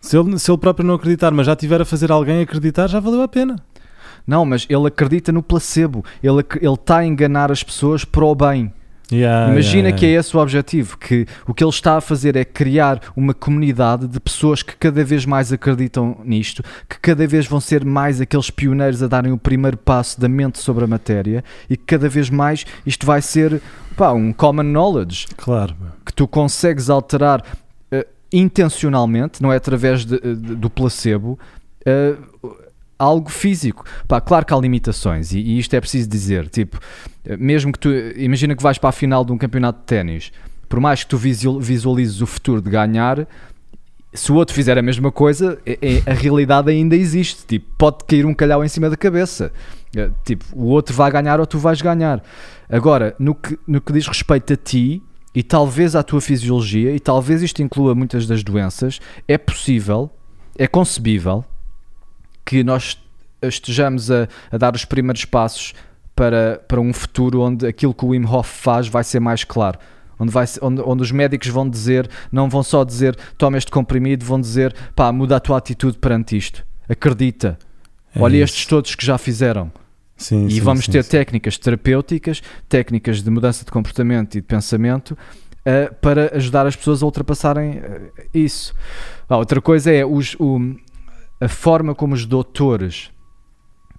se, 0.00 0.16
ele, 0.16 0.38
se 0.38 0.50
ele 0.50 0.58
próprio 0.58 0.86
não 0.86 0.94
acreditar, 0.94 1.30
mas 1.30 1.46
já 1.46 1.56
tiver 1.56 1.80
a 1.80 1.84
fazer 1.84 2.10
alguém 2.10 2.42
acreditar, 2.42 2.86
já 2.86 3.00
valeu 3.00 3.22
a 3.22 3.28
pena. 3.28 3.56
Não, 4.26 4.44
mas 4.44 4.66
ele 4.68 4.86
acredita 4.86 5.30
no 5.30 5.42
placebo. 5.42 6.04
Ele 6.22 6.44
está 6.62 6.98
a 6.98 7.06
enganar 7.06 7.52
as 7.52 7.62
pessoas 7.62 8.04
para 8.04 8.24
o 8.24 8.34
bem. 8.34 8.72
Yeah, 9.10 9.52
Imagina 9.52 9.88
yeah, 9.88 9.96
que 9.96 10.04
é 10.04 10.10
esse 10.10 10.36
o 10.36 10.40
objetivo, 10.40 10.98
que 10.98 11.26
o 11.46 11.54
que 11.54 11.62
ele 11.62 11.70
está 11.70 11.96
a 11.96 12.00
fazer 12.00 12.34
é 12.34 12.44
criar 12.44 13.00
uma 13.14 13.32
comunidade 13.32 14.08
de 14.08 14.18
pessoas 14.18 14.64
que 14.64 14.76
cada 14.76 15.04
vez 15.04 15.24
mais 15.24 15.52
acreditam 15.52 16.18
nisto, 16.24 16.60
que 16.88 16.98
cada 16.98 17.24
vez 17.24 17.46
vão 17.46 17.60
ser 17.60 17.84
mais 17.84 18.20
aqueles 18.20 18.50
pioneiros 18.50 19.04
a 19.04 19.06
darem 19.06 19.30
o 19.30 19.38
primeiro 19.38 19.76
passo 19.76 20.20
da 20.20 20.28
mente 20.28 20.58
sobre 20.58 20.82
a 20.82 20.86
matéria 20.88 21.44
e 21.70 21.76
que 21.76 21.84
cada 21.84 22.08
vez 22.08 22.28
mais 22.28 22.66
isto 22.84 23.06
vai 23.06 23.22
ser 23.22 23.62
pá, 23.96 24.10
um 24.10 24.32
common 24.32 24.64
knowledge. 24.64 25.28
Claro. 25.36 25.76
Que 26.04 26.12
tu 26.12 26.26
consegues 26.26 26.90
alterar 26.90 27.44
intencionalmente, 28.32 29.42
não 29.42 29.52
é 29.52 29.56
através 29.56 30.04
de, 30.04 30.18
de, 30.18 30.54
do 30.54 30.68
placebo, 30.68 31.38
uh, 31.86 32.56
algo 32.98 33.30
físico. 33.30 33.84
Pá, 34.08 34.20
claro 34.20 34.44
que 34.44 34.54
há 34.54 34.56
limitações 34.56 35.32
e, 35.32 35.38
e, 35.38 35.58
isto 35.58 35.74
é 35.74 35.80
preciso 35.80 36.08
dizer. 36.08 36.48
Tipo, 36.48 36.78
mesmo 37.38 37.72
que 37.72 37.78
tu 37.78 37.90
imagina 38.16 38.56
que 38.56 38.62
vais 38.62 38.78
para 38.78 38.90
a 38.90 38.92
final 38.92 39.24
de 39.24 39.32
um 39.32 39.38
campeonato 39.38 39.80
de 39.80 39.84
ténis, 39.84 40.32
por 40.68 40.80
mais 40.80 41.04
que 41.04 41.10
tu 41.10 41.16
visualizes 41.16 42.20
o 42.20 42.26
futuro 42.26 42.60
de 42.60 42.70
ganhar, 42.70 43.26
se 44.12 44.32
o 44.32 44.34
outro 44.34 44.54
fizer 44.54 44.76
a 44.78 44.82
mesma 44.82 45.12
coisa, 45.12 45.58
é, 45.64 45.78
é, 45.82 46.10
a 46.10 46.14
realidade 46.14 46.70
ainda 46.70 46.96
existe. 46.96 47.46
Tipo, 47.46 47.66
pode 47.76 48.04
cair 48.06 48.24
um 48.24 48.34
calhau 48.34 48.64
em 48.64 48.68
cima 48.68 48.88
da 48.88 48.96
cabeça. 48.96 49.52
Tipo, 50.24 50.44
o 50.52 50.66
outro 50.66 50.94
vai 50.94 51.10
ganhar 51.10 51.38
ou 51.38 51.46
tu 51.46 51.58
vais 51.58 51.80
ganhar. 51.80 52.22
Agora, 52.68 53.14
no 53.18 53.34
que, 53.34 53.58
no 53.66 53.80
que 53.80 53.92
diz 53.92 54.06
respeito 54.08 54.52
a 54.52 54.56
ti 54.56 55.02
e 55.36 55.42
talvez 55.42 55.94
à 55.94 56.02
tua 56.02 56.18
fisiologia, 56.18 56.96
e 56.96 56.98
talvez 56.98 57.42
isto 57.42 57.60
inclua 57.60 57.94
muitas 57.94 58.26
das 58.26 58.42
doenças, 58.42 59.00
é 59.28 59.36
possível, 59.36 60.10
é 60.56 60.66
concebível 60.66 61.44
que 62.42 62.64
nós 62.64 62.98
estejamos 63.42 64.10
a, 64.10 64.26
a 64.50 64.56
dar 64.56 64.74
os 64.74 64.86
primeiros 64.86 65.26
passos 65.26 65.74
para, 66.14 66.58
para 66.66 66.80
um 66.80 66.90
futuro 66.90 67.42
onde 67.42 67.66
aquilo 67.66 67.92
que 67.92 68.02
o 68.02 68.08
Wim 68.08 68.24
Hof 68.24 68.48
faz 68.48 68.88
vai 68.88 69.04
ser 69.04 69.20
mais 69.20 69.44
claro. 69.44 69.78
Onde, 70.18 70.32
vai, 70.32 70.46
onde, 70.62 70.80
onde 70.80 71.02
os 71.02 71.12
médicos 71.12 71.48
vão 71.48 71.68
dizer, 71.68 72.08
não 72.32 72.48
vão 72.48 72.62
só 72.62 72.82
dizer 72.82 73.14
toma 73.36 73.58
este 73.58 73.70
comprimido, 73.70 74.24
vão 74.24 74.40
dizer 74.40 74.74
pá, 74.94 75.12
muda 75.12 75.36
a 75.36 75.40
tua 75.40 75.58
atitude 75.58 75.98
perante 75.98 76.34
isto. 76.34 76.64
Acredita. 76.88 77.58
É 78.14 78.22
Olha 78.22 78.36
isso. 78.36 78.44
estes 78.44 78.64
todos 78.64 78.94
que 78.94 79.04
já 79.04 79.18
fizeram. 79.18 79.70
Sim, 80.16 80.46
e 80.46 80.52
sim, 80.52 80.60
vamos 80.60 80.86
sim, 80.86 80.92
ter 80.92 81.04
técnicas 81.04 81.58
terapêuticas, 81.58 82.42
técnicas 82.68 83.22
de 83.22 83.30
mudança 83.30 83.64
de 83.64 83.70
comportamento 83.70 84.36
e 84.36 84.40
de 84.40 84.46
pensamento 84.46 85.10
uh, 85.12 85.94
para 85.96 86.34
ajudar 86.36 86.66
as 86.66 86.74
pessoas 86.74 87.02
a 87.02 87.06
ultrapassarem 87.06 87.78
uh, 87.78 88.10
isso. 88.32 88.74
Ah, 89.28 89.36
outra 89.36 89.60
coisa 89.60 89.92
é 89.92 90.06
os, 90.06 90.34
o, 90.38 90.74
a 91.40 91.48
forma 91.48 91.94
como 91.94 92.14
os 92.14 92.24
doutores 92.24 93.10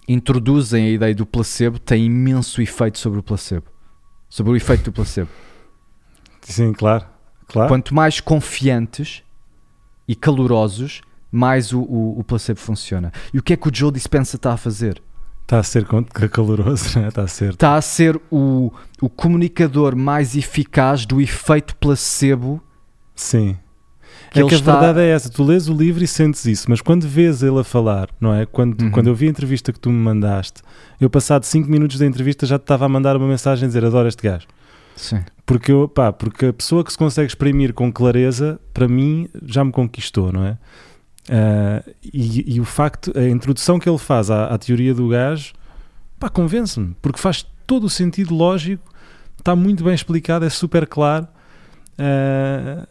introduzem 0.08 0.86
a 0.86 0.90
ideia 0.90 1.14
do 1.14 1.26
placebo 1.26 1.78
tem 1.78 2.06
imenso 2.06 2.62
efeito 2.62 2.98
sobre 2.98 3.20
o 3.20 3.22
placebo. 3.22 3.66
Sobre 4.28 4.52
o 4.52 4.56
efeito 4.56 4.84
do 4.84 4.92
placebo. 4.92 5.28
Sim, 6.42 6.72
claro. 6.72 7.04
claro. 7.46 7.68
Quanto 7.68 7.94
mais 7.94 8.20
confiantes 8.20 9.22
e 10.06 10.14
calorosos, 10.14 11.02
mais 11.30 11.72
o, 11.72 11.80
o, 11.80 12.18
o, 12.18 12.24
placebo 12.24 12.58
funciona. 12.58 13.12
E 13.32 13.38
o 13.38 13.42
que 13.42 13.52
é 13.52 13.56
que 13.56 13.68
o 13.68 13.70
Joe 13.74 13.92
Dispenza 13.92 14.36
está 14.36 14.54
a 14.54 14.56
fazer? 14.56 15.02
Está 15.48 15.60
a 15.60 15.62
ser 15.62 15.86
caloroso, 16.30 16.98
né? 17.00 17.08
está 17.08 17.22
a 17.22 17.26
ser. 17.26 17.50
Está 17.54 17.74
a 17.76 17.80
ser 17.80 18.20
o, 18.30 18.70
o 19.00 19.08
comunicador 19.08 19.96
mais 19.96 20.36
eficaz 20.36 21.06
do 21.06 21.20
efeito 21.20 21.74
placebo. 21.76 22.62
Sim 23.14 23.56
que 24.30 24.40
é 24.40 24.46
que 24.46 24.54
está... 24.54 24.74
a 24.74 24.80
verdade 24.80 25.00
é 25.00 25.10
essa, 25.10 25.30
tu 25.30 25.42
lês 25.42 25.68
o 25.68 25.74
livro 25.74 26.02
e 26.02 26.06
sentes 26.06 26.44
isso, 26.44 26.66
mas 26.68 26.80
quando 26.80 27.06
vês 27.06 27.42
ele 27.42 27.58
a 27.58 27.64
falar, 27.64 28.08
não 28.20 28.34
é? 28.34 28.46
Quando, 28.46 28.80
uhum. 28.80 28.90
quando 28.90 29.06
eu 29.06 29.14
vi 29.14 29.26
a 29.26 29.30
entrevista 29.30 29.72
que 29.72 29.80
tu 29.80 29.90
me 29.90 29.98
mandaste, 29.98 30.62
eu 31.00 31.08
passado 31.08 31.44
5 31.44 31.68
minutos 31.70 31.98
da 31.98 32.06
entrevista 32.06 32.46
já 32.46 32.58
te 32.58 32.62
estava 32.62 32.84
a 32.84 32.88
mandar 32.88 33.16
uma 33.16 33.26
mensagem 33.26 33.64
a 33.64 33.68
dizer 33.68 33.84
adoro 33.84 34.08
este 34.08 34.22
gajo. 34.22 34.46
Sim. 34.96 35.22
Porque, 35.46 35.72
eu, 35.72 35.88
pá, 35.88 36.12
porque 36.12 36.46
a 36.46 36.52
pessoa 36.52 36.84
que 36.84 36.92
se 36.92 36.98
consegue 36.98 37.28
exprimir 37.28 37.72
com 37.72 37.90
clareza, 37.92 38.60
para 38.74 38.88
mim, 38.88 39.28
já 39.44 39.64
me 39.64 39.72
conquistou, 39.72 40.32
não 40.32 40.44
é? 40.44 40.58
Uh, 41.28 41.94
e, 42.02 42.54
e, 42.54 42.60
o 42.60 42.64
facto, 42.64 43.12
a 43.16 43.28
introdução 43.28 43.78
que 43.78 43.88
ele 43.88 43.98
faz 43.98 44.30
à, 44.30 44.46
à 44.46 44.58
teoria 44.58 44.94
do 44.94 45.08
gajo, 45.08 45.52
pá, 46.18 46.28
convence-me, 46.28 46.96
porque 47.02 47.20
faz 47.20 47.46
todo 47.66 47.84
o 47.84 47.90
sentido 47.90 48.34
lógico, 48.34 48.82
está 49.38 49.54
muito 49.54 49.84
bem 49.84 49.94
explicado, 49.94 50.44
é 50.44 50.50
super 50.50 50.86
claro. 50.86 51.28
Uh, 51.98 52.86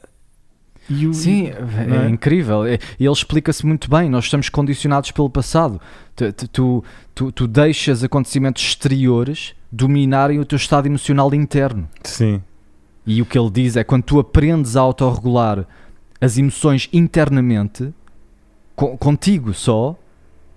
o, 0.90 1.14
Sim, 1.14 1.48
é, 1.48 2.06
é, 2.06 2.10
incrível. 2.10 2.66
Ele 2.66 2.80
explica-se 3.00 3.66
muito 3.66 3.90
bem. 3.90 4.10
Nós 4.10 4.26
estamos 4.26 4.48
condicionados 4.48 5.12
pelo 5.12 5.30
passado. 5.30 5.82
Tu, 6.16 6.32
tu, 6.32 6.84
tu, 7.14 7.32
tu, 7.32 7.48
deixas 7.48 8.04
acontecimentos 8.04 8.64
exteriores 8.64 9.54
dominarem 9.70 10.40
o 10.40 10.46
teu 10.46 10.56
estado 10.56 10.86
emocional 10.86 11.34
interno. 11.34 11.90
Sim. 12.04 12.42
E 13.06 13.22
o 13.22 13.26
que 13.26 13.38
ele 13.38 13.50
diz 13.50 13.76
é 13.76 13.84
quando 13.84 14.04
tu 14.04 14.20
aprendes 14.20 14.78
a 14.78 14.82
autorregular 14.82 15.66
as 16.22 16.38
emoções 16.38 16.90
internamente, 16.94 17.94
contigo 18.78 19.53
só, 19.53 19.95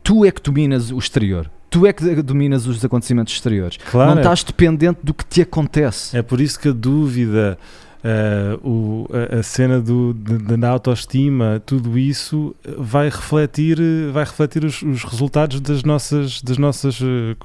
tu 0.03 0.25
é 0.25 0.31
que 0.31 0.43
dominas 0.43 0.91
o 0.91 0.99
exterior. 0.99 1.51
Tu 1.71 1.87
é 1.87 1.93
que 1.93 2.23
dominas 2.23 2.67
os 2.67 2.85
acontecimentos 2.85 3.33
exteriores. 3.33 3.79
Claro. 3.91 4.11
Não 4.11 4.19
estás 4.19 4.43
dependente 4.43 4.99
do 5.03 5.15
que 5.15 5.25
te 5.25 5.41
acontece. 5.41 6.17
É 6.17 6.23
por 6.23 6.41
isso 6.41 6.59
que 6.59 6.69
a 6.69 6.73
dúvida 6.73 7.57
Uh, 8.03 8.67
o, 8.67 9.09
a, 9.13 9.41
a, 9.41 9.43
cena 9.43 9.79
do, 9.79 10.15
de, 10.15 10.57
da 10.57 10.71
autoestima, 10.71 11.63
tudo 11.67 11.99
isso 11.99 12.57
vai 12.79 13.11
refletir, 13.11 13.79
vai 14.11 14.25
refletir 14.25 14.65
os, 14.65 14.81
os, 14.81 15.05
resultados 15.05 15.61
das 15.61 15.85
nossas, 15.85 16.41
das 16.41 16.57
nossas 16.57 16.99
uh, 17.03 17.37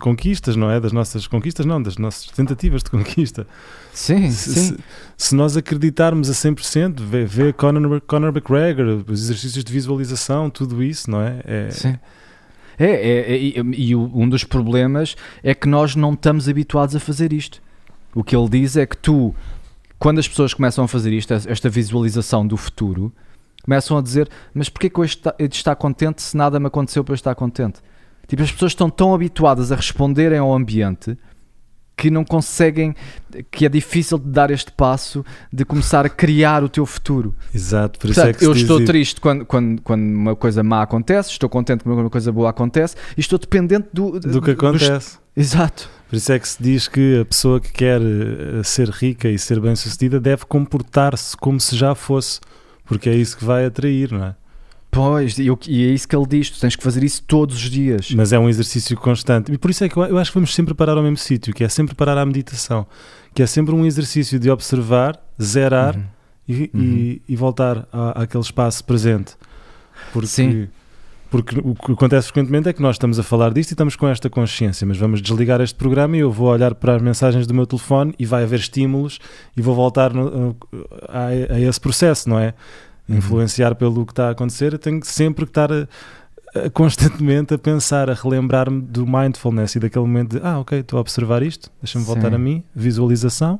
conquistas, 0.00 0.56
não 0.56 0.68
é? 0.68 0.80
Das 0.80 0.90
nossas 0.90 1.28
conquistas, 1.28 1.64
não, 1.64 1.80
das 1.80 1.98
nossas 1.98 2.26
tentativas 2.32 2.82
de 2.82 2.90
conquista. 2.90 3.46
Sim, 3.92 4.28
se, 4.32 4.52
sim. 4.52 4.60
Se, 4.60 4.76
se 5.16 5.34
nós 5.36 5.56
acreditarmos 5.56 6.28
a 6.28 6.32
100%, 6.32 7.00
vê, 7.00 7.24
vê 7.24 7.52
Conor, 7.52 8.00
Conor 8.00 8.30
McGregor, 8.30 9.04
os 9.06 9.22
exercícios 9.22 9.62
de 9.62 9.72
visualização, 9.72 10.50
tudo 10.50 10.82
isso, 10.82 11.08
não 11.08 11.20
é? 11.22 11.40
é 11.44 11.70
sim. 11.70 11.96
É, 12.76 12.86
é, 12.86 13.34
é 13.34 13.62
e 13.76 13.94
um 13.94 14.28
dos 14.28 14.42
problemas 14.42 15.14
é 15.44 15.54
que 15.54 15.68
nós 15.68 15.94
não 15.94 16.14
estamos 16.14 16.48
habituados 16.48 16.96
a 16.96 16.98
fazer 16.98 17.32
isto. 17.32 17.62
O 18.14 18.22
que 18.22 18.36
ele 18.36 18.48
diz 18.48 18.76
é 18.76 18.84
que 18.84 18.96
tu 18.96 19.34
quando 20.02 20.18
as 20.18 20.26
pessoas 20.26 20.52
começam 20.52 20.84
a 20.84 20.88
fazer 20.88 21.12
isto, 21.12 21.32
esta 21.32 21.68
visualização 21.68 22.44
do 22.44 22.56
futuro, 22.56 23.12
começam 23.62 23.96
a 23.96 24.02
dizer: 24.02 24.28
Mas 24.52 24.68
porquê 24.68 24.90
que 24.90 24.98
eu 24.98 25.04
estou 25.04 25.32
estar 25.38 25.76
contente 25.76 26.20
se 26.20 26.36
nada 26.36 26.58
me 26.58 26.66
aconteceu 26.66 27.04
para 27.04 27.12
eu 27.12 27.14
estar 27.14 27.36
contente? 27.36 27.78
Tipo, 28.26 28.42
as 28.42 28.50
pessoas 28.50 28.72
estão 28.72 28.90
tão 28.90 29.14
habituadas 29.14 29.70
a 29.70 29.76
responderem 29.76 30.40
ao 30.40 30.52
ambiente 30.52 31.16
que 31.96 32.10
não 32.10 32.24
conseguem, 32.24 32.96
que 33.48 33.64
é 33.64 33.68
difícil 33.68 34.18
de 34.18 34.28
dar 34.28 34.50
este 34.50 34.72
passo 34.72 35.24
de 35.52 35.64
começar 35.64 36.04
a 36.04 36.08
criar 36.08 36.64
o 36.64 36.68
teu 36.68 36.84
futuro. 36.84 37.32
Exato, 37.54 38.00
por 38.00 38.08
Portanto, 38.08 38.26
isso 38.26 38.36
é 38.36 38.38
que 38.40 38.44
eu 38.44 38.52
estou 38.54 38.78
diz... 38.78 38.88
triste 38.88 39.20
quando, 39.20 39.46
quando, 39.46 39.80
quando 39.82 40.02
uma 40.02 40.34
coisa 40.34 40.64
má 40.64 40.82
acontece, 40.82 41.30
estou 41.30 41.48
contente 41.48 41.84
quando 41.84 42.00
uma 42.00 42.10
coisa 42.10 42.32
boa 42.32 42.50
acontece 42.50 42.96
e 43.16 43.20
estou 43.20 43.38
dependente 43.38 43.88
do, 43.92 44.18
do 44.18 44.42
que 44.42 44.50
acontece. 44.50 45.18
Exato. 45.36 45.88
Por 46.12 46.16
isso 46.16 46.30
é 46.30 46.38
que 46.38 46.46
se 46.46 46.62
diz 46.62 46.88
que 46.88 47.20
a 47.20 47.24
pessoa 47.24 47.58
que 47.58 47.72
quer 47.72 47.98
eh, 47.98 48.62
ser 48.62 48.90
rica 48.90 49.30
e 49.30 49.38
ser 49.38 49.58
bem-sucedida 49.58 50.20
deve 50.20 50.44
comportar-se 50.44 51.34
como 51.34 51.58
se 51.58 51.74
já 51.74 51.94
fosse, 51.94 52.38
porque 52.84 53.08
é 53.08 53.14
isso 53.14 53.34
que 53.34 53.46
vai 53.46 53.64
atrair, 53.64 54.12
não 54.12 54.22
é? 54.22 54.34
Pois, 54.90 55.38
e, 55.38 55.48
é 55.48 55.88
isso 55.88 56.06
que 56.06 56.14
ele 56.14 56.26
diz, 56.26 56.50
tu 56.50 56.60
tens 56.60 56.76
que 56.76 56.82
fazer 56.84 57.02
isso 57.02 57.22
todos 57.22 57.56
os 57.56 57.70
dias. 57.70 58.10
Mas 58.10 58.30
é 58.30 58.38
um 58.38 58.46
exercício 58.46 58.94
constante. 58.94 59.50
E 59.50 59.56
por 59.56 59.70
isso 59.70 59.84
é 59.84 59.88
que 59.88 59.96
eu, 59.96 60.18
acho 60.18 60.30
que 60.30 60.34
vamos 60.34 60.54
sempre 60.54 60.74
parar 60.74 60.98
ao 60.98 61.02
mesmo 61.02 61.16
sítio, 61.16 61.54
que 61.54 61.64
é 61.64 61.68
sempre 61.70 61.94
parar 61.94 62.18
à 62.18 62.26
meditação, 62.26 62.86
que 63.34 63.42
é 63.42 63.46
sempre 63.46 63.74
um 63.74 63.86
exercício 63.86 64.38
de 64.38 64.50
observar, 64.50 65.18
zerar 65.42 65.96
uhum. 65.96 66.04
E, 66.46 66.70
uhum. 66.74 66.82
E, 66.82 67.22
e, 67.26 67.36
voltar 67.36 67.88
àquele 68.14 68.44
espaço 68.44 68.84
presente. 68.84 69.34
Porque, 70.12 70.28
Sim. 70.28 70.68
Porque 71.32 71.58
o 71.58 71.74
que 71.74 71.92
acontece 71.92 72.26
frequentemente 72.26 72.68
é 72.68 72.74
que 72.74 72.82
nós 72.82 72.96
estamos 72.96 73.18
a 73.18 73.22
falar 73.22 73.54
disto 73.54 73.70
e 73.70 73.72
estamos 73.72 73.96
com 73.96 74.06
esta 74.06 74.28
consciência, 74.28 74.86
mas 74.86 74.98
vamos 74.98 75.22
desligar 75.22 75.62
este 75.62 75.74
programa 75.74 76.14
e 76.14 76.20
eu 76.20 76.30
vou 76.30 76.48
olhar 76.48 76.74
para 76.74 76.96
as 76.96 77.00
mensagens 77.00 77.46
do 77.46 77.54
meu 77.54 77.66
telefone 77.66 78.14
e 78.18 78.26
vai 78.26 78.42
haver 78.42 78.58
estímulos 78.58 79.18
e 79.56 79.62
vou 79.62 79.74
voltar 79.74 80.12
no, 80.12 80.54
a, 81.08 81.54
a, 81.54 81.58
esse 81.58 81.80
processo, 81.80 82.28
não 82.28 82.38
é? 82.38 82.52
Uhum. 83.08 83.16
Influenciar 83.16 83.74
pelo 83.76 84.04
que 84.04 84.12
está 84.12 84.28
a 84.28 84.32
acontecer, 84.32 84.74
eu 84.74 84.78
tenho 84.78 85.02
sempre 85.04 85.46
que 85.46 85.50
estar 85.52 85.72
a, 85.72 85.88
a, 86.54 86.68
constantemente 86.68 87.54
a 87.54 87.58
pensar, 87.58 88.10
a 88.10 88.14
relembrar-me 88.14 88.82
do 88.82 89.06
mindfulness 89.06 89.74
e 89.74 89.80
daquele 89.80 90.04
momento 90.04 90.38
de 90.38 90.46
ah, 90.46 90.58
ok, 90.58 90.80
estou 90.80 90.98
a 90.98 91.00
observar 91.00 91.42
isto, 91.42 91.70
deixa-me 91.80 92.04
voltar 92.04 92.34
a 92.34 92.38
mim, 92.38 92.62
visualização, 92.74 93.58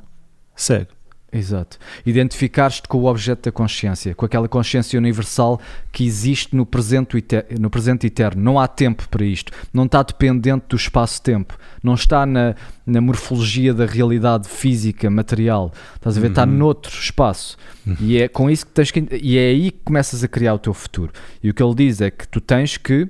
segue. 0.55 0.89
Exato. 1.33 1.77
Identificar-te 2.05 2.87
com 2.87 2.99
o 2.99 3.05
objeto 3.05 3.45
da 3.45 3.51
consciência, 3.51 4.13
com 4.13 4.25
aquela 4.25 4.47
consciência 4.47 4.99
universal 4.99 5.59
que 5.91 6.05
existe 6.05 6.55
no 6.55 6.65
presente, 6.65 7.17
no 7.59 7.69
presente 7.69 8.05
eterno. 8.05 8.41
Não 8.41 8.59
há 8.59 8.67
tempo 8.67 9.07
para 9.09 9.25
isto. 9.25 9.51
Não 9.73 9.85
está 9.85 10.03
dependente 10.03 10.65
do 10.69 10.75
espaço-tempo. 10.75 11.57
Não 11.81 11.95
está 11.95 12.25
na, 12.25 12.55
na 12.85 13.01
morfologia 13.01 13.73
da 13.73 13.85
realidade 13.85 14.47
física, 14.47 15.09
material. 15.09 15.71
Estás 15.95 16.17
a 16.17 16.21
ver? 16.21 16.27
Uhum. 16.27 16.31
Está 16.31 16.45
noutro 16.45 16.91
espaço. 16.91 17.57
Uhum. 17.85 17.97
E 17.99 18.21
é 18.21 18.27
com 18.27 18.49
isso 18.49 18.65
que 18.65 18.71
tens 18.71 18.91
que. 18.91 19.05
E 19.21 19.37
é 19.37 19.47
aí 19.49 19.71
que 19.71 19.79
começas 19.83 20.23
a 20.23 20.27
criar 20.27 20.53
o 20.53 20.59
teu 20.59 20.73
futuro. 20.73 21.11
E 21.41 21.49
o 21.49 21.53
que 21.53 21.63
ele 21.63 21.75
diz 21.75 21.99
é 21.99 22.11
que 22.11 22.27
tu 22.27 22.39
tens 22.39 22.77
que 22.77 23.09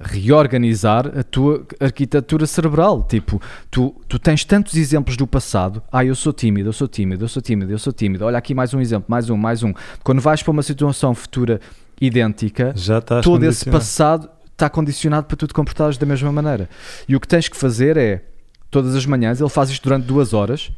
reorganizar 0.00 1.18
a 1.18 1.22
tua 1.22 1.66
arquitetura 1.80 2.46
cerebral. 2.46 3.02
Tipo, 3.02 3.40
tu, 3.70 3.94
tu 4.08 4.18
tens 4.18 4.44
tantos 4.44 4.74
exemplos 4.74 5.16
do 5.16 5.26
passado. 5.26 5.82
Ah, 5.90 6.04
eu 6.04 6.14
sou 6.14 6.32
tímido, 6.32 6.68
eu 6.68 6.72
sou 6.72 6.88
tímido, 6.88 7.24
eu 7.24 7.28
sou 7.28 7.42
tímido, 7.42 7.72
eu 7.72 7.78
sou 7.78 7.92
tímido. 7.92 8.24
Olha 8.24 8.38
aqui 8.38 8.54
mais 8.54 8.72
um 8.74 8.80
exemplo, 8.80 9.06
mais 9.08 9.28
um, 9.30 9.36
mais 9.36 9.62
um. 9.62 9.72
Quando 10.02 10.20
vais 10.20 10.42
para 10.42 10.50
uma 10.50 10.62
situação 10.62 11.14
futura 11.14 11.60
idêntica, 12.00 12.72
Já 12.76 13.00
todo 13.00 13.44
esse 13.44 13.68
passado 13.68 14.28
está 14.52 14.68
condicionado 14.68 15.26
para 15.26 15.36
tu 15.36 15.46
te 15.46 15.54
comportares 15.54 15.96
da 15.96 16.06
mesma 16.06 16.32
maneira. 16.32 16.68
E 17.08 17.14
o 17.14 17.20
que 17.20 17.28
tens 17.28 17.48
que 17.48 17.56
fazer 17.56 17.96
é, 17.96 18.24
todas 18.70 18.94
as 18.94 19.06
manhãs, 19.06 19.40
ele 19.40 19.50
faz 19.50 19.70
isto 19.70 19.82
durante 19.82 20.04
duas 20.04 20.32
horas, 20.32 20.70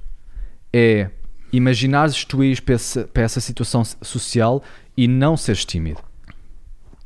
é 0.72 1.10
imaginares 1.52 2.24
tu 2.24 2.44
ires 2.44 2.60
para 2.60 2.74
essa, 2.74 3.04
para 3.04 3.22
essa 3.22 3.40
situação 3.40 3.82
social 4.02 4.62
e 4.96 5.08
não 5.08 5.36
seres 5.36 5.64
tímido 5.64 6.09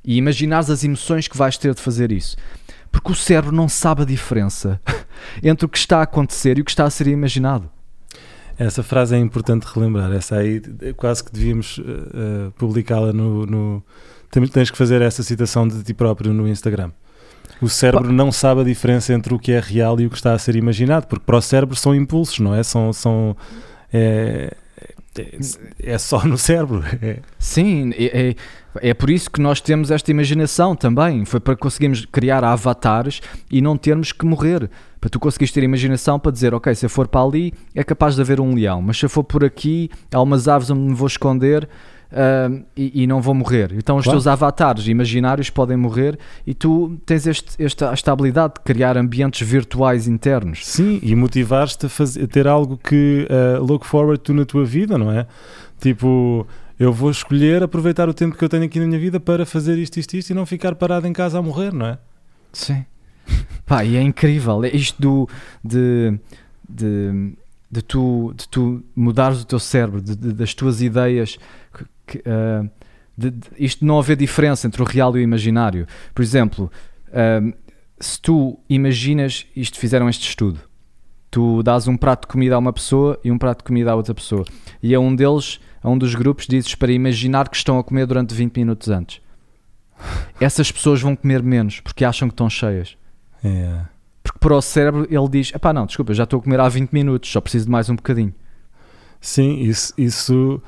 e 0.05 0.17
imaginares 0.17 0.71
as 0.71 0.85
emoções 0.85 1.27
que 1.27 1.37
vais 1.37 1.57
ter 1.57 1.75
de 1.75 1.81
fazer 1.81 2.13
isso. 2.13 2.37
Porque 2.93 3.11
o 3.11 3.15
cérebro 3.15 3.53
não 3.53 3.69
sabe 3.69 4.03
a 4.03 4.05
diferença 4.05 4.81
entre 5.43 5.67
o 5.67 5.69
que 5.69 5.79
está 5.79 5.99
a 5.99 6.03
acontecer 6.03 6.59
e 6.59 6.61
o 6.61 6.65
que 6.65 6.71
está 6.71 6.85
a 6.85 6.91
ser 6.91 7.07
imaginado. 7.07 7.69
Essa 8.57 8.83
frase 8.83 9.17
é 9.17 9.19
importante 9.19 9.65
relembrar. 9.65 10.13
Essa 10.13 10.37
aí 10.37 10.61
quase 10.97 11.25
que 11.25 11.33
devíamos 11.33 11.79
uh, 11.79 12.53
publicá-la 12.57 13.13
no, 13.13 13.45
no. 13.47 13.83
Tens 14.53 14.71
que 14.71 14.79
fazer 14.79 15.03
essa 15.03 15.23
citação 15.23 15.67
de 15.67 15.83
ti 15.83 15.93
próprio 15.93 16.33
no 16.33 16.47
Instagram. 16.47 16.93
O 17.61 17.69
cérebro 17.69 18.13
não 18.13 18.31
sabe 18.33 18.61
a 18.61 18.65
diferença 18.65 19.13
entre 19.13 19.35
o 19.35 19.39
que 19.39 19.53
é 19.53 19.61
real 19.61 20.01
e 20.01 20.07
o 20.07 20.11
que 20.11 20.17
está 20.17 20.33
a 20.33 20.39
ser 20.39 20.57
imaginado, 20.57 21.07
porque 21.07 21.25
para 21.25 21.37
o 21.37 21.43
cérebro 21.43 21.77
são 21.77 21.95
impulsos, 21.95 22.39
não 22.41 22.55
é? 22.55 22.63
São, 22.63 22.93
são 22.93 23.37
é, 23.93 24.55
é, 25.23 25.95
é 25.95 25.99
só 25.99 26.25
no 26.25 26.37
cérebro. 26.37 26.83
Sim, 27.39 27.93
é, 27.97 28.31
é, 28.31 28.91
é, 28.91 28.95
por 28.95 29.11
isso 29.11 29.31
que 29.31 29.41
nós 29.41 29.61
temos 29.61 29.91
esta 29.91 30.11
imaginação 30.11 30.75
também. 30.75 31.25
Foi 31.25 31.41
para 31.41 31.57
conseguirmos 31.57 32.05
criar 32.07 32.45
avatares 32.45 33.21
e 33.51 33.61
não 33.61 33.77
termos 33.77 34.13
que 34.13 34.25
morrer. 34.25 34.69
Para 35.01 35.11
tu 35.11 35.21
conseguires 35.21 35.53
ter 35.53 35.63
imaginação 35.63 36.19
para 36.19 36.33
dizer, 36.33 36.55
ok, 36.55 36.75
se 36.75 36.87
eu 36.87 36.91
for 36.91 37.07
para 37.07 37.23
ali 37.23 37.53
é 37.75 37.85
capaz 37.85 38.15
de 38.15 38.23
haver 38.23 38.41
um 38.41 38.55
leão, 38.55 38.81
mas 38.81 38.99
se 38.99 39.05
eu 39.05 39.11
for 39.11 39.23
por 39.23 39.45
aqui 39.45 39.91
há 40.13 40.21
umas 40.21 40.49
árvores 40.49 40.71
onde 40.71 40.81
me 40.81 40.95
vou 40.95 41.07
esconder 41.07 41.69
uh, 42.15 42.65
e, 42.77 43.03
e, 43.03 43.07
não 43.07 43.21
vou 43.21 43.35
morrer. 43.35 43.73
Então 43.73 43.97
os 43.97 44.05
claro. 44.05 44.19
teus 44.19 44.27
avatares 44.27 44.87
imaginários 44.87 45.51
podem 45.51 45.77
morrer 45.77 46.19
e 46.47 46.55
tu 46.55 46.97
tens 47.05 47.27
este, 47.27 47.63
esta, 47.63 47.93
esta 47.93 48.13
habilidade 48.13 48.55
de 48.55 48.61
criar 48.61 48.97
ambientes 48.97 49.47
virtuais 49.47 50.07
internos. 50.07 50.67
Sim, 50.67 51.01
e 51.03 51.15
motivar-te 51.15 51.87
a, 51.87 51.89
fazer, 51.89 52.25
a 52.25 52.27
ter 52.27 52.47
algo 52.47 52.79
que 52.79 53.27
uh, 53.29 53.63
look 53.63 53.85
forward 53.87 54.23
to 54.23 54.33
na 54.33 54.45
tua 54.45 54.65
vida, 54.65 54.97
não 54.97 55.11
é? 55.11 55.27
Tipo, 55.81 56.47
eu 56.79 56.93
vou 56.93 57.11
escolher 57.11 57.63
aproveitar 57.63 58.09
o 58.09 58.15
tempo 58.15 58.37
que 58.37 58.45
eu 58.45 58.49
tenho 58.49 58.65
aqui 58.65 58.79
na 58.79 58.87
minha 58.87 58.99
vida 58.99 59.19
para 59.21 59.45
fazer 59.45 59.77
isto, 59.79 59.99
isto, 59.99 60.15
isto 60.15 60.31
e 60.31 60.35
não 60.35 60.47
ficar 60.47 60.75
parado 60.75 61.07
em 61.07 61.13
casa 61.13 61.39
a 61.39 61.43
morrer, 61.43 61.73
não 61.73 61.87
é? 61.87 61.99
Sim. 62.53 62.85
Pá, 63.67 63.85
e 63.85 63.97
é 63.97 64.03
incrível. 64.03 64.65
É 64.65 64.69
isto 64.69 65.01
do, 65.01 65.29
de, 65.63 66.19
de, 66.69 67.33
de, 67.75 67.83
tu, 67.83 68.33
de 68.37 68.49
tu 68.49 68.85
mudares 68.95 69.43
o 69.43 69.45
teu 69.45 69.59
cérebro, 69.59 70.01
de, 70.01 70.15
de, 70.15 70.33
das 70.33 70.55
tuas 70.55 70.81
ideias 70.81 71.39
que, 72.07 72.19
uh, 72.19 72.71
de, 73.19 73.33
isto 73.59 73.85
não 73.85 73.99
haver 73.99 74.17
diferença 74.17 74.67
entre 74.67 74.81
o 74.81 74.85
real 74.85 75.17
e 75.17 75.21
o 75.21 75.23
imaginário. 75.23 75.87
Por 76.15 76.23
exemplo, 76.23 76.71
uh, 77.09 77.53
se 77.99 78.21
tu 78.21 78.61
imaginas, 78.69 79.47
isto 79.57 79.79
fizeram 79.79 80.09
este 80.09 80.29
estudo, 80.29 80.61
tu 81.31 81.65
dás 81.65 81.89
um 81.89 81.97
prato 81.97 82.23
de 82.23 82.29
comida 82.29 82.55
a 82.55 82.59
uma 82.59 82.73
pessoa 82.73 83.19
e 83.25 83.31
um 83.31 83.39
prato 83.39 83.59
de 83.59 83.65
comida 83.65 83.91
a 83.91 83.97
outra 83.97 84.15
pessoa, 84.15 84.45
e 84.81 84.95
a 84.95 85.01
um 85.01 85.15
deles, 85.15 85.59
a 85.83 85.91
um 85.91 85.99
dos 85.99 86.15
grupos, 86.15 86.47
dizes 86.47 86.77
para 86.77 86.93
imaginar 86.93 87.49
que 87.49 87.57
estão 87.57 87.77
a 87.79 87.83
comer 87.83 88.07
durante 88.07 88.35
20 88.35 88.57
minutos 88.57 88.89
antes. 88.89 89.21
Essas 90.41 90.71
pessoas 90.71 91.01
vão 91.01 91.17
comer 91.17 91.43
menos 91.43 91.81
porque 91.81 92.05
acham 92.05 92.29
que 92.29 92.35
estão 92.35 92.49
cheias. 92.49 92.97
Yeah. 93.45 93.94
Para 94.45 94.57
o 94.57 94.61
cérebro 94.61 95.07
ele 95.11 95.29
diz: 95.29 95.51
pá, 95.53 95.73
não, 95.73 95.87
desculpa, 95.87 96.13
já 96.13 96.25
estou 96.25 96.39
a 96.39 96.43
comer 96.43 96.61
há 96.61 96.69
20 96.69 96.91
minutos, 96.91 97.31
só 97.31 97.41
preciso 97.41 97.65
de 97.65 97.71
mais 97.71 97.89
um 97.89 97.97
bocadinho. 97.97 98.35
Sim, 99.19 99.61
isso, 99.61 99.95
isso 99.97 100.61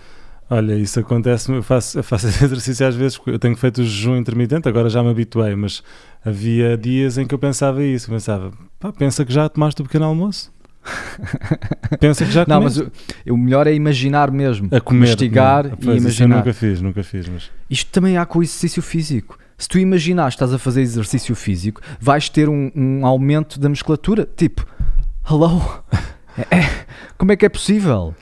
Olha, 0.49 0.75
isso 0.77 0.99
acontece, 1.01 1.53
eu 1.53 1.63
faço, 1.63 1.99
eu 1.99 2.05
faço 2.05 2.27
exercício 2.43 2.87
às 2.87 2.95
vezes, 2.95 3.21
eu 3.27 3.39
tenho 3.39 3.55
feito 3.57 3.83
o 3.83 3.85
jejum 3.85 4.17
intermitente, 4.17 4.67
agora 4.67 4.89
já 4.89 5.03
me 5.03 5.11
habituei, 5.11 5.55
mas 5.55 5.83
havia 6.25 6.77
dias 6.77 7.19
em 7.19 7.27
que 7.27 7.35
eu 7.35 7.39
pensava 7.39 7.83
isso, 7.83 8.09
eu 8.09 8.15
pensava, 8.15 8.53
pá, 8.79 8.93
pensa 8.93 9.25
que 9.25 9.33
já 9.33 9.47
tomaste 9.49 9.83
o 9.83 9.85
pequeno 9.85 10.07
almoço? 10.07 10.55
pensa 12.01 12.25
que 12.25 12.31
já 12.31 12.45
Não, 12.47 12.63
mas 12.63 12.79
o, 12.79 12.91
o, 13.29 13.37
melhor 13.37 13.67
é 13.67 13.75
imaginar 13.75 14.31
mesmo, 14.31 14.69
a 14.71 14.81
comer, 14.81 15.07
investigar 15.09 15.65
não, 15.65 15.95
e 15.95 15.99
imaginar. 15.99 16.37
nunca 16.37 16.55
fiz, 16.55 16.81
nunca 16.81 17.03
fiz, 17.03 17.29
mas... 17.29 17.51
Isto 17.69 17.91
também 17.91 18.17
há 18.17 18.25
com 18.25 18.39
o 18.39 18.43
exercício 18.43 18.81
físico. 18.81 19.37
Se 19.59 19.69
tu 19.69 19.79
imaginares 19.79 20.35
que 20.35 20.37
estás 20.37 20.53
a 20.53 20.59
fazer 20.59 20.83
exercício 20.83 21.35
físico, 21.35 21.81
vais 21.99 22.29
ter 22.29 22.49
um, 22.49 22.71
um 22.75 23.07
aumento 23.07 23.59
da 23.59 23.69
musculatura, 23.69 24.29
tipo, 24.37 24.67
hello, 25.29 25.83
é, 26.37 26.43
é, 26.57 26.87
como 27.17 27.33
é 27.33 27.37
que 27.37 27.47
é 27.47 27.49
possível? 27.49 28.15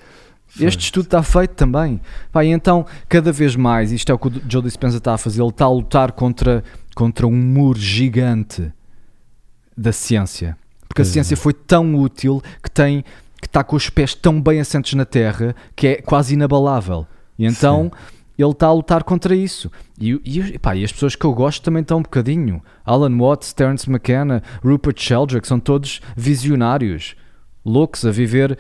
Este 0.61 0.85
estudo 0.85 1.07
está 1.07 1.23
feito 1.23 1.55
também. 1.55 2.01
Pá, 2.31 2.45
então, 2.45 2.87
cada 3.09 3.33
vez 3.33 3.57
mais, 3.57 3.91
isto 3.91 4.13
é 4.13 4.15
o 4.15 4.19
que 4.19 4.29
o 4.29 4.43
Joe 4.49 4.63
Dispenza 4.63 4.99
está 4.99 5.15
a 5.15 5.19
fazer, 5.19 5.43
ele 5.43 5.49
está 5.49 5.65
a 5.65 5.71
lutar 5.71 6.13
contra, 6.13 6.63
contra 6.95 7.27
um 7.27 7.35
muro 7.35 7.79
gigante 7.79 8.73
da 9.77 9.91
ciência. 9.91 10.57
Porque 10.87 11.03
a 11.03 11.05
ciência 11.05 11.37
foi 11.37 11.53
tão 11.53 11.97
útil 11.97 12.41
que 12.63 12.71
tem 12.71 13.05
que 13.41 13.49
está 13.49 13.63
com 13.63 13.77
os 13.77 13.91
pés 13.91 14.15
tão 14.15 14.41
bem 14.41 14.59
assentes 14.59 14.95
na 14.95 15.05
terra 15.05 15.55
que 15.77 15.89
é 15.89 15.95
quase 15.97 16.33
inabalável. 16.33 17.07
E 17.39 17.45
então 17.45 17.91
Sim. 17.93 18.15
Ele 18.37 18.51
está 18.51 18.67
a 18.67 18.73
lutar 18.73 19.05
contra 19.05 19.35
isso. 19.35 19.71
E, 19.99 20.21
e, 20.25 20.59
pá, 20.59 20.75
e 20.75 20.85
as 20.85 20.93
pessoas 20.93 21.15
que 21.15 21.25
eu 21.25 21.33
gosto 21.33 21.63
também 21.63 21.83
estão 21.83 21.99
um 21.99 22.03
bocadinho. 22.03 22.63
Alan 22.85 23.17
Watts, 23.17 23.53
Terence 23.53 23.89
McKenna, 23.89 24.43
Rupert 24.63 25.01
Sheldrake, 25.01 25.47
são 25.47 25.61
todos 25.61 26.01
visionários, 26.17 27.15
loucos 27.65 28.05
a 28.05 28.11
viver 28.11 28.59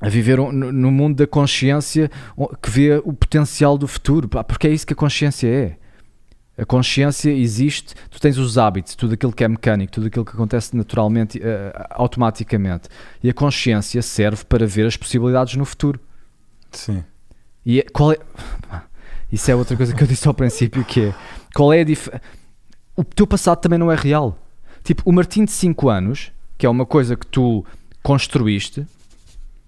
a 0.00 0.08
viver 0.08 0.38
no 0.38 0.92
mundo 0.92 1.16
da 1.16 1.26
consciência 1.26 2.08
que 2.62 2.70
vê 2.70 3.02
o 3.04 3.12
potencial 3.12 3.76
do 3.76 3.88
futuro, 3.88 4.28
porque 4.28 4.68
é 4.68 4.70
isso 4.70 4.86
que 4.86 4.92
a 4.92 4.96
consciência 4.96 5.48
é. 5.48 5.76
A 6.56 6.64
consciência 6.64 7.30
existe, 7.30 7.94
tu 8.10 8.20
tens 8.20 8.36
os 8.36 8.58
hábitos, 8.58 8.96
tudo 8.96 9.14
aquilo 9.14 9.32
que 9.32 9.44
é 9.44 9.48
mecânico, 9.48 9.92
tudo 9.92 10.08
aquilo 10.08 10.24
que 10.24 10.32
acontece 10.32 10.76
naturalmente, 10.76 11.38
uh, 11.38 11.42
automaticamente. 11.90 12.88
E 13.22 13.30
a 13.30 13.34
consciência 13.34 14.02
serve 14.02 14.44
para 14.44 14.66
ver 14.66 14.86
as 14.86 14.96
possibilidades 14.96 15.54
no 15.54 15.64
futuro. 15.64 16.00
Sim. 16.72 17.04
E 17.68 17.80
é, 17.80 17.82
qual 17.92 18.12
é. 18.12 18.18
Isso 19.30 19.50
é 19.50 19.54
outra 19.54 19.76
coisa 19.76 19.94
que 19.94 20.02
eu 20.02 20.06
disse 20.06 20.26
ao 20.26 20.32
princípio, 20.32 20.82
que 20.82 21.02
é. 21.02 21.14
Qual 21.54 21.70
é 21.70 21.82
a 21.82 21.84
dif... 21.84 22.08
O 22.96 23.04
teu 23.04 23.26
passado 23.26 23.60
também 23.60 23.78
não 23.78 23.92
é 23.92 23.94
real. 23.94 24.38
Tipo, 24.82 25.02
o 25.04 25.12
Martim 25.12 25.44
de 25.44 25.50
5 25.50 25.90
anos, 25.90 26.32
que 26.56 26.64
é 26.64 26.68
uma 26.68 26.86
coisa 26.86 27.14
que 27.14 27.26
tu 27.26 27.62
construíste, 28.02 28.86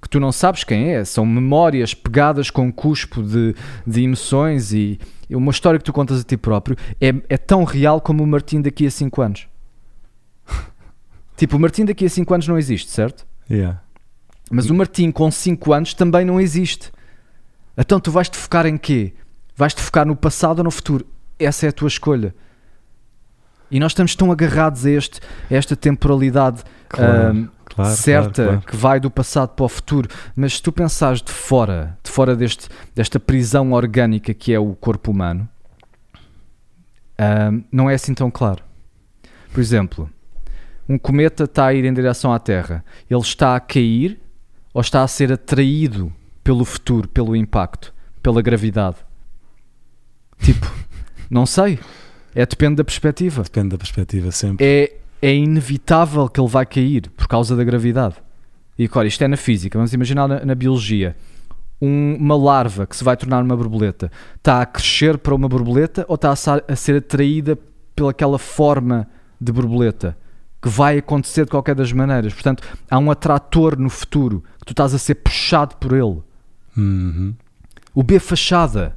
que 0.00 0.08
tu 0.08 0.18
não 0.18 0.32
sabes 0.32 0.64
quem 0.64 0.94
é, 0.94 1.04
são 1.04 1.26
memórias 1.26 1.92
pegadas 1.92 2.48
com 2.48 2.72
cuspo 2.72 3.22
de, 3.22 3.54
de 3.86 4.02
emoções 4.02 4.72
e 4.72 4.98
uma 5.28 5.50
história 5.50 5.78
que 5.78 5.84
tu 5.84 5.92
contas 5.92 6.22
a 6.22 6.24
ti 6.24 6.38
próprio 6.38 6.78
é, 6.98 7.08
é 7.28 7.36
tão 7.36 7.64
real 7.64 8.00
como 8.00 8.24
o 8.24 8.26
Martim 8.26 8.62
daqui 8.62 8.86
a 8.86 8.90
5 8.90 9.20
anos. 9.20 9.46
tipo, 11.36 11.54
o 11.56 11.60
Martim 11.60 11.84
daqui 11.84 12.06
a 12.06 12.10
5 12.10 12.32
anos 12.32 12.48
não 12.48 12.56
existe, 12.56 12.90
certo? 12.90 13.26
Yeah. 13.50 13.82
Mas 14.50 14.70
o 14.70 14.74
Martim 14.74 15.10
com 15.10 15.30
5 15.30 15.72
anos 15.74 15.92
também 15.92 16.24
não 16.24 16.40
existe. 16.40 16.90
Então 17.76 18.00
tu 18.00 18.10
vais-te 18.10 18.36
focar 18.36 18.66
em 18.66 18.76
quê? 18.76 19.14
Vais-te 19.56 19.80
focar 19.80 20.06
no 20.06 20.16
passado 20.16 20.58
ou 20.58 20.64
no 20.64 20.70
futuro? 20.70 21.06
Essa 21.38 21.66
é 21.66 21.68
a 21.68 21.72
tua 21.72 21.88
escolha. 21.88 22.34
E 23.70 23.78
nós 23.78 23.92
estamos 23.92 24.14
tão 24.14 24.32
agarrados 24.32 24.84
a, 24.84 24.90
este, 24.90 25.20
a 25.50 25.54
esta 25.54 25.76
temporalidade 25.76 26.62
claro. 26.88 27.34
um, 27.34 27.48
claro, 27.64 27.94
certa 27.94 28.44
claro, 28.44 28.60
que 28.62 28.76
vai 28.76 28.98
do 28.98 29.10
passado 29.10 29.50
para 29.50 29.64
o 29.64 29.68
futuro, 29.68 30.08
mas 30.34 30.54
se 30.54 30.62
tu 30.62 30.72
pensares 30.72 31.22
de 31.22 31.30
fora, 31.30 31.96
de 32.02 32.10
fora 32.10 32.34
deste, 32.34 32.68
desta 32.94 33.20
prisão 33.20 33.72
orgânica 33.72 34.34
que 34.34 34.52
é 34.52 34.58
o 34.58 34.74
corpo 34.74 35.12
humano, 35.12 35.48
não 37.70 37.88
é 37.88 37.94
assim 37.94 38.14
tão 38.14 38.30
claro. 38.30 38.62
Por 39.52 39.60
exemplo, 39.60 40.10
um 40.88 40.98
cometa 40.98 41.44
está 41.44 41.66
a 41.66 41.74
ir 41.74 41.84
em 41.84 41.92
direção 41.92 42.32
à 42.32 42.38
Terra. 42.38 42.84
Ele 43.08 43.20
está 43.20 43.54
a 43.54 43.60
cair 43.60 44.18
ou 44.72 44.80
está 44.80 45.02
a 45.02 45.08
ser 45.08 45.32
atraído 45.32 46.12
pelo 46.42 46.64
futuro, 46.64 47.08
pelo 47.08 47.36
impacto, 47.36 47.92
pela 48.22 48.42
gravidade? 48.42 48.96
Tipo, 50.40 50.70
não 51.30 51.46
sei. 51.46 51.78
É 52.34 52.46
depende 52.46 52.76
da 52.76 52.84
perspectiva. 52.84 53.42
Depende 53.42 53.68
da 53.70 53.78
perspectiva, 53.78 54.30
sempre. 54.30 54.64
É, 54.64 54.96
é 55.20 55.34
inevitável 55.34 56.28
que 56.28 56.40
ele 56.40 56.48
vai 56.48 56.64
cair 56.64 57.10
por 57.10 57.26
causa 57.26 57.56
da 57.56 57.64
gravidade. 57.64 58.16
E 58.78 58.88
claro, 58.88 59.06
isto 59.06 59.22
é 59.22 59.28
na 59.28 59.36
física, 59.36 59.78
vamos 59.78 59.92
imaginar 59.92 60.26
na, 60.26 60.44
na 60.44 60.54
biologia. 60.54 61.14
Um, 61.82 62.16
uma 62.16 62.36
larva 62.36 62.86
que 62.86 62.96
se 62.96 63.04
vai 63.04 63.16
tornar 63.16 63.42
uma 63.42 63.56
borboleta 63.56 64.10
está 64.36 64.60
a 64.60 64.66
crescer 64.66 65.18
para 65.18 65.34
uma 65.34 65.48
borboleta 65.48 66.04
ou 66.08 66.14
está 66.14 66.30
a, 66.30 66.72
a 66.72 66.76
ser 66.76 66.96
atraída 66.96 67.58
pelaquela 67.94 68.38
forma 68.38 69.08
de 69.40 69.52
borboleta? 69.52 70.16
que 70.62 70.68
vai 70.68 70.98
acontecer 70.98 71.44
de 71.44 71.50
qualquer 71.50 71.74
das 71.74 71.92
maneiras. 71.92 72.34
Portanto, 72.34 72.62
há 72.90 72.98
um 72.98 73.10
atrator 73.10 73.78
no 73.78 73.88
futuro 73.88 74.44
que 74.58 74.66
tu 74.66 74.72
estás 74.72 74.94
a 74.94 74.98
ser 74.98 75.16
puxado 75.16 75.76
por 75.76 75.92
ele. 75.92 76.22
Uhum. 76.76 77.34
O 77.94 78.02
B 78.02 78.18
fachada. 78.18 78.96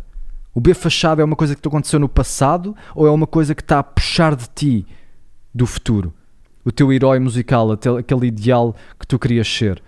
O 0.53 0.61
B 0.61 0.74
fachada 0.74 1.21
é 1.21 1.26
uma 1.26 1.36
coisa 1.36 1.55
que 1.55 1.61
te 1.61 1.67
aconteceu 1.67 1.99
no 1.99 2.07
passado 2.07 2.76
ou 2.95 3.07
é 3.07 3.11
uma 3.11 3.28
coisa 3.28 3.55
que 3.55 3.61
está 3.61 3.80
a 3.80 3.84
puxar 3.84 4.36
de 4.36 4.47
ti 4.53 4.88
do 5.53 5.65
futuro? 5.65 6.13
O 6.63 6.71
teu 6.71 6.93
herói 6.93 7.19
musical, 7.19 7.71
aquele 7.71 8.28
ideal 8.28 8.76
que 8.99 9.05
tu 9.05 9.19
querias 9.19 9.47
ser. 9.47 9.82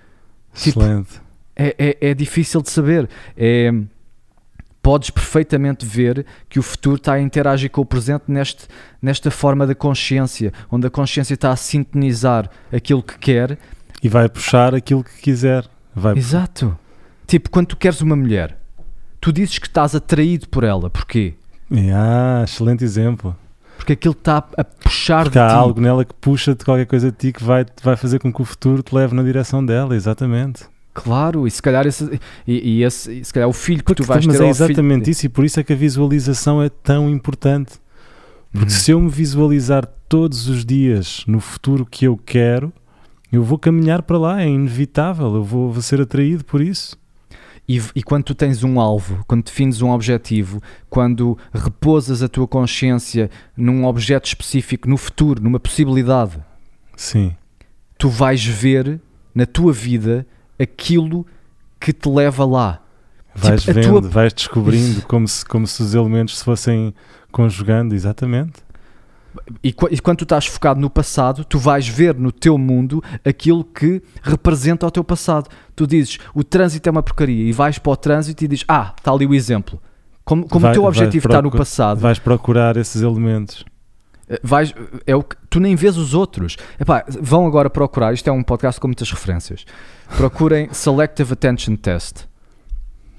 Tipo, 0.54 0.82
Excelente. 0.82 1.10
Tipo, 1.10 1.26
é, 1.56 1.76
é, 1.78 2.10
é 2.10 2.14
difícil 2.14 2.62
de 2.62 2.70
saber. 2.70 3.10
É 3.38 3.72
podes 4.86 5.10
perfeitamente 5.10 5.84
ver 5.84 6.24
que 6.48 6.60
o 6.60 6.62
futuro 6.62 6.98
está 6.98 7.14
a 7.14 7.20
interagir 7.20 7.72
com 7.72 7.82
o 7.82 7.86
presente 7.86 8.26
neste, 8.28 8.68
nesta 9.02 9.32
forma 9.32 9.66
da 9.66 9.74
consciência, 9.74 10.54
onde 10.70 10.86
a 10.86 10.92
consciência 10.92 11.34
está 11.34 11.50
a 11.50 11.56
sintonizar 11.56 12.48
aquilo 12.72 13.02
que 13.02 13.18
quer 13.18 13.58
e 14.04 14.08
vai 14.08 14.30
puxar 14.30 14.76
aquilo 14.76 15.04
que 15.04 15.20
quiser. 15.20 15.66
Vai... 15.96 16.16
Exato. 16.16 16.78
Tipo, 17.28 17.50
quando 17.50 17.68
tu 17.68 17.78
queres 17.78 18.02
uma 18.02 18.16
mulher, 18.16 18.58
tu 19.20 19.32
dizes 19.32 19.58
que 19.60 19.68
estás 19.68 19.96
atraído 19.96 20.48
por 20.50 20.64
ela. 20.64 20.90
Porquê? 20.90 21.34
Ah, 21.94 22.44
excelente 22.44 22.84
exemplo. 22.84 23.36
Porque 23.78 23.94
aquilo 23.94 24.14
está 24.14 24.38
a 24.58 24.64
puxar 24.64 25.24
Porque 25.24 25.38
de 25.38 25.44
há 25.44 25.50
ti. 25.50 25.54
algo 25.54 25.82
nela 25.82 26.06
que 26.06 26.14
puxa 26.14 26.56
de 26.56 26.64
qualquer 26.64 26.86
coisa 26.86 27.12
de 27.12 27.18
ti 27.18 27.34
que 27.34 27.44
vai, 27.44 27.66
vai 27.84 27.96
fazer 27.96 28.20
com 28.20 28.32
que 28.32 28.42
o 28.42 28.46
futuro 28.46 28.82
te 28.82 28.96
leve 28.96 29.14
na 29.16 29.24
direção 29.24 29.66
dela, 29.66 29.96
exatamente. 29.96 30.66
Claro, 30.94 31.46
e 31.46 31.52
se 31.52 31.62
calhar 31.62 31.86
esse, 31.86 32.20
e, 32.48 32.78
e 32.78 32.84
esse, 32.84 33.24
se 33.24 33.34
calhar 33.34 33.50
o 33.50 33.54
filho 33.54 33.80
que 33.80 33.86
Porque, 33.86 34.04
tu 34.04 34.08
vais 34.08 34.26
mas 34.26 34.38
ter 34.38 34.46
é 34.46 34.50
exatamente 34.50 35.10
isso 35.10 35.26
e 35.26 35.30
por 35.30 35.44
isso 35.44 35.60
é 35.60 35.64
que 35.64 35.74
a 35.74 35.76
visualização 35.76 36.64
é 36.64 36.70
tão 36.70 37.10
importante. 37.10 37.74
Porque 38.52 38.72
uhum. 38.72 38.80
se 38.80 38.92
eu 38.92 39.02
me 39.02 39.10
visualizar 39.10 39.86
todos 40.08 40.48
os 40.48 40.64
dias 40.64 41.26
no 41.28 41.42
futuro 41.42 41.86
que 41.86 42.06
eu 42.06 42.16
quero, 42.16 42.72
eu 43.30 43.44
vou 43.44 43.60
caminhar 43.60 44.04
para 44.04 44.18
lá, 44.18 44.42
é 44.42 44.48
inevitável, 44.48 45.36
eu 45.36 45.44
vou, 45.44 45.70
vou 45.70 45.82
ser 45.82 46.00
atraído 46.00 46.46
por 46.46 46.62
isso. 46.62 46.98
E, 47.68 47.82
e, 47.96 48.04
quando 48.04 48.26
tu 48.26 48.36
tens 48.36 48.64
um 48.64 48.80
alvo, 48.80 49.24
quando 49.28 49.44
defines 49.44 49.82
um 49.82 49.90
objetivo, 49.90 50.62
quando 50.88 51.38
repousas 51.52 52.22
a 52.22 52.28
tua 52.28 52.48
consciência 52.48 53.30
num 53.58 53.86
objeto 53.86 54.28
específico, 54.28 54.88
no 54.88 54.98
futuro, 54.98 55.42
numa 55.42 55.60
possibilidade, 55.60 56.38
sim, 56.96 57.36
tu 57.98 58.08
vais 58.08 58.46
ver 58.46 59.02
na 59.34 59.48
tua 59.48 59.74
vida 59.74 60.28
aquilo 60.60 61.26
que 61.80 61.92
te 61.92 62.08
leva 62.08 62.46
lá. 62.46 62.82
Vais 63.34 63.64
tipo, 63.64 63.74
vendo, 63.74 64.02
tua... 64.02 64.10
vais 64.10 64.32
descobrindo 64.32 65.02
como 65.08 65.28
se, 65.28 65.44
como 65.44 65.68
se 65.68 65.82
os 65.82 65.94
elementos 65.94 66.38
se 66.38 66.44
fossem 66.44 66.94
conjugando, 67.32 67.94
exatamente. 67.94 68.64
E, 69.64 69.76
e, 69.92 70.00
quando 70.00 70.20
tu 70.20 70.24
estás 70.24 70.46
focado 70.46 70.80
no 70.80 70.90
passado, 70.90 71.44
tu 71.44 71.60
vais 71.60 71.88
ver 71.88 72.16
no 72.16 72.32
teu 72.32 72.58
mundo 72.58 73.04
aquilo 73.24 73.64
que 73.64 74.02
representa 74.22 74.88
o 74.88 74.92
teu 74.92 75.04
passado. 75.04 75.50
Tu 75.76 75.86
dizes, 75.86 76.18
o 76.34 76.44
trânsito 76.44 76.88
é 76.88 76.92
uma 76.92 77.04
porcaria, 77.04 77.50
e 77.50 77.52
vais 77.52 77.78
para 77.78 77.92
o 77.92 77.96
trânsito 77.96 78.44
e 78.44 78.48
dizes, 78.48 78.66
ah, 78.68 78.94
está 78.98 79.12
ali 79.12 79.26
o 79.26 79.34
exemplo. 79.34 79.82
Como, 80.24 80.48
como 80.48 80.62
Vai, 80.64 80.72
o 80.72 80.74
teu 80.74 80.86
objetivo 80.86 81.28
está 81.28 81.42
no 81.42 81.52
passado. 81.52 82.00
Vais 82.00 82.18
procurar 82.18 82.78
esses 82.78 83.02
elementos. 83.02 83.64
Eh, 84.28 84.40
vais, 84.44 84.74
é 85.06 85.16
o 85.16 85.22
que, 85.22 85.36
tu 85.50 85.60
nem 85.60 85.76
vês 85.76 85.98
os 85.98 86.14
outros. 86.14 86.58
Epá, 86.80 87.06
vão 87.22 87.46
agora 87.46 87.70
procurar, 87.70 88.14
isto 88.14 88.28
é 88.28 88.32
um 88.32 88.42
podcast 88.42 88.82
com 88.82 88.88
muitas 88.88 89.12
referências. 89.12 89.66
Procurem 90.18 90.70
Selective 90.74 91.34
Attention 91.34 91.76
Test 91.76 92.26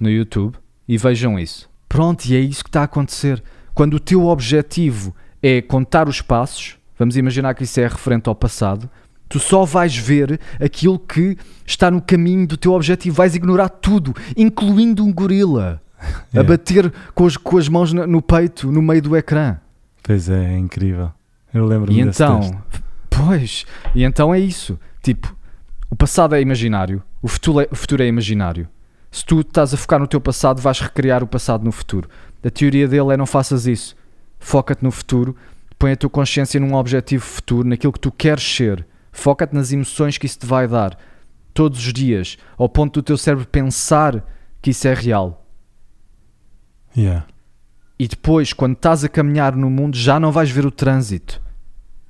no 0.01 0.11
YouTube 0.11 0.57
e 0.89 0.99
vejam 0.99 1.39
isso. 1.39 1.69
Pronto, 1.89 2.25
e 2.25 2.35
é 2.35 2.41
isso 2.41 2.65
que 2.65 2.69
está 2.69 2.81
a 2.81 2.85
acontecer. 2.85 3.43
Quando 3.73 3.95
o 3.95 4.01
teu 4.01 4.27
objetivo 4.27 5.15
é 5.43 5.63
contar 5.63 6.09
os 6.09 6.21
passos, 6.21 6.77
vamos 6.99 7.17
imaginar 7.17 7.55
que 7.55 7.65
isso 7.65 7.79
é 7.79 7.87
referente 7.87 8.29
ao 8.29 8.35
passado, 8.35 8.91
tu 9.29 9.39
só 9.39 9.64
vais 9.64 9.97
ver 9.97 10.41
aquilo 10.61 10.99
que 10.99 11.37
está 11.66 11.91
no 11.91 12.01
caminho 12.01 12.47
do 12.47 12.57
teu 12.57 12.72
objetivo, 12.72 13.16
vais 13.16 13.35
ignorar 13.35 13.68
tudo, 13.68 14.14
incluindo 14.37 15.05
um 15.05 15.12
gorila 15.12 15.83
yeah. 16.33 16.41
a 16.41 16.43
bater 16.43 16.93
com 17.14 17.27
as, 17.27 17.37
com 17.37 17.59
as 17.59 17.68
mãos 17.68 17.93
no 17.93 18.22
peito, 18.22 18.70
no 18.70 18.83
meio 18.83 19.03
do 19.03 19.16
ecrã. 19.16 19.59
Pois 20.03 20.29
é, 20.29 20.55
é 20.55 20.59
incrível. 20.59 21.11
Eu 21.53 21.64
lembro-me 21.66 21.99
E 21.99 22.03
então, 22.03 22.62
pois, 23.11 23.64
e 23.95 24.05
então 24.05 24.35
é 24.35 24.39
isso. 24.39 24.79
Tipo, 25.03 25.35
o 25.91 25.97
passado 25.97 26.35
é 26.35 26.41
imaginário, 26.41 27.03
o 27.22 27.29
futuro 27.29 27.61
é, 27.61 27.68
o 27.70 27.74
futuro 27.74 28.03
é 28.03 28.07
imaginário. 28.07 28.68
Se 29.11 29.24
tu 29.24 29.41
estás 29.41 29.72
a 29.72 29.77
focar 29.77 29.99
no 29.99 30.07
teu 30.07 30.20
passado, 30.20 30.61
vais 30.61 30.81
recriar 30.81 31.22
o 31.22 31.27
passado 31.27 31.64
no 31.64 31.72
futuro. 31.72 32.09
A 32.45 32.51
teoria 32.51 32.87
dele 32.87 33.14
é 33.14 33.16
não 33.16 33.27
faças 33.27 33.66
isso. 33.66 33.97
Foca-te 34.39 34.85
no 34.85 34.91
futuro, 34.91 35.35
põe 35.79 35.93
a 35.93 35.97
tua 35.97 36.11
consciência 36.11 36.61
num 36.61 36.74
objetivo 36.74 37.24
futuro, 37.24 37.66
naquilo 37.66 37.93
que 37.93 38.01
tu 38.01 38.12
queres 38.12 38.45
ser. 38.45 38.87
Foca-te 39.17 39.55
nas 39.55 39.73
emoções 39.73 40.19
que 40.19 40.27
isso 40.27 40.39
te 40.39 40.47
vai 40.47 40.69
dar 40.69 40.99
todos 41.55 41.79
os 41.79 41.93
dias, 41.93 42.37
ao 42.59 42.69
ponto 42.69 43.01
do 43.01 43.03
teu 43.03 43.17
cérebro 43.17 43.47
pensar 43.47 44.23
que 44.61 44.71
isso 44.71 44.87
é 44.87 44.93
real. 44.93 45.47
Yeah. 46.95 47.27
E 47.99 48.07
depois, 48.07 48.53
quando 48.53 48.75
estás 48.75 49.05
a 49.05 49.09
caminhar 49.09 49.57
no 49.57 49.71
mundo, 49.71 49.97
já 49.97 50.21
não 50.21 50.31
vais 50.31 50.51
ver 50.51 50.67
o 50.67 50.71
trânsito. 50.71 51.41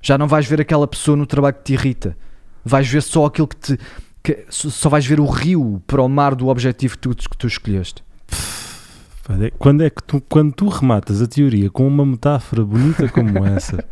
Já 0.02 0.18
não 0.18 0.26
vais 0.26 0.46
ver 0.46 0.60
aquela 0.60 0.86
pessoa 0.86 1.16
no 1.16 1.26
trabalho 1.26 1.54
que 1.54 1.62
te 1.62 1.72
irrita. 1.74 2.16
Vais 2.64 2.88
ver 2.88 3.02
só 3.02 3.26
aquilo 3.26 3.46
que 3.46 3.56
te. 3.56 3.78
Que, 4.22 4.44
só 4.48 4.88
vais 4.88 5.06
ver 5.06 5.20
o 5.20 5.26
rio 5.26 5.80
para 5.86 6.02
o 6.02 6.08
mar 6.08 6.34
do 6.34 6.48
objetivo 6.48 6.94
que 6.94 6.98
tu, 6.98 7.14
que 7.14 7.36
tu 7.36 7.46
escolheste. 7.46 8.04
Quando 9.58 9.82
é 9.82 9.90
que 9.90 10.02
tu, 10.02 10.20
quando 10.28 10.52
tu 10.52 10.68
rematas 10.68 11.22
a 11.22 11.26
teoria 11.26 11.70
com 11.70 11.86
uma 11.86 12.04
metáfora 12.04 12.64
bonita 12.64 13.08
como 13.08 13.44
essa, 13.46 13.84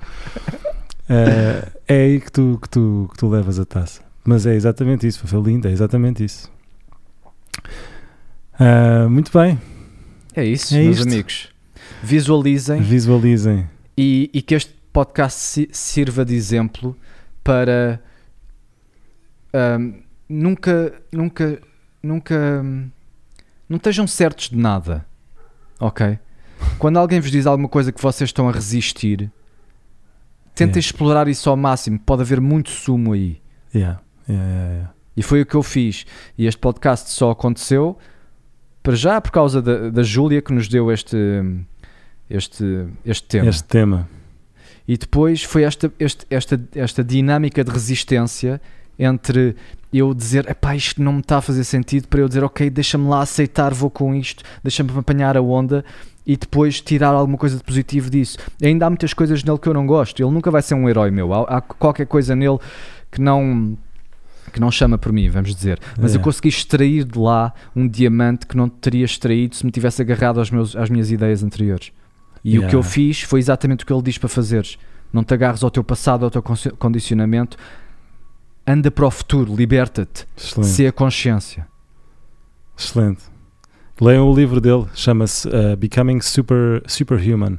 é, 1.08 1.68
é 1.86 2.02
aí 2.04 2.20
que 2.20 2.32
tu, 2.32 2.58
que, 2.60 2.68
tu, 2.68 3.08
que 3.12 3.18
tu 3.18 3.28
levas 3.28 3.58
a 3.58 3.64
taça. 3.64 4.02
Mas 4.24 4.46
é 4.46 4.54
exatamente 4.54 5.06
isso, 5.06 5.26
foi 5.26 5.40
lindo, 5.40 5.68
é 5.68 5.72
exatamente 5.72 6.24
isso. 6.24 6.50
Uh, 8.58 9.08
muito 9.10 9.30
bem. 9.36 9.60
É 10.34 10.44
isso, 10.44 10.74
é 10.74 10.78
meus 10.78 10.98
isto. 10.98 11.08
amigos. 11.08 11.48
Visualizem. 12.02 12.80
Visualizem. 12.80 13.68
E, 13.96 14.30
e 14.32 14.42
que 14.42 14.54
este 14.54 14.74
podcast 14.92 15.68
sirva 15.72 16.24
de 16.24 16.34
exemplo 16.34 16.96
para 17.42 18.00
um, 19.52 20.02
nunca, 20.28 20.92
nunca, 21.12 21.60
nunca, 22.02 22.62
um, 22.64 22.90
não 23.68 23.76
estejam 23.76 24.06
certos 24.06 24.48
de 24.48 24.56
nada, 24.56 25.06
ok? 25.78 26.18
Quando 26.78 26.98
alguém 26.98 27.20
vos 27.20 27.30
diz 27.30 27.46
alguma 27.46 27.68
coisa 27.68 27.92
que 27.92 28.00
vocês 28.00 28.28
estão 28.28 28.48
a 28.48 28.52
resistir, 28.52 29.30
tentem 30.54 30.80
yeah. 30.80 30.80
explorar 30.80 31.28
isso 31.28 31.50
ao 31.50 31.56
máximo. 31.56 31.98
Pode 31.98 32.22
haver 32.22 32.40
muito 32.40 32.70
sumo 32.70 33.12
aí. 33.12 33.40
Yeah. 33.74 34.00
Yeah, 34.28 34.54
yeah, 34.54 34.90
e 35.16 35.22
foi 35.22 35.42
o 35.42 35.46
que 35.46 35.54
eu 35.54 35.62
fiz. 35.62 36.06
E 36.38 36.46
este 36.46 36.58
podcast 36.58 37.10
só 37.10 37.30
aconteceu 37.30 37.98
para 38.82 38.94
já 38.94 39.20
por 39.20 39.30
causa 39.30 39.60
da, 39.60 39.90
da 39.90 40.02
Júlia 40.02 40.40
que 40.40 40.52
nos 40.52 40.68
deu 40.68 40.90
este, 40.90 41.16
este, 42.28 42.86
este 43.04 43.28
tema. 43.28 43.48
Este 43.48 43.64
tema. 43.64 44.08
E 44.86 44.96
depois 44.96 45.42
foi 45.42 45.62
esta, 45.62 45.92
este, 45.98 46.26
esta, 46.28 46.60
esta 46.74 47.02
dinâmica 47.02 47.64
de 47.64 47.70
resistência 47.70 48.60
entre 48.98 49.56
eu 49.92 50.12
dizer, 50.12 50.48
epá, 50.48 50.74
isto 50.74 51.02
não 51.02 51.14
me 51.14 51.20
está 51.20 51.38
a 51.38 51.40
fazer 51.40 51.64
sentido, 51.64 52.08
para 52.08 52.20
eu 52.20 52.28
dizer, 52.28 52.44
ok, 52.44 52.68
deixa-me 52.68 53.08
lá 53.08 53.22
aceitar, 53.22 53.72
vou 53.72 53.90
com 53.90 54.14
isto, 54.14 54.42
deixa-me 54.62 54.90
apanhar 54.98 55.36
a 55.36 55.42
onda 55.42 55.84
e 56.26 56.36
depois 56.36 56.80
tirar 56.80 57.10
alguma 57.10 57.36
coisa 57.36 57.56
de 57.56 57.62
positivo 57.62 58.10
disso. 58.10 58.38
Ainda 58.62 58.86
há 58.86 58.90
muitas 58.90 59.12
coisas 59.12 59.42
nele 59.44 59.58
que 59.58 59.68
eu 59.68 59.74
não 59.74 59.86
gosto, 59.86 60.22
ele 60.22 60.30
nunca 60.30 60.50
vai 60.50 60.62
ser 60.62 60.74
um 60.74 60.88
herói 60.88 61.10
meu, 61.10 61.32
há, 61.32 61.58
há 61.58 61.60
qualquer 61.60 62.06
coisa 62.06 62.34
nele 62.34 62.58
que 63.10 63.20
não 63.20 63.76
que 64.52 64.60
não 64.60 64.70
chama 64.70 64.96
por 64.96 65.12
mim, 65.12 65.28
vamos 65.28 65.52
dizer, 65.52 65.80
mas 65.98 66.14
é. 66.14 66.16
eu 66.16 66.20
consegui 66.20 66.48
extrair 66.48 67.04
de 67.04 67.18
lá 67.18 67.52
um 67.74 67.88
diamante 67.88 68.46
que 68.46 68.56
não 68.56 68.68
teria 68.68 69.04
extraído 69.04 69.56
se 69.56 69.66
me 69.66 69.72
tivesse 69.72 70.00
agarrado 70.00 70.38
aos 70.38 70.48
meus, 70.48 70.76
às 70.76 70.88
minhas 70.88 71.10
ideias 71.10 71.42
anteriores. 71.42 71.90
E 72.44 72.50
yeah. 72.50 72.66
o 72.66 72.70
que 72.70 72.76
eu 72.76 72.82
fiz 72.82 73.22
foi 73.22 73.40
exatamente 73.40 73.82
o 73.82 73.86
que 73.86 73.92
ele 73.92 74.02
diz 74.02 74.16
para 74.16 74.28
fazeres. 74.28 74.78
Não 75.12 75.24
te 75.24 75.34
agarres 75.34 75.64
ao 75.64 75.70
teu 75.70 75.82
passado, 75.82 76.24
ao 76.24 76.30
teu 76.30 76.42
condicionamento. 76.78 77.56
Anda 78.66 78.90
para 78.90 79.06
o 79.06 79.10
futuro, 79.10 79.56
liberta-te. 79.56 80.26
Se 80.36 80.86
a 80.86 80.92
consciência. 80.92 81.66
Excelente. 82.76 83.33
Leiam 84.00 84.28
o 84.28 84.34
livro 84.34 84.60
dele, 84.60 84.86
chama-se 84.94 85.48
uh, 85.48 85.76
Becoming 85.76 86.20
Super, 86.20 86.82
Superhuman. 86.86 87.58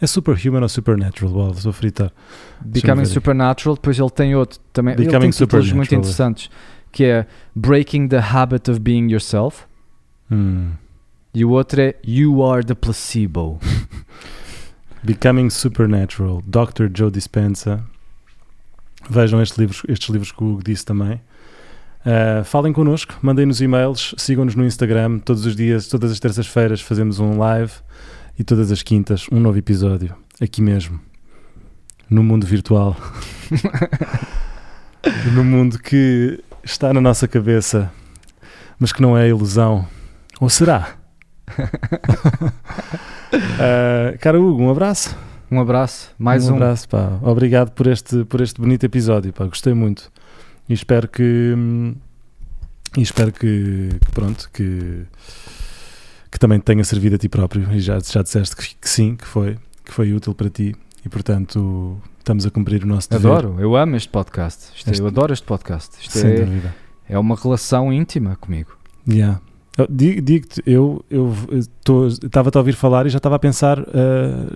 É 0.00 0.06
Superhuman 0.06 0.62
ou 0.62 0.68
Supernatural? 0.68 1.32
Uau, 1.32 1.50
estou 1.50 1.70
a 1.70 1.72
fritar. 1.72 2.12
Becoming 2.60 3.04
Supernatural, 3.04 3.74
depois 3.74 3.98
ele 3.98 4.10
tem 4.10 4.34
outro 4.34 4.58
também. 4.72 4.94
Becoming 4.94 5.26
ele 5.26 5.32
tem 5.34 5.46
títulos 5.46 5.72
muito 5.72 5.94
interessantes, 5.94 6.50
que 6.92 7.04
é 7.04 7.26
Breaking 7.54 8.08
the 8.08 8.18
Habit 8.18 8.70
of 8.70 8.80
Being 8.80 9.10
Yourself. 9.10 9.64
Hum. 10.30 10.70
E 11.34 11.44
o 11.44 11.50
outro 11.50 11.80
é 11.80 11.94
You 12.06 12.42
Are 12.44 12.64
the 12.64 12.74
Placebo. 12.74 13.58
Becoming 15.02 15.50
Supernatural, 15.50 16.42
Dr. 16.46 16.86
Joe 16.94 17.10
Dispenza. 17.10 17.84
Vejam 19.08 19.40
estes 19.42 19.58
livros, 19.58 19.82
estes 19.88 20.08
livros 20.08 20.32
que 20.32 20.42
o 20.42 20.52
Hugo 20.52 20.62
disse 20.64 20.84
também. 20.84 21.20
Uh, 22.08 22.42
falem 22.42 22.72
connosco, 22.72 23.18
mandem-nos 23.20 23.60
e-mails, 23.60 24.14
sigam-nos 24.16 24.54
no 24.54 24.64
Instagram. 24.64 25.18
Todos 25.18 25.44
os 25.44 25.54
dias, 25.54 25.88
todas 25.88 26.10
as 26.10 26.18
terças-feiras, 26.18 26.80
fazemos 26.80 27.20
um 27.20 27.36
live 27.36 27.70
e 28.38 28.44
todas 28.44 28.72
as 28.72 28.82
quintas, 28.82 29.26
um 29.30 29.38
novo 29.38 29.58
episódio. 29.58 30.16
Aqui 30.40 30.62
mesmo, 30.62 30.98
no 32.08 32.22
mundo 32.22 32.46
virtual. 32.46 32.96
no 35.34 35.44
mundo 35.44 35.78
que 35.78 36.42
está 36.64 36.94
na 36.94 37.00
nossa 37.02 37.28
cabeça, 37.28 37.92
mas 38.78 38.90
que 38.90 39.02
não 39.02 39.14
é 39.14 39.28
ilusão. 39.28 39.86
Ou 40.40 40.48
será? 40.48 40.94
uh, 41.50 41.68
cara 44.18 44.40
Hugo, 44.40 44.62
um 44.62 44.70
abraço. 44.70 45.14
Um 45.50 45.60
abraço, 45.60 46.10
mais 46.18 46.48
um. 46.48 46.52
Um 46.52 46.56
abraço, 46.56 46.88
pá. 46.88 47.18
Obrigado 47.20 47.72
por 47.72 47.86
este, 47.86 48.24
por 48.24 48.40
este 48.40 48.58
bonito 48.58 48.84
episódio, 48.84 49.30
pá. 49.30 49.44
Gostei 49.44 49.74
muito. 49.74 50.10
E 50.68 50.74
espero 50.74 51.08
que. 51.08 51.54
E 52.96 53.02
espero 53.02 53.32
que, 53.32 53.90
que 54.04 54.12
pronto, 54.12 54.50
que, 54.52 55.04
que 56.30 56.38
também 56.38 56.58
tenha 56.60 56.82
servido 56.84 57.16
a 57.16 57.18
ti 57.18 57.28
próprio. 57.28 57.70
E 57.72 57.80
já, 57.80 57.98
já 58.00 58.22
disseste 58.22 58.56
que, 58.56 58.74
que 58.74 58.88
sim, 58.88 59.16
que 59.16 59.26
foi, 59.26 59.58
que 59.84 59.92
foi 59.92 60.12
útil 60.12 60.34
para 60.34 60.50
ti. 60.50 60.74
E 61.04 61.08
portanto, 61.08 62.00
estamos 62.18 62.44
a 62.46 62.50
cumprir 62.50 62.84
o 62.84 62.86
nosso 62.86 63.08
dever. 63.10 63.30
Adoro, 63.30 63.60
eu 63.60 63.76
amo 63.76 63.96
este 63.96 64.08
podcast. 64.08 64.72
Isto 64.76 64.88
é, 64.88 64.90
este... 64.92 65.00
Eu 65.00 65.06
adoro 65.08 65.32
este 65.32 65.46
podcast. 65.46 65.96
Isto 66.00 66.18
Sem 66.18 66.30
é, 66.30 66.40
dúvida. 66.40 66.74
É 67.08 67.18
uma 67.18 67.36
relação 67.36 67.92
íntima 67.92 68.36
comigo. 68.36 68.76
Yeah. 69.08 69.40
Digo-te, 69.88 70.60
eu 70.66 71.04
estava 72.20 72.50
a 72.52 72.58
ouvir 72.58 72.72
falar 72.72 73.06
e 73.06 73.10
já 73.10 73.18
estava 73.18 73.36
a 73.36 73.38
pensar 73.38 73.78
uh, 73.78 73.84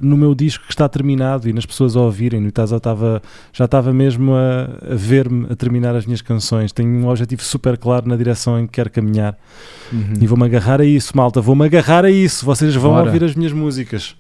no 0.00 0.16
meu 0.16 0.34
disco 0.34 0.64
que 0.64 0.72
está 0.72 0.88
terminado 0.88 1.48
e 1.48 1.52
nas 1.52 1.64
pessoas 1.64 1.94
a 1.94 2.00
ouvirem. 2.00 2.50
Tava, 2.50 3.22
já 3.52 3.66
estava 3.66 3.92
mesmo 3.92 4.34
a, 4.34 4.92
a 4.92 4.94
ver-me 4.96 5.46
a 5.48 5.54
terminar 5.54 5.94
as 5.94 6.06
minhas 6.06 6.20
canções. 6.20 6.72
Tenho 6.72 6.88
um 6.88 7.08
objetivo 7.08 7.42
super 7.42 7.78
claro 7.78 8.08
na 8.08 8.16
direção 8.16 8.58
em 8.58 8.66
que 8.66 8.72
quero 8.72 8.90
caminhar. 8.90 9.38
Uhum. 9.92 10.14
E 10.20 10.26
vou-me 10.26 10.44
agarrar 10.44 10.80
a 10.80 10.84
isso, 10.84 11.16
malta. 11.16 11.40
Vou-me 11.40 11.64
agarrar 11.66 12.04
a 12.04 12.10
isso. 12.10 12.44
Vocês 12.44 12.74
vão 12.74 12.98
ouvir 12.98 13.22
as 13.22 13.36
minhas 13.36 13.52
músicas. 13.52 14.16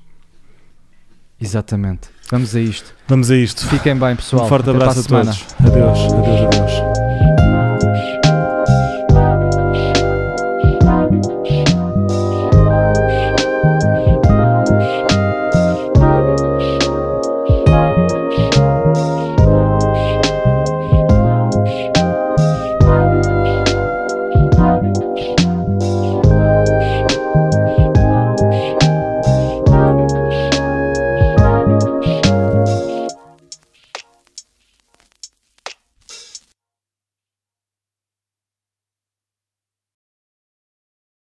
Exatamente. 1.40 2.08
Vamos 2.30 2.54
a 2.54 2.60
isto. 2.60 2.94
Vamos 3.08 3.30
a 3.30 3.36
isto. 3.36 3.66
Fiquem 3.66 3.96
bem, 3.96 4.14
pessoal. 4.14 4.46
Um 4.46 4.48
forte 4.48 4.70
Até 4.70 4.78
abraço 4.78 5.00
a, 5.00 5.20
a 5.20 5.24
todos. 5.24 5.46
Adeus, 5.58 6.12
adeus, 6.12 6.40
adeus. 6.46 7.01